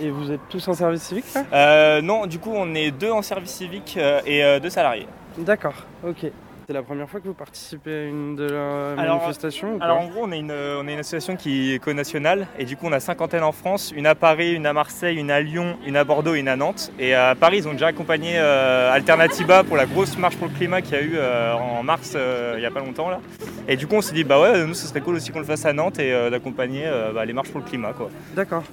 Et 0.01 0.11
vous 0.11 0.33
êtes 0.33 0.41
tous 0.49 0.67
en 0.69 0.75
service 0.75 1.03
civique 1.03 1.27
là 1.35 1.45
euh, 1.53 2.03
Non, 2.03 2.27
du 2.27 2.39
coup 2.39 2.53
on 2.53 2.75
est 2.75 2.91
deux 2.91 3.11
en 3.11 3.23
service 3.23 3.51
civique 3.51 3.95
euh, 3.97 4.21
et 4.27 4.45
euh, 4.45 4.59
deux 4.59 4.71
salariés. 4.71 5.07
D'accord, 5.39 5.75
ok. 6.07 6.27
C'est 6.67 6.73
la 6.73 6.83
première 6.83 7.11
fois 7.11 7.21
que 7.21 7.27
vous 7.27 7.35
participez 7.35 7.93
à 7.93 8.05
une 8.07 8.37
de 8.37 8.45
la 8.45 8.95
manifestation 8.97 9.77
Alors 9.83 10.01
en 10.01 10.09
gros 10.09 10.23
on 10.25 10.33
est, 10.33 10.39
une, 10.39 10.51
on 10.51 10.89
est 10.89 10.95
une 10.95 11.01
association 11.01 11.37
qui 11.37 11.75
est 11.75 11.79
co-nationale 11.79 12.47
et 12.59 12.65
du 12.65 12.75
coup 12.75 12.87
on 12.87 12.93
a 12.93 13.01
cinquantaine 13.01 13.43
en 13.43 13.53
France, 13.53 13.93
une 13.95 14.07
à 14.07 14.15
Paris, 14.15 14.55
une 14.55 14.65
à 14.65 14.73
Marseille, 14.73 15.19
une 15.19 15.31
à 15.31 15.43
Lyon, 15.43 15.77
une 15.87 15.95
à 15.95 16.05
Bordeaux 16.05 16.35
et 16.35 16.39
une 16.41 16.49
à 16.49 16.57
Nantes. 16.57 16.91
Et 16.99 17.15
à 17.15 17.35
Paris 17.35 17.59
ils 17.59 17.69
ont 17.69 17.73
déjà 17.73 17.89
accompagné 17.89 18.39
Alternativa 18.39 19.63
pour 19.63 19.77
la 19.77 19.85
grosse 19.85 20.17
marche 20.17 20.37
pour 20.39 20.49
le 20.49 20.55
climat 20.55 20.81
qu'il 20.81 20.95
y 20.95 20.97
a 20.97 21.03
eu 21.03 21.19
en 21.21 21.83
mars 21.83 22.17
il 22.17 22.61
n'y 22.61 22.67
a 22.67 22.71
pas 22.71 22.81
longtemps 22.81 23.11
là. 23.11 23.21
Et 23.69 23.77
du 23.77 23.87
coup 23.87 23.97
on 23.97 24.03
s'est 24.03 24.15
dit 24.15 24.25
bah 24.25 24.41
ouais 24.41 24.65
nous 24.65 24.73
ce 24.73 24.87
serait 24.87 25.03
cool 25.03 25.17
aussi 25.17 25.33
qu'on 25.33 25.41
le 25.41 25.45
fasse 25.45 25.67
à 25.67 25.75
Nantes 25.75 25.99
et 25.99 26.31
d'accompagner 26.31 26.91
bah, 27.15 27.27
les 27.27 27.35
marches 27.35 27.51
pour 27.51 27.61
le 27.61 27.67
climat 27.67 27.93
quoi. 27.93 28.09
D'accord. 28.35 28.65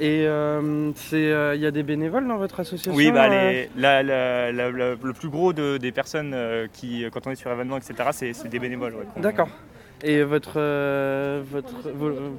Et 0.00 0.26
euh, 0.26 0.92
euh, 1.12 1.52
il 1.56 1.60
y 1.60 1.66
a 1.66 1.70
des 1.72 1.82
bénévoles 1.82 2.26
dans 2.28 2.36
votre 2.36 2.60
association 2.60 2.94
Oui, 2.94 3.10
bah, 3.10 3.28
euh 3.30 3.66
le 3.76 5.12
plus 5.12 5.28
gros 5.28 5.52
des 5.52 5.92
personnes 5.92 6.36
qui, 6.72 7.04
quand 7.12 7.26
on 7.26 7.30
est 7.30 7.36
sur 7.36 7.50
événement, 7.50 7.76
etc., 7.76 8.32
c'est 8.32 8.48
des 8.48 8.58
bénévoles. 8.58 8.94
D'accord. 9.16 9.48
Et 10.00 10.22
votre, 10.22 10.60
votre, 11.40 11.74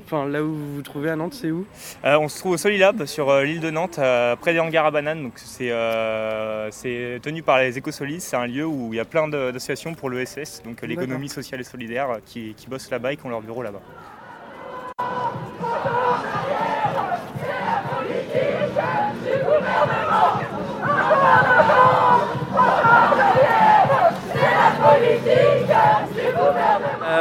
enfin, 0.06 0.26
là 0.26 0.42
où 0.42 0.54
vous 0.54 0.76
vous 0.76 0.82
trouvez 0.82 1.10
à 1.10 1.18
Nantes, 1.18 1.34
c'est 1.34 1.52
où? 1.52 1.66
On 2.06 2.30
se 2.30 2.40
trouve 2.40 2.54
au 2.54 2.58
Solilab 2.58 3.06
sur 3.06 3.38
l'île 3.42 3.60
de 3.60 3.70
Nantes, 3.70 4.00
près 4.40 4.54
des 4.54 4.60
hangars 4.60 4.86
à 4.86 4.92
bananes. 4.92 5.24
Donc 5.24 5.34
c'est 5.36 7.20
tenu 7.22 7.44
par 7.44 7.60
les 7.60 7.78
Écosolis. 7.78 8.22
C'est 8.22 8.38
un 8.38 8.48
lieu 8.48 8.66
où 8.66 8.94
il 8.94 8.98
y 8.98 9.02
a 9.02 9.06
plein 9.06 9.28
d'associations 9.28 9.94
pour 9.94 10.10
l'ESS, 10.10 10.64
donc 10.64 10.82
l'économie 10.82 11.30
sociale 11.30 11.60
et 11.60 11.66
solidaire, 11.66 12.20
qui, 12.26 12.54
qui 12.56 12.68
bossent 12.68 12.90
là-bas 12.90 13.12
et 13.12 13.18
qui 13.18 13.26
ont 13.26 13.30
leur 13.30 13.42
bureau 13.42 13.64
là-bas. 13.64 13.82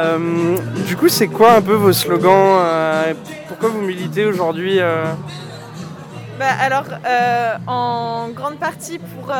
Euh, 0.09 0.57
du 0.87 0.95
coup, 0.95 1.09
c'est 1.09 1.27
quoi 1.27 1.53
un 1.53 1.61
peu 1.61 1.73
vos 1.73 1.93
slogans 1.93 2.59
euh, 2.61 3.13
Pourquoi 3.47 3.69
vous 3.69 3.81
militez 3.81 4.25
aujourd'hui 4.25 4.79
euh 4.79 5.05
bah, 6.39 6.45
Alors, 6.59 6.85
en 7.67 8.29
grande 8.29 8.57
partie 8.57 8.99
pour 8.99 9.31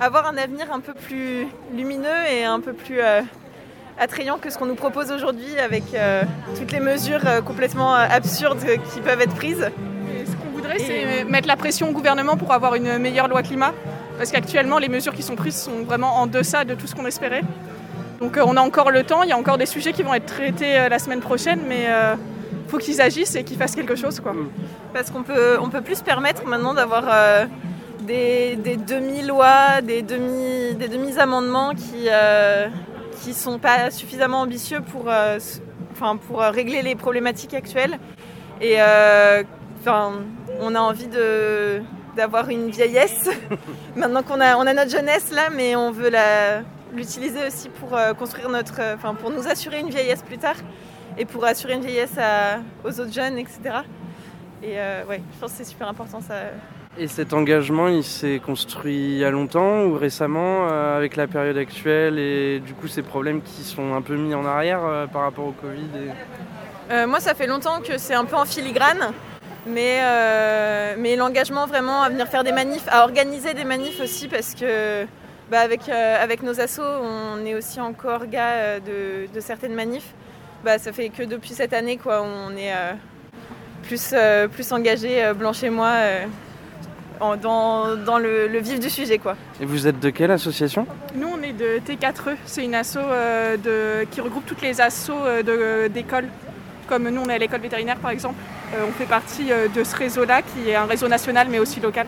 avoir 0.00 0.26
un 0.26 0.36
avenir 0.36 0.72
un 0.72 0.80
peu 0.80 0.94
plus 0.94 1.46
lumineux 1.74 2.26
et 2.30 2.44
un 2.44 2.60
peu 2.60 2.72
plus 2.72 3.00
attrayant 3.98 4.38
que 4.38 4.50
ce 4.50 4.56
qu'on 4.56 4.66
nous 4.66 4.74
propose 4.74 5.10
aujourd'hui 5.10 5.58
avec 5.58 5.84
toutes 6.56 6.72
les 6.72 6.80
mesures 6.80 7.42
complètement 7.44 7.94
absurdes 7.94 8.64
qui 8.92 9.00
peuvent 9.00 9.20
être 9.20 9.34
prises. 9.34 9.70
ce 10.26 10.36
qu'on 10.36 10.50
voudrait, 10.54 10.78
c'est 10.78 11.24
mettre 11.24 11.48
la 11.48 11.56
pression 11.56 11.90
au 11.90 11.92
gouvernement 11.92 12.36
pour 12.36 12.52
avoir 12.52 12.76
une 12.76 12.98
meilleure 12.98 13.28
loi 13.28 13.42
climat. 13.42 13.72
Parce 14.16 14.30
qu'actuellement, 14.30 14.78
les 14.78 14.88
mesures 14.88 15.14
qui 15.14 15.22
sont 15.22 15.34
prises 15.34 15.56
sont 15.56 15.82
vraiment 15.84 16.16
en 16.16 16.26
deçà 16.26 16.64
de 16.64 16.74
tout 16.74 16.86
ce 16.86 16.94
qu'on 16.94 17.06
espérait. 17.06 17.42
Donc 18.20 18.36
euh, 18.36 18.44
on 18.46 18.56
a 18.56 18.60
encore 18.60 18.90
le 18.90 19.02
temps, 19.02 19.22
il 19.22 19.30
y 19.30 19.32
a 19.32 19.38
encore 19.38 19.56
des 19.56 19.66
sujets 19.66 19.92
qui 19.92 20.02
vont 20.02 20.12
être 20.12 20.26
traités 20.26 20.78
euh, 20.78 20.88
la 20.88 20.98
semaine 20.98 21.20
prochaine, 21.20 21.60
mais 21.66 21.84
il 21.84 21.90
euh, 21.90 22.14
faut 22.68 22.76
qu'ils 22.76 23.00
agissent 23.00 23.34
et 23.34 23.44
qu'ils 23.44 23.56
fassent 23.56 23.74
quelque 23.74 23.96
chose. 23.96 24.20
Quoi. 24.20 24.34
Mm. 24.34 24.50
Parce 24.92 25.10
qu'on 25.10 25.22
peut, 25.22 25.56
on 25.60 25.70
peut 25.70 25.80
plus 25.80 25.96
se 25.96 26.04
permettre 26.04 26.46
maintenant 26.46 26.74
d'avoir 26.74 27.04
des, 28.00 28.56
demi-lois, 28.56 29.80
des, 29.82 30.02
demi, 30.02 30.74
des 30.74 30.88
demi-amendements 30.88 31.74
qui 31.74 32.08
qui 33.22 33.34
sont 33.34 33.58
pas 33.58 33.90
suffisamment 33.90 34.40
ambitieux 34.40 34.80
pour, 34.80 35.08
enfin, 35.92 36.16
pour 36.16 36.40
régler 36.40 36.82
les 36.82 36.94
problématiques 36.96 37.54
actuelles. 37.54 37.98
Et 38.60 38.76
enfin, 39.80 40.12
on 40.60 40.74
a 40.74 40.80
envie 40.80 41.06
de, 41.06 41.82
d'avoir 42.16 42.48
une 42.48 42.70
vieillesse. 42.70 43.30
Maintenant 43.96 44.22
qu'on 44.22 44.40
a, 44.40 44.56
on 44.56 44.66
a 44.66 44.74
notre 44.74 44.90
jeunesse 44.90 45.30
là, 45.30 45.48
mais 45.54 45.76
on 45.76 45.92
veut 45.92 46.10
la, 46.10 46.62
l'utiliser 46.94 47.46
aussi 47.46 47.68
pour 47.68 47.96
euh, 47.96 48.14
construire 48.14 48.48
notre, 48.48 48.80
euh, 48.80 48.94
enfin 48.94 49.14
pour 49.14 49.30
nous 49.30 49.46
assurer 49.46 49.80
une 49.80 49.90
vieillesse 49.90 50.22
plus 50.22 50.38
tard 50.38 50.56
et 51.18 51.24
pour 51.24 51.44
assurer 51.44 51.74
une 51.74 51.84
vieillesse 51.84 52.18
aux 52.84 53.00
autres 53.00 53.12
jeunes, 53.12 53.36
etc. 53.38 53.60
Et 54.62 54.78
euh, 54.78 55.04
ouais, 55.06 55.20
je 55.34 55.40
pense 55.40 55.52
que 55.52 55.58
c'est 55.58 55.64
super 55.64 55.88
important 55.88 56.20
ça. 56.20 56.34
Et 56.98 57.08
cet 57.08 57.32
engagement, 57.32 57.88
il 57.88 58.04
s'est 58.04 58.40
construit 58.44 59.12
il 59.12 59.18
y 59.18 59.24
a 59.24 59.30
longtemps 59.30 59.84
ou 59.84 59.94
récemment 59.94 60.68
avec 60.68 61.16
la 61.16 61.26
période 61.26 61.56
actuelle 61.56 62.18
et 62.18 62.60
du 62.60 62.74
coup 62.74 62.88
ces 62.88 63.02
problèmes 63.02 63.42
qui 63.42 63.62
sont 63.62 63.94
un 63.94 64.02
peu 64.02 64.16
mis 64.16 64.34
en 64.34 64.44
arrière 64.44 65.08
par 65.12 65.22
rapport 65.22 65.46
au 65.46 65.52
Covid 65.52 67.06
Moi, 67.06 67.20
ça 67.20 67.34
fait 67.34 67.46
longtemps 67.46 67.80
que 67.80 67.96
c'est 67.96 68.14
un 68.14 68.24
peu 68.24 68.36
en 68.36 68.44
filigrane. 68.44 69.12
Mais, 69.66 70.00
mais 70.98 71.16
l'engagement 71.16 71.66
vraiment 71.66 72.02
à 72.02 72.08
venir 72.08 72.26
faire 72.26 72.44
des 72.44 72.52
manifs, 72.52 72.88
à 72.88 73.04
organiser 73.04 73.54
des 73.54 73.64
manifs 73.64 74.00
aussi 74.00 74.26
parce 74.26 74.54
que 74.54 75.06
bah, 75.50 75.60
avec, 75.60 75.88
euh, 75.88 76.22
avec 76.22 76.44
nos 76.44 76.60
assos, 76.60 76.82
on 76.82 77.44
est 77.44 77.56
aussi 77.56 77.80
encore 77.80 78.26
gars 78.26 78.52
euh, 78.52 79.26
de, 79.34 79.40
certaines 79.40 79.74
manifs. 79.74 80.14
Bah, 80.64 80.78
ça 80.78 80.92
fait 80.92 81.08
que 81.08 81.24
depuis 81.24 81.50
cette 81.50 81.72
année, 81.72 81.96
quoi, 81.96 82.22
on 82.22 82.56
est 82.56 82.72
euh, 82.72 82.92
plus, 83.82 84.14
plus 84.52 84.72
engagé, 84.72 85.32
Blanche 85.34 85.64
et 85.64 85.70
moi, 85.70 85.94
dans, 87.42 87.96
dans 87.96 88.18
le, 88.18 88.58
vif 88.58 88.78
du 88.78 88.90
sujet. 88.90 89.18
Quoi. 89.18 89.36
Et 89.60 89.64
vous 89.64 89.88
êtes 89.88 89.98
de 89.98 90.10
quelle 90.10 90.30
association? 90.30 90.86
Nous, 91.16 91.26
on 91.26 91.42
est 91.42 91.52
de 91.52 91.80
T4E. 91.84 92.36
C'est 92.44 92.64
une 92.64 92.74
asso 92.76 92.98
de, 93.64 94.04
qui 94.10 94.20
regroupe 94.20 94.46
toutes 94.46 94.62
les 94.62 94.80
assos 94.80 95.18
d'écoles. 95.88 96.28
Comme 96.88 97.08
nous, 97.08 97.22
on 97.22 97.28
est 97.28 97.34
à 97.34 97.38
l'école 97.38 97.60
vétérinaire, 97.60 97.96
par 97.96 98.10
exemple. 98.12 98.36
on 98.74 98.92
fait 98.92 99.06
partie 99.06 99.46
de 99.74 99.82
ce 99.82 99.96
réseau-là, 99.96 100.42
qui 100.42 100.70
est 100.70 100.76
un 100.76 100.86
réseau 100.86 101.08
national, 101.08 101.48
mais 101.50 101.58
aussi 101.58 101.80
local. 101.80 102.06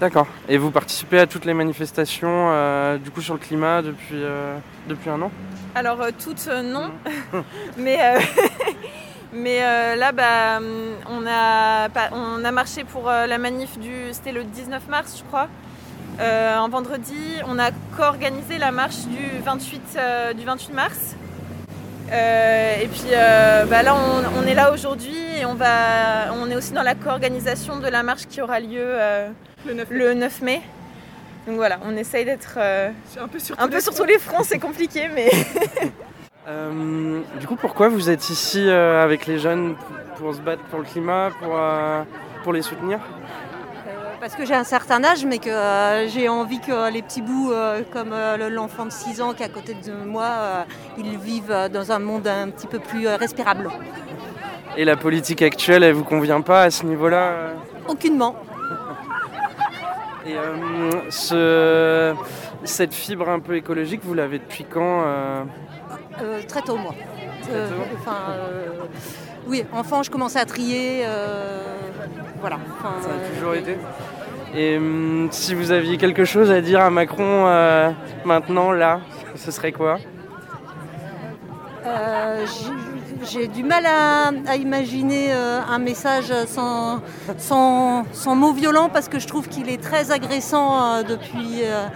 D'accord. 0.00 0.28
Et 0.48 0.58
vous 0.58 0.70
participez 0.70 1.18
à 1.18 1.26
toutes 1.26 1.44
les 1.44 1.54
manifestations 1.54 2.50
euh, 2.52 2.98
du 2.98 3.10
coup 3.10 3.20
sur 3.20 3.34
le 3.34 3.40
climat 3.40 3.82
depuis, 3.82 4.14
euh, 4.14 4.56
depuis 4.88 5.10
un 5.10 5.20
an? 5.22 5.32
Alors 5.74 6.00
euh, 6.00 6.10
toutes 6.16 6.46
non. 6.46 6.92
mais 7.76 7.98
mais 9.32 9.60
là 9.96 10.12
bah, 10.12 10.60
on, 11.10 11.26
a, 11.26 11.88
on 12.12 12.44
a 12.44 12.52
marché 12.52 12.84
pour 12.84 13.06
la 13.06 13.38
manif 13.38 13.76
du. 13.78 13.92
C'était 14.12 14.32
le 14.32 14.44
19 14.44 14.86
mars 14.88 15.16
je 15.18 15.24
crois. 15.24 15.48
un 16.20 16.68
vendredi, 16.68 17.36
on 17.48 17.58
a 17.58 17.72
co-organisé 17.96 18.58
la 18.58 18.70
marche 18.70 19.06
du 19.06 19.42
28, 19.44 19.98
du 20.36 20.44
28 20.44 20.72
mars. 20.74 21.16
Et 22.12 22.88
puis 22.88 23.10
bah, 23.68 23.82
là 23.82 23.94
on, 23.94 24.40
on, 24.40 24.46
est 24.46 24.54
là 24.54 24.72
aujourd'hui 24.72 25.16
et 25.38 25.44
on, 25.44 25.54
va, 25.54 26.32
on 26.34 26.50
est 26.50 26.56
aussi 26.56 26.72
dans 26.72 26.82
la 26.82 26.94
co-organisation 26.94 27.78
de 27.78 27.88
la 27.88 28.02
marche 28.02 28.26
qui 28.26 28.40
aura 28.40 28.60
lieu 28.60 28.96
le 29.66 30.14
9 30.14 30.42
mai. 30.42 30.62
Donc 31.48 31.56
voilà, 31.56 31.78
on 31.82 31.96
essaye 31.96 32.26
d'être 32.26 32.58
euh, 32.58 32.90
un 33.18 33.26
peu 33.26 33.38
sur, 33.38 33.56
tous, 33.56 34.04
les 34.04 34.18
fronts, 34.18 34.42
c'est 34.42 34.58
compliqué, 34.58 35.08
mais. 35.14 35.30
Euh, 36.50 37.20
du 37.38 37.46
coup, 37.46 37.56
pourquoi 37.56 37.90
vous 37.90 38.08
êtes 38.08 38.30
ici 38.30 38.64
euh, 38.66 39.04
avec 39.04 39.26
les 39.26 39.38
jeunes 39.38 39.74
pour, 40.16 40.34
se 40.34 40.40
battre 40.40 40.62
pour 40.70 40.78
le 40.78 40.86
climat, 40.86 41.28
pour, 41.38 41.60
pour 42.42 42.54
les 42.54 42.62
soutenir? 42.62 43.00
Parce 44.20 44.34
que 44.34 44.44
j'ai 44.44 44.54
un 44.54 44.64
certain 44.64 45.02
âge, 45.04 45.24
mais 45.24 45.38
que 45.38 45.50
j'ai 46.08 46.28
envie 46.28 46.60
que 46.60 46.90
les 46.92 47.02
petits 47.02 47.22
bouts, 47.22 47.52
comme 47.92 48.14
l'enfant 48.50 48.86
de 48.86 48.90
6 48.90 49.20
ans 49.20 49.32
qui 49.34 49.42
est 49.42 49.46
à 49.46 49.48
côté 49.48 49.74
de 49.74 49.92
moi, 49.92 50.64
ils 50.96 51.18
vivent 51.18 51.68
dans 51.72 51.92
un 51.92 51.98
monde 51.98 52.26
un 52.26 52.50
petit 52.50 52.66
peu 52.66 52.78
plus 52.78 53.06
respirable. 53.08 53.70
Et 54.76 54.84
la 54.84 54.96
politique 54.96 55.42
actuelle, 55.42 55.82
elle 55.82 55.94
vous 55.94 56.04
convient 56.04 56.40
pas 56.40 56.62
à 56.62 56.70
ce 56.70 56.84
niveau-là 56.84 57.52
Aucunement. 57.88 58.36
Et 60.26 60.36
euh, 60.36 60.90
ce, 61.10 62.14
cette 62.62 62.92
fibre 62.92 63.28
un 63.30 63.40
peu 63.40 63.56
écologique, 63.56 64.02
vous 64.04 64.14
l'avez 64.14 64.38
depuis 64.38 64.64
quand 64.64 65.02
euh? 65.06 65.44
Très 66.46 66.60
tôt, 66.60 66.76
moi. 66.76 66.94
enfin, 67.94 68.34
oui, 69.48 69.64
enfant, 69.72 70.02
je 70.02 70.10
commençais 70.10 70.38
à 70.38 70.44
trier. 70.44 71.04
voilà. 72.40 72.58
Ça 73.02 73.08
a 73.08 73.34
toujours 73.34 73.54
été 73.54 73.76
et 74.54 74.78
hum, 74.78 75.28
si 75.30 75.54
vous 75.54 75.72
aviez 75.72 75.98
quelque 75.98 76.24
chose 76.24 76.50
à 76.50 76.62
dire 76.62 76.80
à 76.80 76.88
Macron 76.88 77.44
maintenant, 78.24 78.72
là, 78.72 79.00
ce 79.36 79.50
serait 79.50 79.72
quoi? 79.72 79.98
J'ai 83.24 83.48
du 83.48 83.62
mal 83.62 83.84
à, 83.86 84.56
imaginer 84.56 85.32
euh, 85.32 85.60
un 85.68 85.78
message 85.78 86.32
sans, 86.46 87.00
sans, 87.36 88.34
mots 88.34 88.52
violents 88.52 88.88
parce 88.88 89.08
que 89.08 89.18
je 89.18 89.26
trouve 89.26 89.48
qu'il 89.48 89.68
est 89.68 89.82
très 89.82 90.12
agressant 90.12 90.82
euh, 90.82 91.02
depuis, 91.02 91.62
euh, 91.62 91.86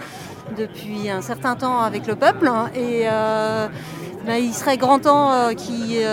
depuis 0.57 1.09
un 1.09 1.21
certain 1.21 1.55
temps 1.55 1.79
avec 1.79 2.07
le 2.07 2.15
peuple. 2.15 2.51
Et 2.75 3.05
il 4.27 4.53
serait 4.53 4.77
grand 4.77 4.99
temps 4.99 5.53
qu'il 5.55 6.05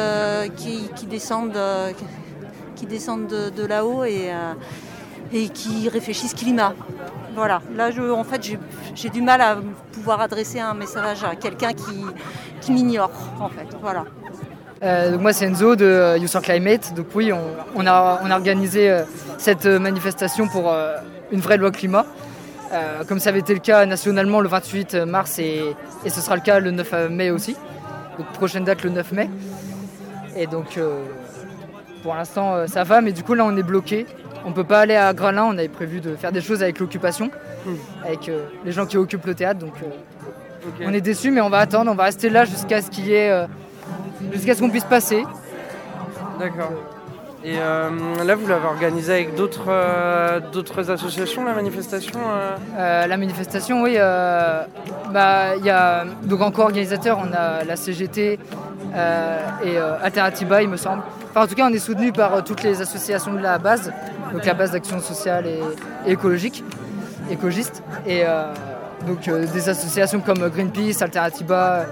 qui 0.57 1.07
descende, 1.07 1.59
qui 2.77 2.87
descende 2.87 3.27
de, 3.29 3.67
là-haut 3.67 4.05
et, 4.05 4.31
et 5.33 5.49
qui 5.49 5.89
réfléchisse 5.89 6.35
climat. 6.35 6.75
Voilà, 7.35 7.63
là 7.77 7.91
en 8.13 8.25
fait 8.25 8.57
j'ai 8.95 9.09
du 9.09 9.23
mal 9.23 9.41
à 9.41 9.59
pouvoir 9.93 10.21
adresser 10.21 10.59
un 10.59 10.75
message 10.75 11.25
à 11.25 11.37
quelqu'un 11.37 11.73
qui, 11.73 12.73
m'ignore 12.73 13.11
en 13.41 13.49
fait. 13.49 13.67
Voilà. 13.81 14.05
Euh, 14.83 15.13
donc 15.13 15.21
moi 15.21 15.33
c'est 15.33 15.47
Enzo 15.47 15.77
de 15.77 15.85
euh, 15.85 16.19
Youth 16.19 16.37
Climate. 16.43 16.95
Donc 16.95 17.07
oui, 17.15 17.33
on, 17.33 17.87
a, 17.87 18.21
organisé 18.31 18.91
euh, 18.91 19.03
cette 19.39 19.67
manifestation 19.67 20.49
pour 20.49 20.75
une 21.31 21.41
vraie 21.41 21.57
loi 21.57 21.71
climat. 21.71 22.05
comme 23.09 23.21
ça 23.21 23.31
avait 23.31 23.41
été 23.41 23.55
le 23.55 23.61
cas 23.61 23.87
nationalement 23.87 24.41
le 24.41 24.49
28 24.49 24.95
mars 25.07 25.39
et, 25.39 25.77
ce 26.05 26.21
sera 26.21 26.35
le 26.35 26.43
cas 26.43 26.59
le 26.59 26.73
9 26.73 27.11
mai 27.11 27.31
aussi. 27.31 27.57
Donc 28.21 28.33
prochaine 28.33 28.65
date 28.65 28.83
le 28.85 28.91
9 28.91 29.13
mai. 29.13 29.31
Et 30.37 30.47
donc 30.47 30.79
pour 32.03 32.15
l'instant 32.15 32.67
ça 32.67 32.85
va, 32.85 33.01
mais 33.01 33.13
du 33.13 33.23
coup 33.23 33.33
là 33.33 33.47
on 33.47 33.57
est 33.57 33.63
bloqué. 33.63 34.07
On 34.45 34.53
peut 34.53 34.65
pas 34.65 34.81
aller 34.81 34.97
à 34.97 35.13
Gralin, 35.15 35.45
on 35.45 35.59
avait 35.59 35.69
prévu 35.69 36.01
de 36.01 36.17
faire 36.17 36.33
des 36.33 36.43
choses 36.43 36.63
avec 36.63 36.79
l'occupation, 36.79 37.31
hmm. 37.65 37.75
avec 38.05 38.31
les 38.65 38.73
gens 38.73 38.85
qui 38.85 38.99
occupent 38.99 39.25
le 39.25 39.35
théâtre. 39.35 39.61
Donc 39.61 39.75
on 40.85 40.93
est 40.93 41.01
déçus, 41.01 41.31
mais 41.31 41.41
on 41.41 41.49
va 41.49 41.61
attendre, 41.61 41.91
on 41.91 41.95
va 41.95 42.05
rester 42.05 42.29
là 42.29 42.45
jusqu'à 42.45 42.83
ce 42.83 42.91
qu'il 42.91 43.07
y 43.07 43.15
ait 43.15 43.47
jusqu'à 44.33 44.55
ce 44.55 44.61
qu'on 44.61 44.71
puisse 44.71 44.85
passer. 44.85 45.25
D'accord. 46.39 46.73
Et 47.43 47.57
euh, 47.59 47.89
là, 48.23 48.35
vous 48.35 48.47
l'avez 48.47 48.67
organisé 48.67 49.13
avec 49.15 49.35
d'autres 49.35 49.69
euh, 49.69 50.41
d'autres 50.53 50.91
associations, 50.91 51.43
la 51.45 51.55
manifestation 51.55 52.21
euh? 52.77 53.07
La 53.07 53.17
manifestation, 53.17 53.83
oui. 53.83 53.97
bah, 53.97 55.57
y 55.57 55.71
a, 55.71 56.05
donc 56.25 56.43
en 56.43 56.51
co-organisateur, 56.51 57.19
on 57.19 57.33
a 57.33 57.65
la 57.65 57.77
CGT 57.77 58.39
et 59.65 59.79
Alternativa, 60.03 60.63
il 60.63 60.69
me 60.69 60.77
semble. 60.77 61.03
Enfin, 61.31 61.45
en 61.45 61.47
tout 61.47 61.55
cas, 61.55 61.67
on 61.67 61.73
est 61.73 61.79
soutenu 61.79 62.13
par 62.13 62.45
toutes 62.45 62.63
les 62.63 62.83
associations 62.83 63.33
de 63.33 63.41
la 63.41 63.59
base, 63.59 63.91
donc 64.33 64.45
la 64.45 64.55
base 64.55 64.73
d'action 64.73 65.01
sociale 65.01 65.47
et, 65.47 65.61
écologique, 66.07 66.63
écologiste. 67.31 67.83
Et 68.07 68.23
donc 69.07 69.31
des 69.31 69.69
associations 69.71 70.21
comme 70.21 70.47
Greenpeace, 70.51 71.01
Alternativa, 71.01 71.87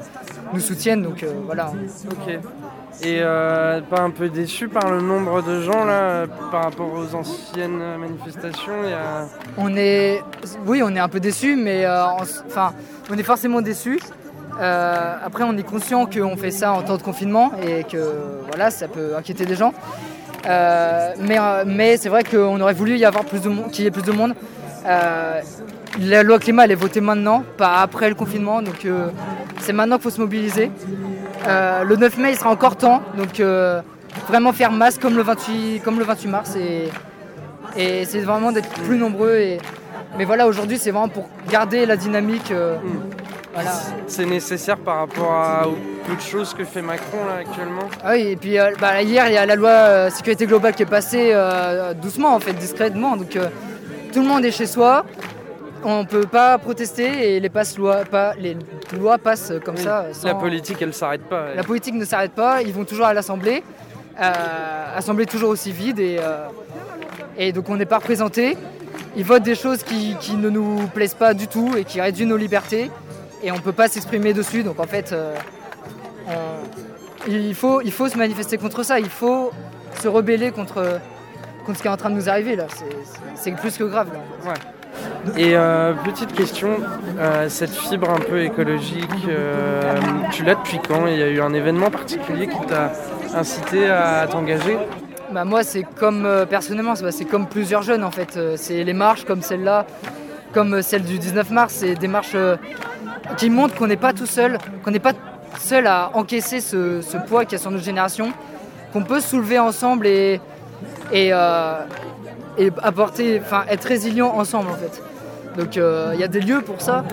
nous 0.53 0.61
soutiennent. 0.61 1.03
Donc 1.03 1.25
voilà. 1.47 1.73
Ok. 2.11 2.39
Et 3.01 3.21
euh, 3.21 3.81
pas 3.81 4.01
un 4.01 4.11
peu 4.11 4.29
déçu 4.29 4.69
par 4.69 4.91
le 4.91 5.01
nombre 5.01 5.41
de 5.43 5.61
gens 5.61 5.85
là 5.85 6.27
par 6.51 6.65
rapport 6.65 6.93
aux 6.93 7.15
anciennes 7.15 7.81
manifestations 7.97 8.73
On 9.57 9.77
est, 9.77 10.21
oui, 10.67 10.83
on 10.83 10.95
est 10.95 10.99
un 10.99 11.09
peu 11.09 11.21
déçu, 11.21 11.55
mais 11.55 11.85
euh, 11.85 12.07
enfin, 12.47 12.73
on 13.09 13.17
est 13.17 13.23
forcément 13.23 13.61
déçu. 13.61 14.01
après, 14.59 15.45
on 15.45 15.57
est 15.57 15.63
conscient 15.63 16.07
qu'on 16.07 16.37
fait 16.37 16.51
ça 16.51 16.73
en 16.73 16.83
temps 16.83 16.97
de 16.97 17.03
confinement 17.03 17.53
et 17.65 17.85
que 17.85 18.43
voilà, 18.49 18.71
ça 18.71 18.89
peut 18.89 19.15
inquiéter 19.17 19.47
des 19.47 19.55
gens. 19.55 19.73
mais 20.45 21.39
mais 21.67 21.97
c'est 21.99 22.09
vrai 22.09 22.25
qu'on 22.25 22.61
aurait 22.61 22.75
voulu 22.75 22.97
y 22.97 23.05
avoir 23.05 23.25
plus 23.25 23.43
de 23.43 23.49
monde, 23.49 23.71
qu'il 23.71 23.85
y 23.85 23.87
ait 23.87 23.93
plus 23.93 24.03
de 24.03 24.13
monde. 24.13 24.35
la 24.85 26.23
loi 26.25 26.41
climat 26.41 26.65
elle 26.65 26.73
est 26.73 26.83
votée 26.87 27.01
maintenant, 27.01 27.45
pas 27.57 27.77
après 27.77 28.09
le 28.09 28.17
confinement, 28.17 28.61
donc 28.61 28.85
c'est 29.61 29.73
maintenant 29.73 29.99
qu'il 29.99 30.03
faut 30.03 30.17
se 30.17 30.21
mobiliser. 30.21 30.73
Euh, 31.47 31.85
le 31.85 31.97
9 31.97 32.19
mai, 32.19 32.33
il 32.33 32.39
sera 32.39 32.51
encore 32.51 32.77
temps, 32.77 33.03
donc 33.17 33.41
euh, 33.41 33.81
vraiment 34.29 34.53
faire 34.53 34.73
masse 34.73 34.99
comme 34.99 35.17
le 35.17 35.23
28, 35.23 35.81
comme 35.81 35.99
le 35.99 36.05
28 36.05 36.29
mars. 36.29 36.57
Et, 36.57 36.89
et 37.77 38.05
c'est 38.05 38.21
vraiment 38.21 38.53
d'être 38.53 38.69
plus 38.69 38.97
nombreux. 38.97 39.37
Et, 39.37 39.59
mais 40.17 40.25
voilà, 40.25 40.47
aujourd'hui, 40.47 40.79
c'est 40.79 40.91
vraiment 40.91 41.09
pour 41.09 41.29
garder 41.51 41.87
la 41.87 41.97
dynamique. 41.97 42.51
Euh, 42.51 42.77
mm. 42.77 43.61
C'est 44.07 44.27
nécessaire 44.27 44.77
par 44.77 44.99
rapport 44.99 45.33
à 45.33 45.63
peu 46.07 46.15
de 46.15 46.21
choses 46.21 46.55
que 46.55 46.63
fait 46.65 46.83
Macron 46.83 47.25
là, 47.27 47.41
actuellement. 47.41 47.89
Ah 48.05 48.11
oui, 48.13 48.29
et 48.29 48.37
puis 48.37 48.57
bah, 48.81 49.03
hier, 49.03 49.27
il 49.27 49.33
y 49.33 49.37
a 49.37 49.47
la 49.47 49.57
loi 49.57 50.11
sécurité 50.11 50.47
globale 50.47 50.75
qui 50.75 50.85
est 50.85 50.87
passée 50.87 51.35
doucement, 52.01 52.37
en 52.37 52.39
fait, 52.39 52.53
discrètement. 52.53 53.17
Donc 53.17 53.37
tout 54.13 54.21
le 54.21 54.29
monde 54.29 54.45
est 54.45 54.53
chez 54.53 54.67
soi 54.67 55.05
on 55.85 56.01
ne 56.01 56.07
peut 56.07 56.27
pas 56.27 56.59
protester 56.59 57.37
et 57.37 57.41
les, 57.41 57.51
lois, 57.77 58.05
pas, 58.05 58.35
les 58.35 58.57
lois 58.99 59.19
passent 59.19 59.53
comme 59.65 59.77
ça. 59.77 60.07
La 60.25 60.35
politique, 60.35 60.79
elle 60.81 60.89
ne 60.89 60.93
s'arrête 60.93 61.23
pas. 61.23 61.55
La 61.55 61.63
politique 61.63 61.95
ne 61.95 62.05
s'arrête 62.05 62.33
pas, 62.33 62.63
ils 62.63 62.73
vont 62.73 62.85
toujours 62.85 63.07
à 63.07 63.15
l'Assemblée, 63.15 63.63
euh, 64.21 64.97
Assemblée 64.97 65.27
toujours 65.27 65.51
aussi 65.51 65.71
vide 65.71 66.01
et, 66.01 66.17
euh, 66.19 66.49
et 67.37 67.53
donc 67.53 67.69
on 67.69 67.77
n'est 67.77 67.87
pas 67.87 67.99
représenté. 67.99 68.57
Ils 69.17 69.25
votent 69.25 69.45
des 69.45 69.55
choses 69.55 69.83
qui, 69.83 70.17
ne 70.37 70.51
nous 70.51 70.87
plaisent 70.89 71.15
pas 71.15 71.35
du 71.35 71.47
tout 71.49 71.77
et 71.77 71.85
qui 71.85 72.01
réduisent 72.01 72.27
nos 72.27 72.37
libertés 72.37 72.91
et 73.43 73.53
on 73.53 73.57
ne 73.57 73.61
peut 73.61 73.73
pas 73.73 73.89
s'exprimer 73.89 74.33
dessus. 74.33 74.63
Donc 74.63 74.81
en 74.81 74.87
fait, 74.87 75.13
euh, 75.13 75.35
il, 77.29 77.55
faut, 77.55 77.81
il 77.81 77.93
faut 77.93 78.09
se 78.09 78.19
manifester 78.19 78.59
contre 78.59 78.83
ça, 78.83 78.99
il 78.99 79.09
faut 79.09 79.53
se 80.01 80.09
rebeller 80.09 80.51
contre, 80.51 81.01
contre 81.65 81.79
ce 81.79 81.83
qui 81.83 81.89
est 81.89 81.93
en 81.93 81.97
train 81.97 82.11
de 82.11 82.17
nous 82.17 82.29
arriver 82.29 82.57
là. 82.57 82.67
C'est 83.35 83.53
plus 83.53 83.77
que 83.77 83.85
grave. 83.85 84.09
Là. 84.13 84.55
Et 85.37 85.57
euh, 85.57 85.95
petite 86.05 86.33
question, 86.33 86.69
euh, 87.19 87.49
cette 87.49 87.75
fibre 87.75 88.11
un 88.11 88.19
peu 88.19 88.43
écologique, 88.43 89.11
euh, 89.29 89.97
tu 90.31 90.45
l'as 90.45 90.55
depuis 90.55 90.79
quand? 90.87 91.07
Il 91.07 91.19
y 91.19 91.23
a 91.23 91.29
eu 91.29 91.41
un 91.41 91.53
événement 91.53 91.91
particulier 91.91 92.47
qui 92.47 92.67
t'a 92.67 92.93
incité 93.35 93.89
à 93.89 94.27
t'engager? 94.27 94.79
Bah 95.33 95.45
moi 95.45 95.63
c'est 95.63 95.83
comme 95.83 96.27
personnellement 96.49 96.95
c'est 96.95 97.27
comme 97.27 97.47
plusieurs 97.47 97.83
jeunes 97.83 98.03
en 98.03 98.11
fait. 98.11 98.39
C'est 98.57 98.83
les 98.83 98.95
marches 98.95 99.25
comme 99.25 99.43
celle-là 99.43 99.87
comme 100.55 100.81
celle 100.81 101.03
du 101.03 101.19
19 101.19 101.51
mars. 101.51 101.75
C'est 101.75 101.95
des 101.97 102.09
marches 102.09 102.37
qui 103.37 103.51
montrent 103.51 103.75
qu'on 103.75 103.87
n'est 103.87 103.97
pas 103.97 104.15
tout 104.15 104.27
seul 104.27 104.57
qu'on 104.83 104.91
n'est 104.91 104.99
pas 104.99 105.13
seul 105.59 105.87
à 105.87 106.11
encaisser 106.15 106.61
ce, 106.61 107.17
poids 107.27 107.45
qu'il 107.45 107.53
y 107.53 107.57
a 107.57 107.59
sur 107.59 107.71
notre 107.71 107.85
génération 107.85 108.33
qu'on 108.93 109.03
peut 109.03 109.21
soulever 109.21 109.59
ensemble 109.59 110.07
et, 110.07 110.41
et, 111.13 111.29
et 111.29 112.71
apporter, 112.83 113.39
enfin 113.45 113.65
être 113.69 113.85
résilient 113.85 114.33
ensemble 114.35 114.71
en 114.71 114.77
fait. 114.77 115.03
Donc 115.59 115.77
euh, 115.77 116.13
il 116.15 116.21
y 116.21 116.25
a 116.25 116.29
des 116.29 116.41
lieux 116.41 116.63
pour 116.63 116.81
ça. 116.81 117.05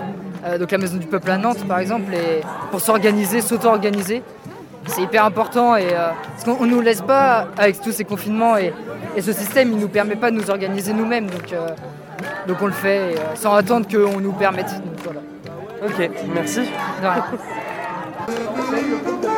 Euh, 0.44 0.56
donc 0.56 0.70
la 0.70 0.78
Maison 0.78 0.96
du 0.96 1.06
Peuple 1.06 1.32
à 1.32 1.36
Nantes 1.36 1.66
par 1.66 1.80
exemple, 1.80 2.14
et 2.14 2.42
pour 2.70 2.80
s'organiser, 2.80 3.40
s'auto-organiser. 3.40 4.22
C'est 4.86 5.02
hyper 5.02 5.24
important 5.24 5.74
et 5.74 5.88
euh, 5.92 6.10
parce 6.30 6.44
qu'on 6.44 6.64
ne 6.64 6.70
nous 6.70 6.80
laisse 6.80 7.00
pas 7.00 7.48
avec 7.58 7.80
tous 7.80 7.90
ces 7.90 8.04
confinements 8.04 8.56
et, 8.56 8.72
ce 9.20 9.32
système 9.32 9.70
il 9.70 9.76
ne 9.76 9.80
nous 9.80 9.88
permet 9.88 10.14
pas 10.14 10.30
de 10.30 10.36
nous 10.36 10.48
organiser 10.48 10.92
nous-mêmes. 10.92 11.26
Donc, 11.26 11.52
donc 12.46 12.56
on 12.60 12.66
le 12.66 12.72
fait 12.72 13.16
sans 13.34 13.54
attendre 13.54 13.88
qu'on 13.88 14.20
nous 14.20 14.32
permette. 14.32 14.70
Ok, 15.82 16.10
merci. 16.32 16.60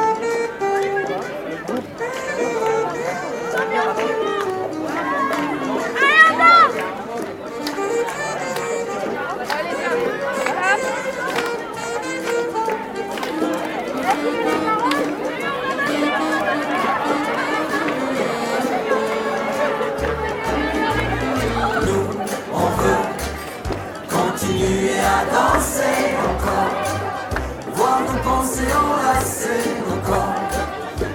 danser, 28.39 28.73
enlacer 28.73 29.63
nos 29.89 30.01
corps, 30.09 30.35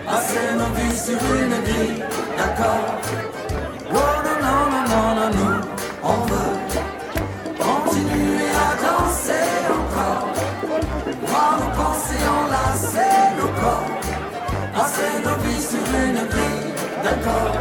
passer 0.06 0.48
nos 0.58 0.72
vies 0.76 0.98
sur 0.98 1.20
une 1.42 1.56
grille 1.68 2.04
d'accord. 2.38 2.86
Oh 3.92 4.14
non, 4.26 4.38
non, 4.46 4.64
non, 4.92 5.08
non, 5.18 5.30
non, 5.38 5.56
on 6.04 6.20
veut 6.30 6.54
continuer 7.68 8.50
à 8.66 8.72
danser 8.86 9.48
encore, 9.80 10.28
voir 11.28 11.52
nos 11.60 11.72
pensées 11.82 12.26
enlacer 12.40 13.16
nos 13.38 13.52
corps, 13.62 13.90
passer 14.76 15.14
nos 15.26 15.38
vies 15.44 15.64
sur 15.72 15.86
une 16.06 16.22
grille 16.34 16.74
d'accord. 17.04 17.56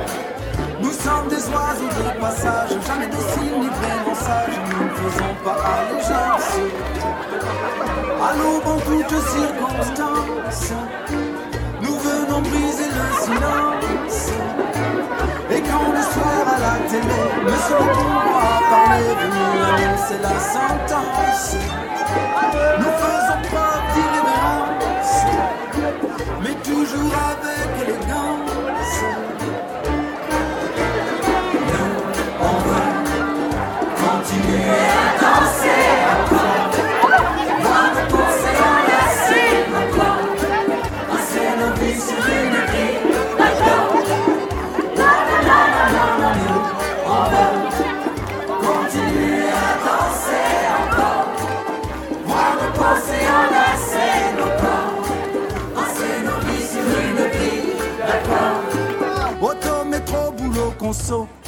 Nous 0.81 0.93
sommes 0.93 1.29
des 1.29 1.45
oiseaux 1.55 1.93
de 1.99 2.21
passage, 2.21 2.71
jamais 2.87 3.07
dociles 3.07 3.61
ni 3.61 3.69
vraiment 3.69 4.15
sages, 4.15 4.59
nous 4.71 4.85
ne 4.85 5.11
faisons 5.11 5.35
pas 5.45 5.53
à. 5.53 6.32
À 8.25 8.37
l'aube 8.37 8.67
en 8.67 8.79
toutes 8.79 9.19
circonstances, 9.27 10.73
nous 11.83 11.99
venons 11.99 12.41
briser 12.41 12.87
le 12.87 13.07
silence. 13.21 14.31
Et 15.51 15.61
quand 15.61 15.91
le 15.93 16.03
soir 16.03 16.45
à 16.47 16.59
la 16.61 16.89
télé, 16.89 17.23
Monsieur 17.45 17.79
le 17.79 17.93
pouvoir 17.93 18.63
parler, 18.71 19.13
venir 19.23 19.53
annoncer 19.67 20.19
la 20.23 20.39
sentence, 20.39 21.57
nous 22.79 22.95
faisons 23.03 23.41
preuve 23.51 23.85
d'irrévérence, 23.93 25.17
mais 26.43 26.55
toujours 26.63 27.15
avec 27.31 27.89
élégance. 27.89 29.32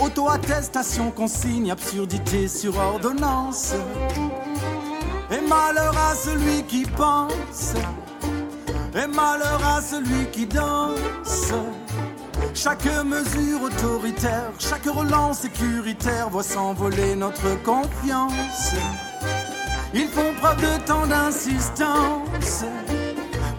Auto-attestation, 0.00 1.10
consigne, 1.10 1.70
absurdité 1.70 2.48
sur 2.48 2.76
ordonnance. 2.78 3.74
Et 5.30 5.40
malheur 5.46 5.94
à 5.96 6.14
celui 6.14 6.62
qui 6.64 6.84
pense, 6.84 7.74
et 8.94 9.06
malheur 9.06 9.60
à 9.66 9.80
celui 9.80 10.26
qui 10.30 10.46
danse. 10.46 11.52
Chaque 12.54 12.86
mesure 13.04 13.62
autoritaire, 13.62 14.52
chaque 14.58 14.86
relance 14.86 15.40
sécuritaire 15.40 16.30
voit 16.30 16.42
s'envoler 16.42 17.16
notre 17.16 17.60
confiance. 17.62 18.74
Ils 19.92 20.08
font 20.08 20.32
preuve 20.40 20.60
de 20.60 20.86
tant 20.86 21.06
d'insistance 21.06 22.64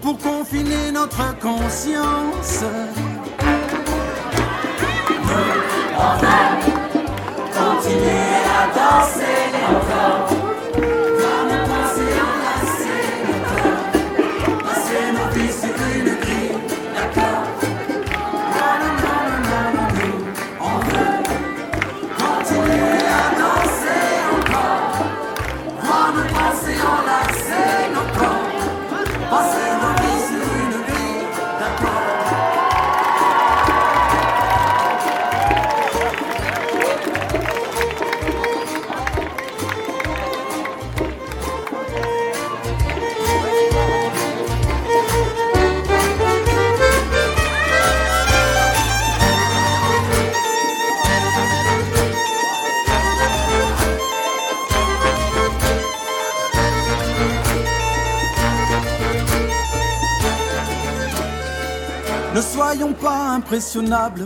pour 0.02 0.18
confiner 0.18 0.92
notre 0.92 1.38
conscience. 1.40 2.64
Continuer 7.54 8.44
à 8.46 8.68
danser 8.76 9.50
encore. 9.70 10.45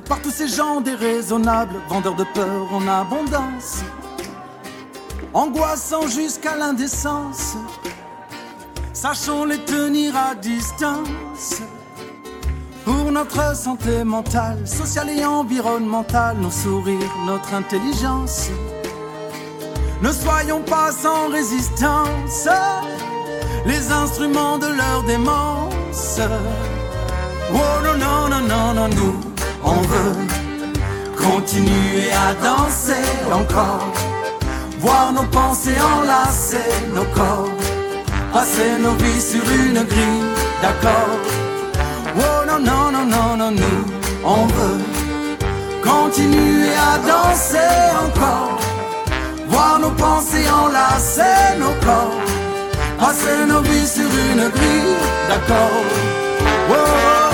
Par 0.07 0.19
tous 0.21 0.31
ces 0.31 0.47
gens 0.47 0.81
déraisonnables, 0.81 1.75
vendeurs 1.87 2.15
de 2.15 2.23
peur 2.33 2.73
en 2.73 2.87
abondance, 2.87 3.83
angoissants 5.35 6.07
jusqu'à 6.07 6.55
l'indécence. 6.55 7.55
Sachons 8.91 9.45
les 9.45 9.59
tenir 9.59 10.17
à 10.17 10.33
distance. 10.33 11.61
Pour 12.85 13.11
notre 13.11 13.55
santé 13.55 14.03
mentale, 14.03 14.67
sociale 14.67 15.11
et 15.11 15.23
environnementale, 15.23 16.37
nos 16.37 16.49
sourires, 16.49 17.15
notre 17.27 17.53
intelligence. 17.53 18.49
Ne 20.01 20.11
soyons 20.11 20.63
pas 20.63 20.91
sans 20.91 21.27
résistance, 21.29 22.47
les 23.67 23.91
instruments 23.91 24.57
de 24.57 24.67
leur 24.67 25.03
démence. 25.03 26.19
Oh 27.51 27.81
non, 27.83 27.97
non, 27.97 28.29
non, 28.29 28.41
non, 28.47 28.73
non, 28.73 28.87
nous, 28.89 29.19
on 29.63 29.81
veut 29.91 30.15
continuer 31.17 32.11
à 32.11 32.33
danser 32.43 33.05
encore, 33.31 33.91
voir 34.79 35.11
nos 35.13 35.23
pensées 35.23 35.75
enlacer 35.97 36.69
nos 36.93 37.05
corps, 37.05 37.49
passer 38.31 38.77
nos 38.79 38.93
vies 39.03 39.21
sur 39.21 39.41
une 39.41 39.83
grille 39.83 40.23
d'accord. 40.61 41.17
Oh 42.17 42.45
non, 42.47 42.59
non, 42.59 42.91
non, 42.91 43.05
non, 43.05 43.37
non, 43.37 43.51
nous, 43.51 43.85
on 44.23 44.45
veut 44.45 44.83
continuer 45.83 46.73
à 46.75 46.97
danser 46.99 47.75
encore, 48.05 48.59
voir 49.47 49.79
nos 49.79 49.91
pensées 49.91 50.47
enlacer 50.49 51.57
nos 51.59 51.73
corps, 51.85 52.21
passer 52.99 53.45
nos 53.47 53.61
vies 53.61 53.87
sur 53.87 54.09
une 54.31 54.49
grille 54.49 54.95
d'accord. 55.27 55.83
Oh, 56.71 56.73
oh, 56.73 57.23
oh. 57.23 57.28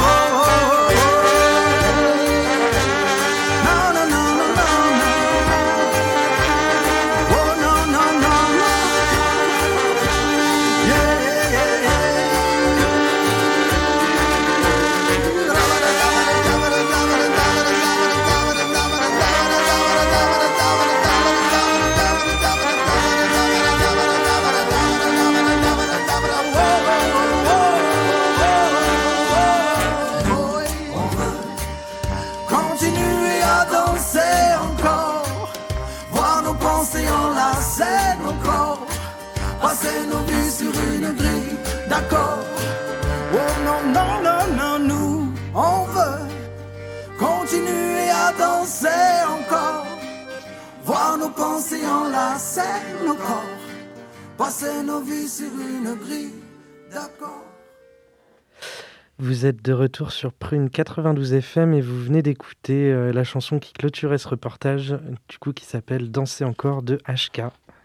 De 59.66 59.74
retour 59.74 60.11
sur 60.11 60.32
Prune 60.32 60.70
92 60.70 61.34
FM 61.34 61.74
et 61.74 61.82
vous 61.82 61.99
venez 61.99 62.22
d'écouter 62.22 62.91
euh, 62.91 63.11
la 63.11 63.24
chanson 63.24 63.57
qui 63.57 63.74
clôturait 63.74 64.20
ce 64.20 64.28
reportage, 64.28 64.95
du 65.28 65.39
coup 65.39 65.53
qui 65.53 65.66
s'appelle 65.66 66.11
Danser 66.11 66.43
encore 66.43 66.84
de 66.84 66.99
HK. 67.07 67.39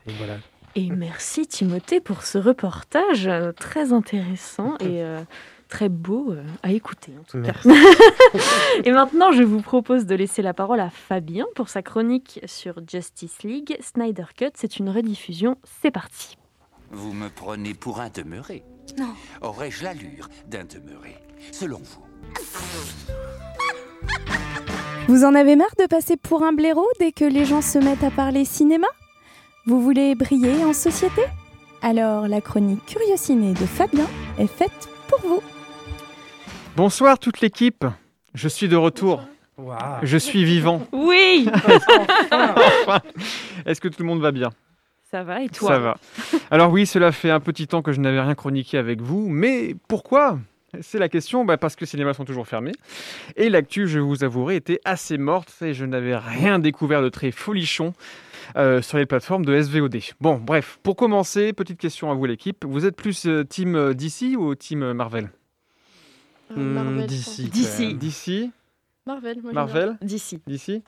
Et 0.06 0.12
voilà. 0.18 0.36
Et 0.74 0.90
merci 0.90 1.46
Timothée 1.46 2.00
pour 2.00 2.22
ce 2.22 2.36
reportage 2.36 3.26
euh, 3.26 3.52
très 3.52 3.94
intéressant 3.94 4.74
et 4.80 5.02
euh, 5.02 5.22
très 5.70 5.88
beau 5.88 6.34
à 6.62 6.70
écouter. 6.72 7.12
En 7.18 7.24
tout 7.24 7.40
cas. 7.40 7.54
et 8.84 8.92
maintenant, 8.92 9.32
je 9.32 9.42
vous 9.42 9.62
propose 9.62 10.04
de 10.04 10.14
laisser 10.14 10.42
la 10.42 10.52
parole 10.52 10.80
à 10.80 10.90
Fabien 10.90 11.46
pour 11.54 11.70
sa 11.70 11.80
chronique 11.80 12.40
sur 12.44 12.74
Justice 12.86 13.42
League. 13.42 13.78
Snyder 13.80 14.26
Cut, 14.36 14.50
c'est 14.54 14.76
une 14.76 14.90
rediffusion. 14.90 15.56
C'est 15.80 15.90
parti. 15.90 16.36
Vous 16.90 17.14
me 17.14 17.30
prenez 17.30 17.72
pour 17.72 18.00
un 18.00 18.10
demeuré 18.10 18.64
Non. 18.98 19.14
Aurais-je 19.40 19.82
l'allure 19.82 20.28
d'un 20.46 20.64
demeuré? 20.64 21.16
Selon 21.52 21.78
vous 21.78 22.04
Vous 25.08 25.24
en 25.24 25.34
avez 25.34 25.56
marre 25.56 25.74
de 25.78 25.86
passer 25.86 26.16
pour 26.16 26.42
un 26.42 26.52
blaireau 26.52 26.86
dès 26.98 27.12
que 27.12 27.24
les 27.24 27.44
gens 27.44 27.62
se 27.62 27.78
mettent 27.78 28.04
à 28.04 28.10
parler 28.10 28.44
cinéma? 28.44 28.86
Vous 29.66 29.80
voulez 29.80 30.14
briller 30.14 30.64
en 30.64 30.72
société? 30.72 31.22
Alors 31.82 32.28
la 32.28 32.40
chronique 32.40 32.84
Curiosiné 32.86 33.52
de 33.52 33.66
Fabien 33.66 34.06
est 34.38 34.46
faite 34.46 34.88
pour 35.08 35.20
vous. 35.20 35.42
Bonsoir 36.76 37.18
toute 37.18 37.40
l'équipe, 37.40 37.84
je 38.34 38.48
suis 38.48 38.68
de 38.68 38.76
retour. 38.76 39.22
Je 40.02 40.16
suis 40.16 40.44
vivant. 40.44 40.86
Oui 40.92 41.48
Enfin. 42.30 43.00
Est-ce 43.66 43.80
que 43.80 43.88
tout 43.88 44.02
le 44.02 44.08
monde 44.08 44.20
va 44.20 44.32
bien? 44.32 44.50
Ça 45.10 45.22
va 45.22 45.42
et 45.42 45.48
toi? 45.48 45.68
Ça 45.68 45.78
va. 45.78 45.96
Alors 46.50 46.70
oui, 46.70 46.86
cela 46.86 47.12
fait 47.12 47.30
un 47.30 47.40
petit 47.40 47.66
temps 47.66 47.82
que 47.82 47.92
je 47.92 48.00
n'avais 48.00 48.20
rien 48.20 48.34
chroniqué 48.34 48.78
avec 48.78 49.02
vous, 49.02 49.28
mais 49.28 49.74
pourquoi? 49.88 50.38
C'est 50.80 50.98
la 50.98 51.08
question, 51.08 51.44
bah, 51.44 51.56
parce 51.56 51.76
que 51.76 51.80
les 51.80 51.86
cinémas 51.86 52.14
sont 52.14 52.24
toujours 52.24 52.46
fermés. 52.46 52.72
Et 53.36 53.48
l'actu, 53.48 53.88
je 53.88 53.98
vous 53.98 54.24
avouerai, 54.24 54.56
était 54.56 54.80
assez 54.84 55.18
morte 55.18 55.54
et 55.62 55.74
je 55.74 55.84
n'avais 55.84 56.16
rien 56.16 56.58
découvert 56.58 57.02
de 57.02 57.08
très 57.08 57.30
folichon 57.30 57.92
euh, 58.56 58.82
sur 58.82 58.98
les 58.98 59.06
plateformes 59.06 59.44
de 59.44 59.60
SVOD. 59.60 59.98
Bon, 60.20 60.38
bref, 60.38 60.78
pour 60.82 60.96
commencer, 60.96 61.52
petite 61.52 61.78
question 61.78 62.10
à 62.10 62.14
vous 62.14 62.24
l'équipe. 62.24 62.64
Vous 62.64 62.86
êtes 62.86 62.96
plus 62.96 63.26
euh, 63.26 63.44
team 63.44 63.74
euh, 63.74 63.94
DC 63.94 64.36
ou 64.36 64.54
team 64.54 64.92
Marvel? 64.92 65.30
Marvel. 66.56 67.06
DC. 67.06 67.48
DC. 67.50 67.96
DC 67.96 68.50
Marvel, 69.06 69.40
moi, 69.42 69.52
Marvel? 69.52 69.98
D'ici. 70.02 70.40
D'ici 70.46 70.82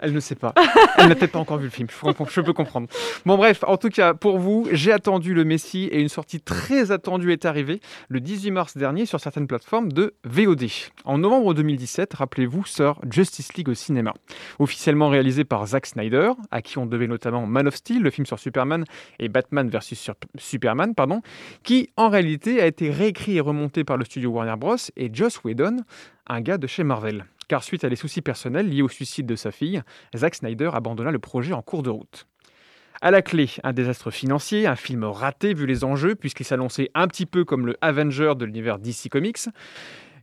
Elle 0.00 0.12
ne 0.12 0.20
sait 0.20 0.34
pas. 0.34 0.52
Elle 0.98 1.08
n'a 1.08 1.14
peut-être 1.14 1.32
pas 1.32 1.38
encore 1.38 1.58
vu 1.58 1.64
le 1.64 1.70
film. 1.70 1.88
Je, 1.88 2.40
peux 2.40 2.52
comprendre. 2.52 2.88
Bon, 3.24 3.36
bref, 3.36 3.62
en 3.66 3.76
tout 3.76 3.90
cas, 3.90 4.12
pour 4.12 4.38
vous, 4.38 4.66
j'ai 4.72 4.92
attendu 4.92 5.34
le 5.34 5.44
Messi 5.44 5.84
et 5.84 6.00
une 6.00 6.08
sortie 6.08 6.40
très 6.40 6.90
attendue 6.90 7.32
est 7.32 7.44
arrivée 7.44 7.80
le 8.08 8.20
18 8.20 8.50
mars 8.50 8.76
dernier 8.76 9.06
sur 9.06 9.20
certaines 9.20 9.46
plateformes 9.46 9.92
de 9.92 10.14
VOD. 10.24 10.64
En 11.04 11.18
novembre 11.18 11.54
2017, 11.54 12.14
rappelez-vous, 12.14 12.64
sort 12.64 13.00
Justice 13.08 13.54
League 13.54 13.68
au 13.68 13.74
cinéma. 13.74 14.14
Officiellement 14.58 15.08
réalisé 15.08 15.44
par 15.44 15.64
Zack 15.66 15.86
Snyder, 15.86 16.32
à 16.50 16.60
qui 16.60 16.78
on 16.78 16.86
devait 16.86 17.06
notamment 17.06 17.46
Man 17.46 17.68
of 17.68 17.76
Steel, 17.76 18.02
le 18.02 18.10
film 18.10 18.26
sur 18.26 18.38
Superman, 18.40 18.84
et 19.20 19.28
Batman 19.28 19.68
vs 19.68 19.94
sur- 19.94 20.14
Superman, 20.36 20.94
pardon, 20.94 21.22
qui 21.62 21.90
en 21.96 22.08
réalité 22.08 22.60
a 22.60 22.66
été 22.66 22.90
réécrit 22.90 23.36
et 23.36 23.40
remonté 23.40 23.84
par 23.84 23.96
le 23.96 24.04
studio 24.04 24.30
Warner 24.30 24.56
Bros. 24.58 24.76
et 24.96 25.10
Joss 25.12 25.42
Whedon, 25.44 25.76
un 26.26 26.40
gars 26.40 26.58
de 26.58 26.66
chez 26.66 26.84
Marvel. 26.84 27.26
Car 27.48 27.62
suite 27.62 27.84
à 27.84 27.88
des 27.88 27.96
soucis 27.96 28.22
personnels 28.22 28.68
liés 28.68 28.82
au 28.82 28.88
suicide 28.88 29.26
de 29.26 29.36
sa 29.36 29.50
fille, 29.50 29.82
Zack 30.16 30.34
Snyder 30.34 30.70
abandonna 30.72 31.10
le 31.10 31.18
projet 31.18 31.52
en 31.52 31.62
cours 31.62 31.82
de 31.82 31.90
route. 31.90 32.26
À 33.00 33.10
la 33.10 33.22
clé, 33.22 33.50
un 33.64 33.72
désastre 33.72 34.10
financier, 34.10 34.66
un 34.66 34.76
film 34.76 35.04
raté 35.04 35.52
vu 35.52 35.66
les 35.66 35.84
enjeux, 35.84 36.14
puisqu'il 36.14 36.44
s'annonçait 36.44 36.90
un 36.94 37.06
petit 37.06 37.26
peu 37.26 37.44
comme 37.44 37.66
le 37.66 37.76
Avenger 37.80 38.32
de 38.36 38.44
l'univers 38.44 38.78
DC 38.78 39.08
Comics. 39.10 39.48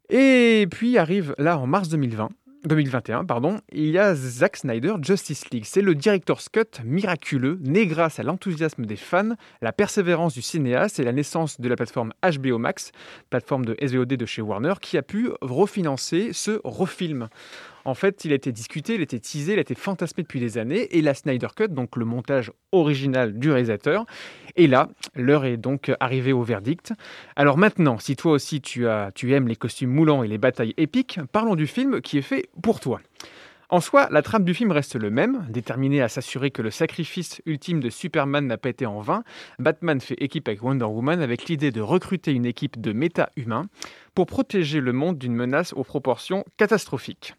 Et 0.10 0.68
puis 0.72 0.98
arrive 0.98 1.36
là 1.38 1.58
en 1.58 1.68
mars 1.68 1.90
2020. 1.90 2.30
2021, 2.66 3.26
pardon, 3.26 3.60
il 3.72 3.90
y 3.90 3.98
a 3.98 4.14
Zack 4.14 4.58
Snyder 4.58 4.94
Justice 5.02 5.50
League. 5.50 5.66
C'est 5.66 5.82
le 5.82 5.96
director's 5.96 6.48
cut 6.48 6.82
miraculeux, 6.84 7.58
né 7.62 7.88
grâce 7.88 8.20
à 8.20 8.24
l'enthousiasme 8.24 8.86
des 8.86 8.96
fans, 8.96 9.36
la 9.62 9.72
persévérance 9.72 10.34
du 10.34 10.42
cinéaste 10.42 11.00
et 11.00 11.04
la 11.04 11.12
naissance 11.12 11.60
de 11.60 11.68
la 11.68 11.76
plateforme 11.76 12.14
HBO 12.24 12.60
Max, 12.60 12.92
plateforme 13.30 13.66
de 13.66 13.76
SVOD 13.86 14.14
de 14.14 14.26
chez 14.26 14.42
Warner, 14.44 14.74
qui 14.80 14.98
a 14.98 15.02
pu 15.02 15.30
refinancer 15.42 16.34
ce 16.34 16.62
refilm. 16.64 17.30
En 17.86 17.94
fait, 17.94 18.26
il 18.26 18.32
a 18.32 18.36
été 18.36 18.52
discuté, 18.52 18.96
il 18.96 19.00
a 19.00 19.04
été 19.04 19.20
teasé, 19.20 19.54
il 19.54 19.60
a 19.60 19.62
été 19.62 19.76
fantasmé 19.76 20.24
depuis 20.24 20.40
des 20.40 20.58
années, 20.58 20.96
et 20.96 21.02
la 21.02 21.14
Snyder 21.14 21.48
Cut, 21.56 21.70
donc 21.70 21.96
le 21.96 22.06
montage 22.06 22.52
original 22.72 23.38
du 23.38 23.52
réalisateur, 23.52 24.06
et 24.56 24.68
là, 24.68 24.90
l'heure 25.16 25.46
est 25.46 25.58
donc 25.58 25.92
arrivée 26.00 26.34
au 26.34 26.44
verdict. 26.44 26.94
Alors 27.36 27.58
maintenant, 27.58 27.98
si 28.00 28.16
toi 28.16 28.34
aussi 28.34 28.62
tu, 28.62 28.86
aimes 28.86 29.48
les 29.48 29.56
costumes 29.56 29.92
moulants 29.92 30.24
et 30.24 30.28
les 30.28 30.38
batailles 30.38 30.74
épiques, 30.78 31.20
parlons 31.32 31.56
du 31.56 31.68
film 31.68 32.02
qui 32.02 32.18
est 32.18 32.24
fait 32.24 32.50
pour 32.62 32.80
toi. 32.80 33.02
En 33.70 33.80
soi, 33.80 34.10
la 34.12 34.22
trame 34.22 34.44
du 34.44 34.54
film 34.54 34.72
reste 34.72 34.98
le 34.98 35.10
même, 35.10 35.46
déterminé 35.48 36.02
à 36.02 36.10
s'assurer 36.10 36.52
que 36.52 36.62
le 36.62 36.72
sacrifice 36.72 37.42
ultime 37.46 37.80
de 37.80 37.90
Superman 37.90 38.46
n'a 38.46 38.58
pas 38.58 38.68
été 38.68 38.86
en 38.86 39.00
vain. 39.00 39.24
Batman 39.60 40.02
fait 40.02 40.22
équipe 40.22 40.50
avec 40.50 40.62
Wonder 40.62 40.84
Woman 40.84 41.22
avec 41.22 41.46
l'idée 41.46 41.72
de 41.72 41.80
recruter 41.80 42.34
une 42.34 42.46
équipe 42.46 42.82
de 42.82 42.92
méta-humains 42.92 43.68
pour 44.14 44.26
protéger 44.26 44.80
le 44.80 44.94
monde 44.94 45.18
d'une 45.18 45.34
menace 45.34 45.74
aux 45.74 45.84
proportions 45.84 46.44
catastrophiques. 46.58 47.36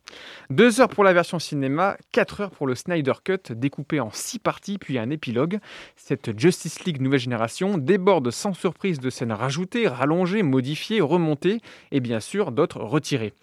Deux 0.51 0.81
heures 0.81 0.89
pour 0.89 1.05
la 1.05 1.13
version 1.13 1.39
cinéma, 1.39 1.97
quatre 2.13 2.41
heures 2.41 2.51
pour 2.51 2.67
le 2.67 2.75
Snyder 2.75 3.13
Cut, 3.25 3.53
découpé 3.55 4.01
en 4.01 4.11
six 4.11 4.39
parties 4.39 4.79
puis 4.79 4.99
un 4.99 5.11
épilogue. 5.11 5.59
Cette 5.97 6.39
Justice 6.39 6.85
League 6.85 7.01
nouvelle 7.01 7.21
génération 7.21 7.79
déborde 7.79 8.31
sans 8.31 8.55
surprise 8.55 9.01
de 9.01 9.11
scènes 9.11 9.33
rajoutées, 9.33 9.89
rallongées, 9.89 10.43
modifiées, 10.43 11.01
remontées 11.01 11.61
et 11.91 12.01
bien 12.01 12.21
sûr 12.21 12.53
d'autres 12.53 12.81
retirées. 12.81 13.35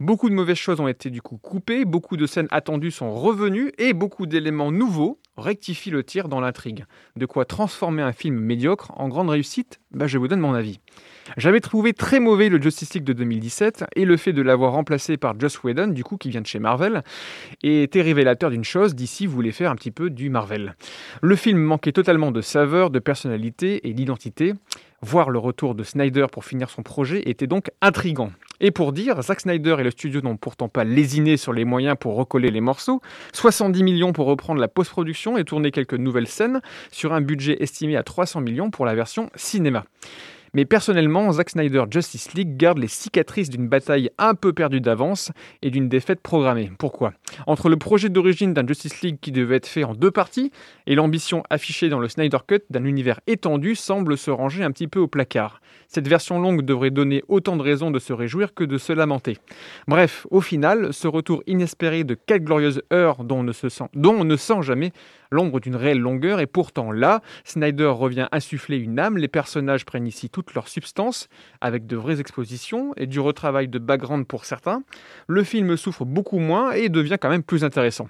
Beaucoup 0.00 0.28
de 0.30 0.34
mauvaises 0.34 0.56
choses 0.56 0.80
ont 0.80 0.88
été 0.88 1.10
du 1.10 1.22
coup 1.22 1.38
coupées, 1.38 1.84
beaucoup 1.84 2.16
de 2.16 2.26
scènes 2.26 2.48
attendues 2.50 2.90
sont 2.90 3.14
revenues 3.14 3.72
et 3.78 3.92
beaucoup 3.92 4.26
d'éléments 4.26 4.72
nouveaux 4.72 5.18
rectifient 5.36 5.90
le 5.90 6.02
tir 6.02 6.28
dans 6.28 6.40
l'intrigue. 6.40 6.84
De 7.16 7.26
quoi 7.26 7.44
transformer 7.44 8.02
un 8.02 8.12
film 8.12 8.38
médiocre 8.38 8.92
en 8.96 9.08
grande 9.08 9.30
réussite? 9.30 9.80
Bah, 9.90 10.06
Je 10.06 10.18
vous 10.18 10.28
donne 10.28 10.40
mon 10.40 10.54
avis. 10.54 10.80
J'avais 11.36 11.60
trouvé 11.60 11.92
très 11.92 12.20
mauvais 12.20 12.48
le 12.48 12.60
Justice 12.60 12.94
League 12.94 13.04
de 13.04 13.12
2017 13.12 13.84
et 13.96 14.04
le 14.04 14.16
fait 14.16 14.32
de 14.32 14.42
l'avoir 14.42 14.72
remplacé 14.72 15.16
par 15.16 15.38
Joss 15.38 15.62
Whedon, 15.62 15.88
du 15.88 16.04
coup, 16.04 16.16
qui 16.16 16.30
vient 16.30 16.40
de 16.40 16.46
chez 16.46 16.58
Marvel, 16.58 17.02
était 17.62 18.02
révélateur 18.02 18.50
d'une 18.50 18.64
chose, 18.64 18.94
d'ici 18.94 19.26
voulait 19.26 19.52
faire 19.52 19.70
un 19.70 19.76
petit 19.76 19.90
peu 19.90 20.10
du 20.10 20.30
Marvel. 20.30 20.76
Le 21.22 21.36
film 21.36 21.58
manquait 21.58 21.92
totalement 21.92 22.30
de 22.30 22.40
saveur, 22.40 22.90
de 22.90 22.98
personnalité 22.98 23.88
et 23.88 23.92
d'identité. 23.92 24.54
Voir 25.02 25.28
le 25.30 25.38
retour 25.38 25.74
de 25.74 25.84
Snyder 25.84 26.26
pour 26.32 26.44
finir 26.44 26.70
son 26.70 26.82
projet 26.82 27.22
était 27.28 27.46
donc 27.46 27.70
intrigant. 27.82 28.32
Et 28.60 28.70
pour 28.70 28.92
dire, 28.92 29.20
Zack 29.20 29.40
Snyder 29.40 29.76
et 29.78 29.82
le 29.82 29.90
studio 29.90 30.22
n'ont 30.22 30.38
pourtant 30.38 30.68
pas 30.68 30.84
lésiné 30.84 31.36
sur 31.36 31.52
les 31.52 31.66
moyens 31.66 31.96
pour 32.00 32.16
recoller 32.16 32.50
les 32.50 32.62
morceaux, 32.62 33.02
70 33.34 33.82
millions 33.82 34.12
pour 34.14 34.26
reprendre 34.26 34.60
la 34.60 34.68
post-production 34.68 35.36
et 35.36 35.44
tourner 35.44 35.70
quelques 35.70 35.94
nouvelles 35.94 36.28
scènes 36.28 36.62
sur 36.90 37.12
un 37.12 37.20
budget 37.20 37.62
estimé 37.62 37.96
à 37.96 38.02
300 38.02 38.40
millions 38.40 38.70
pour 38.70 38.86
la 38.86 38.94
version 38.94 39.30
cinéma. 39.34 39.84
Mais 40.56 40.64
personnellement, 40.64 41.30
Zack 41.32 41.50
Snyder 41.50 41.84
Justice 41.90 42.32
League 42.32 42.56
garde 42.56 42.78
les 42.78 42.88
cicatrices 42.88 43.50
d'une 43.50 43.68
bataille 43.68 44.08
un 44.16 44.34
peu 44.34 44.54
perdue 44.54 44.80
d'avance 44.80 45.30
et 45.60 45.68
d'une 45.68 45.90
défaite 45.90 46.22
programmée. 46.22 46.72
Pourquoi? 46.78 47.12
Entre 47.46 47.68
le 47.68 47.76
projet 47.76 48.08
d'origine 48.08 48.54
d'un 48.54 48.66
Justice 48.66 49.02
League 49.02 49.18
qui 49.20 49.32
devait 49.32 49.56
être 49.56 49.66
fait 49.66 49.84
en 49.84 49.92
deux 49.92 50.10
parties 50.10 50.50
et 50.86 50.94
l'ambition 50.94 51.42
affichée 51.50 51.90
dans 51.90 51.98
le 51.98 52.08
Snyder 52.08 52.38
Cut 52.48 52.60
d'un 52.70 52.86
univers 52.86 53.20
étendu 53.26 53.74
semble 53.74 54.16
se 54.16 54.30
ranger 54.30 54.64
un 54.64 54.70
petit 54.70 54.88
peu 54.88 54.98
au 54.98 55.08
placard. 55.08 55.60
Cette 55.88 56.08
version 56.08 56.40
longue 56.40 56.62
devrait 56.62 56.90
donner 56.90 57.22
autant 57.28 57.58
de 57.58 57.62
raisons 57.62 57.90
de 57.90 57.98
se 57.98 58.14
réjouir 58.14 58.54
que 58.54 58.64
de 58.64 58.78
se 58.78 58.94
lamenter. 58.94 59.36
Bref, 59.88 60.26
au 60.30 60.40
final, 60.40 60.94
ce 60.94 61.06
retour 61.06 61.42
inespéré 61.46 62.02
de 62.02 62.14
quatre 62.14 62.44
glorieuses 62.44 62.80
heures 62.94 63.24
dont 63.24 63.40
on 63.40 63.42
ne, 63.42 63.52
dont 63.92 64.14
on 64.14 64.24
ne 64.24 64.36
sent 64.36 64.62
jamais 64.62 64.92
l'ombre 65.30 65.60
d'une 65.60 65.76
réelle 65.76 65.98
longueur 65.98 66.40
est 66.40 66.46
pourtant 66.46 66.92
là. 66.92 67.20
Snyder 67.44 67.86
revient 67.86 68.28
insuffler 68.32 68.78
une 68.78 68.98
âme, 68.98 69.18
les 69.18 69.28
personnages 69.28 69.84
prennent 69.84 70.06
ici 70.06 70.30
toute 70.30 70.54
leur 70.54 70.68
substance, 70.68 71.28
avec 71.60 71.86
de 71.86 71.96
vraies 71.96 72.20
expositions 72.20 72.92
et 72.96 73.06
du 73.06 73.20
retravail 73.20 73.68
de 73.68 73.78
background 73.78 74.26
pour 74.26 74.44
certains. 74.44 74.82
Le 75.26 75.44
film 75.44 75.76
souffre 75.76 76.04
beaucoup 76.04 76.38
moins 76.38 76.72
et 76.72 76.88
devient 76.88 77.18
quand 77.20 77.30
même 77.30 77.42
plus 77.42 77.64
intéressant. 77.64 78.08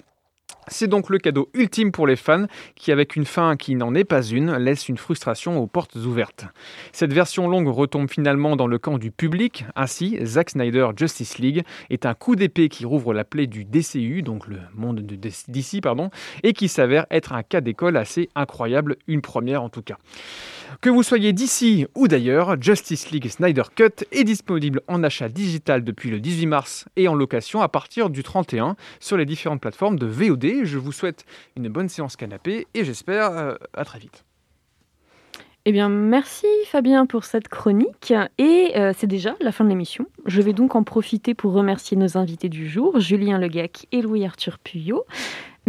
C'est 0.68 0.88
donc 0.88 1.10
le 1.10 1.18
cadeau 1.18 1.48
ultime 1.54 1.92
pour 1.92 2.06
les 2.06 2.16
fans 2.16 2.46
qui, 2.74 2.90
avec 2.90 3.14
une 3.16 3.24
fin 3.24 3.56
qui 3.56 3.76
n'en 3.76 3.94
est 3.94 4.04
pas 4.04 4.22
une, 4.22 4.56
laisse 4.56 4.88
une 4.88 4.96
frustration 4.96 5.58
aux 5.58 5.66
portes 5.66 5.94
ouvertes. 5.94 6.46
Cette 6.92 7.12
version 7.12 7.48
longue 7.48 7.68
retombe 7.68 8.10
finalement 8.10 8.56
dans 8.56 8.66
le 8.66 8.78
camp 8.78 8.98
du 8.98 9.10
public. 9.10 9.64
Ainsi, 9.76 10.18
Zack 10.24 10.50
Snyder 10.50 10.88
Justice 10.96 11.38
League 11.38 11.62
est 11.90 12.06
un 12.06 12.14
coup 12.14 12.34
d'épée 12.34 12.68
qui 12.68 12.84
rouvre 12.84 13.14
la 13.14 13.24
plaie 13.24 13.46
du 13.46 13.64
DCU, 13.64 14.22
donc 14.22 14.48
le 14.48 14.58
monde 14.74 15.00
de 15.00 15.80
pardon, 15.80 16.10
et 16.42 16.52
qui 16.52 16.68
s'avère 16.68 17.06
être 17.10 17.32
un 17.32 17.42
cas 17.42 17.60
d'école 17.60 17.96
assez 17.96 18.28
incroyable, 18.34 18.96
une 19.06 19.22
première 19.22 19.62
en 19.62 19.68
tout 19.68 19.82
cas. 19.82 19.96
Que 20.80 20.90
vous 20.90 21.02
soyez 21.02 21.32
d'ici 21.32 21.86
ou 21.94 22.08
d'ailleurs, 22.08 22.60
Justice 22.60 23.10
League 23.10 23.28
Snyder 23.28 23.64
Cut 23.74 24.04
est 24.12 24.24
disponible 24.24 24.82
en 24.88 25.02
achat 25.02 25.28
digital 25.28 25.84
depuis 25.84 26.10
le 26.10 26.20
18 26.20 26.46
mars 26.46 26.84
et 26.96 27.08
en 27.08 27.14
location 27.14 27.60
à 27.60 27.68
partir 27.68 28.10
du 28.10 28.22
31 28.22 28.76
sur 29.00 29.16
les 29.16 29.24
différentes 29.24 29.60
plateformes 29.60 29.98
de 29.98 30.06
VOD. 30.06 30.64
Je 30.64 30.78
vous 30.78 30.92
souhaite 30.92 31.24
une 31.56 31.68
bonne 31.68 31.88
séance 31.88 32.16
canapé 32.16 32.66
et 32.74 32.84
j'espère 32.84 33.30
euh, 33.30 33.54
à 33.74 33.84
très 33.84 33.98
vite. 33.98 34.24
Eh 35.68 35.72
bien, 35.72 35.88
merci 35.88 36.46
Fabien 36.66 37.06
pour 37.06 37.24
cette 37.24 37.48
chronique. 37.48 38.14
Et 38.38 38.72
euh, 38.76 38.92
c'est 38.96 39.08
déjà 39.08 39.34
la 39.40 39.50
fin 39.50 39.64
de 39.64 39.68
l'émission. 39.68 40.06
Je 40.24 40.40
vais 40.40 40.52
donc 40.52 40.76
en 40.76 40.84
profiter 40.84 41.34
pour 41.34 41.52
remercier 41.52 41.96
nos 41.96 42.16
invités 42.16 42.48
du 42.48 42.68
jour, 42.68 43.00
Julien 43.00 43.36
Legac 43.38 43.86
et 43.90 44.00
Louis-Arthur 44.00 44.60
Puyot. 44.60 45.04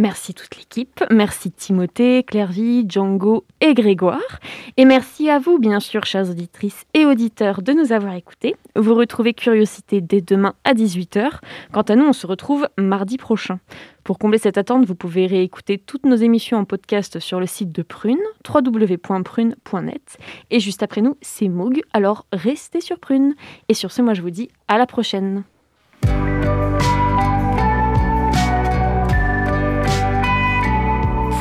Merci 0.00 0.32
toute 0.32 0.56
l'équipe. 0.56 1.02
Merci 1.10 1.50
Timothée, 1.50 2.22
Clairvy, 2.22 2.86
Django 2.88 3.44
et 3.60 3.74
Grégoire. 3.74 4.38
Et 4.76 4.84
merci 4.84 5.28
à 5.28 5.40
vous, 5.40 5.58
bien 5.58 5.80
sûr, 5.80 6.06
chères 6.06 6.30
auditrices 6.30 6.84
et 6.94 7.04
auditeurs, 7.04 7.62
de 7.62 7.72
nous 7.72 7.90
avoir 7.90 8.14
écoutés. 8.14 8.54
Vous 8.76 8.94
retrouvez 8.94 9.34
Curiosité 9.34 10.00
dès 10.00 10.20
demain 10.20 10.54
à 10.62 10.72
18h. 10.72 11.40
Quant 11.72 11.82
à 11.82 11.96
nous, 11.96 12.04
on 12.04 12.12
se 12.12 12.28
retrouve 12.28 12.68
mardi 12.78 13.16
prochain. 13.16 13.58
Pour 14.04 14.20
combler 14.20 14.38
cette 14.38 14.56
attente, 14.56 14.84
vous 14.84 14.94
pouvez 14.94 15.26
réécouter 15.26 15.78
toutes 15.78 16.06
nos 16.06 16.14
émissions 16.14 16.58
en 16.58 16.64
podcast 16.64 17.18
sur 17.18 17.40
le 17.40 17.46
site 17.46 17.72
de 17.72 17.82
Prune, 17.82 18.20
www.prune.net. 18.48 20.18
Et 20.50 20.60
juste 20.60 20.84
après 20.84 21.00
nous, 21.00 21.16
c'est 21.22 21.48
Moog. 21.48 21.82
Alors 21.92 22.24
restez 22.32 22.80
sur 22.80 23.00
Prune. 23.00 23.34
Et 23.68 23.74
sur 23.74 23.90
ce, 23.90 24.00
moi 24.00 24.14
je 24.14 24.22
vous 24.22 24.30
dis 24.30 24.48
à 24.68 24.78
la 24.78 24.86
prochaine. 24.86 25.42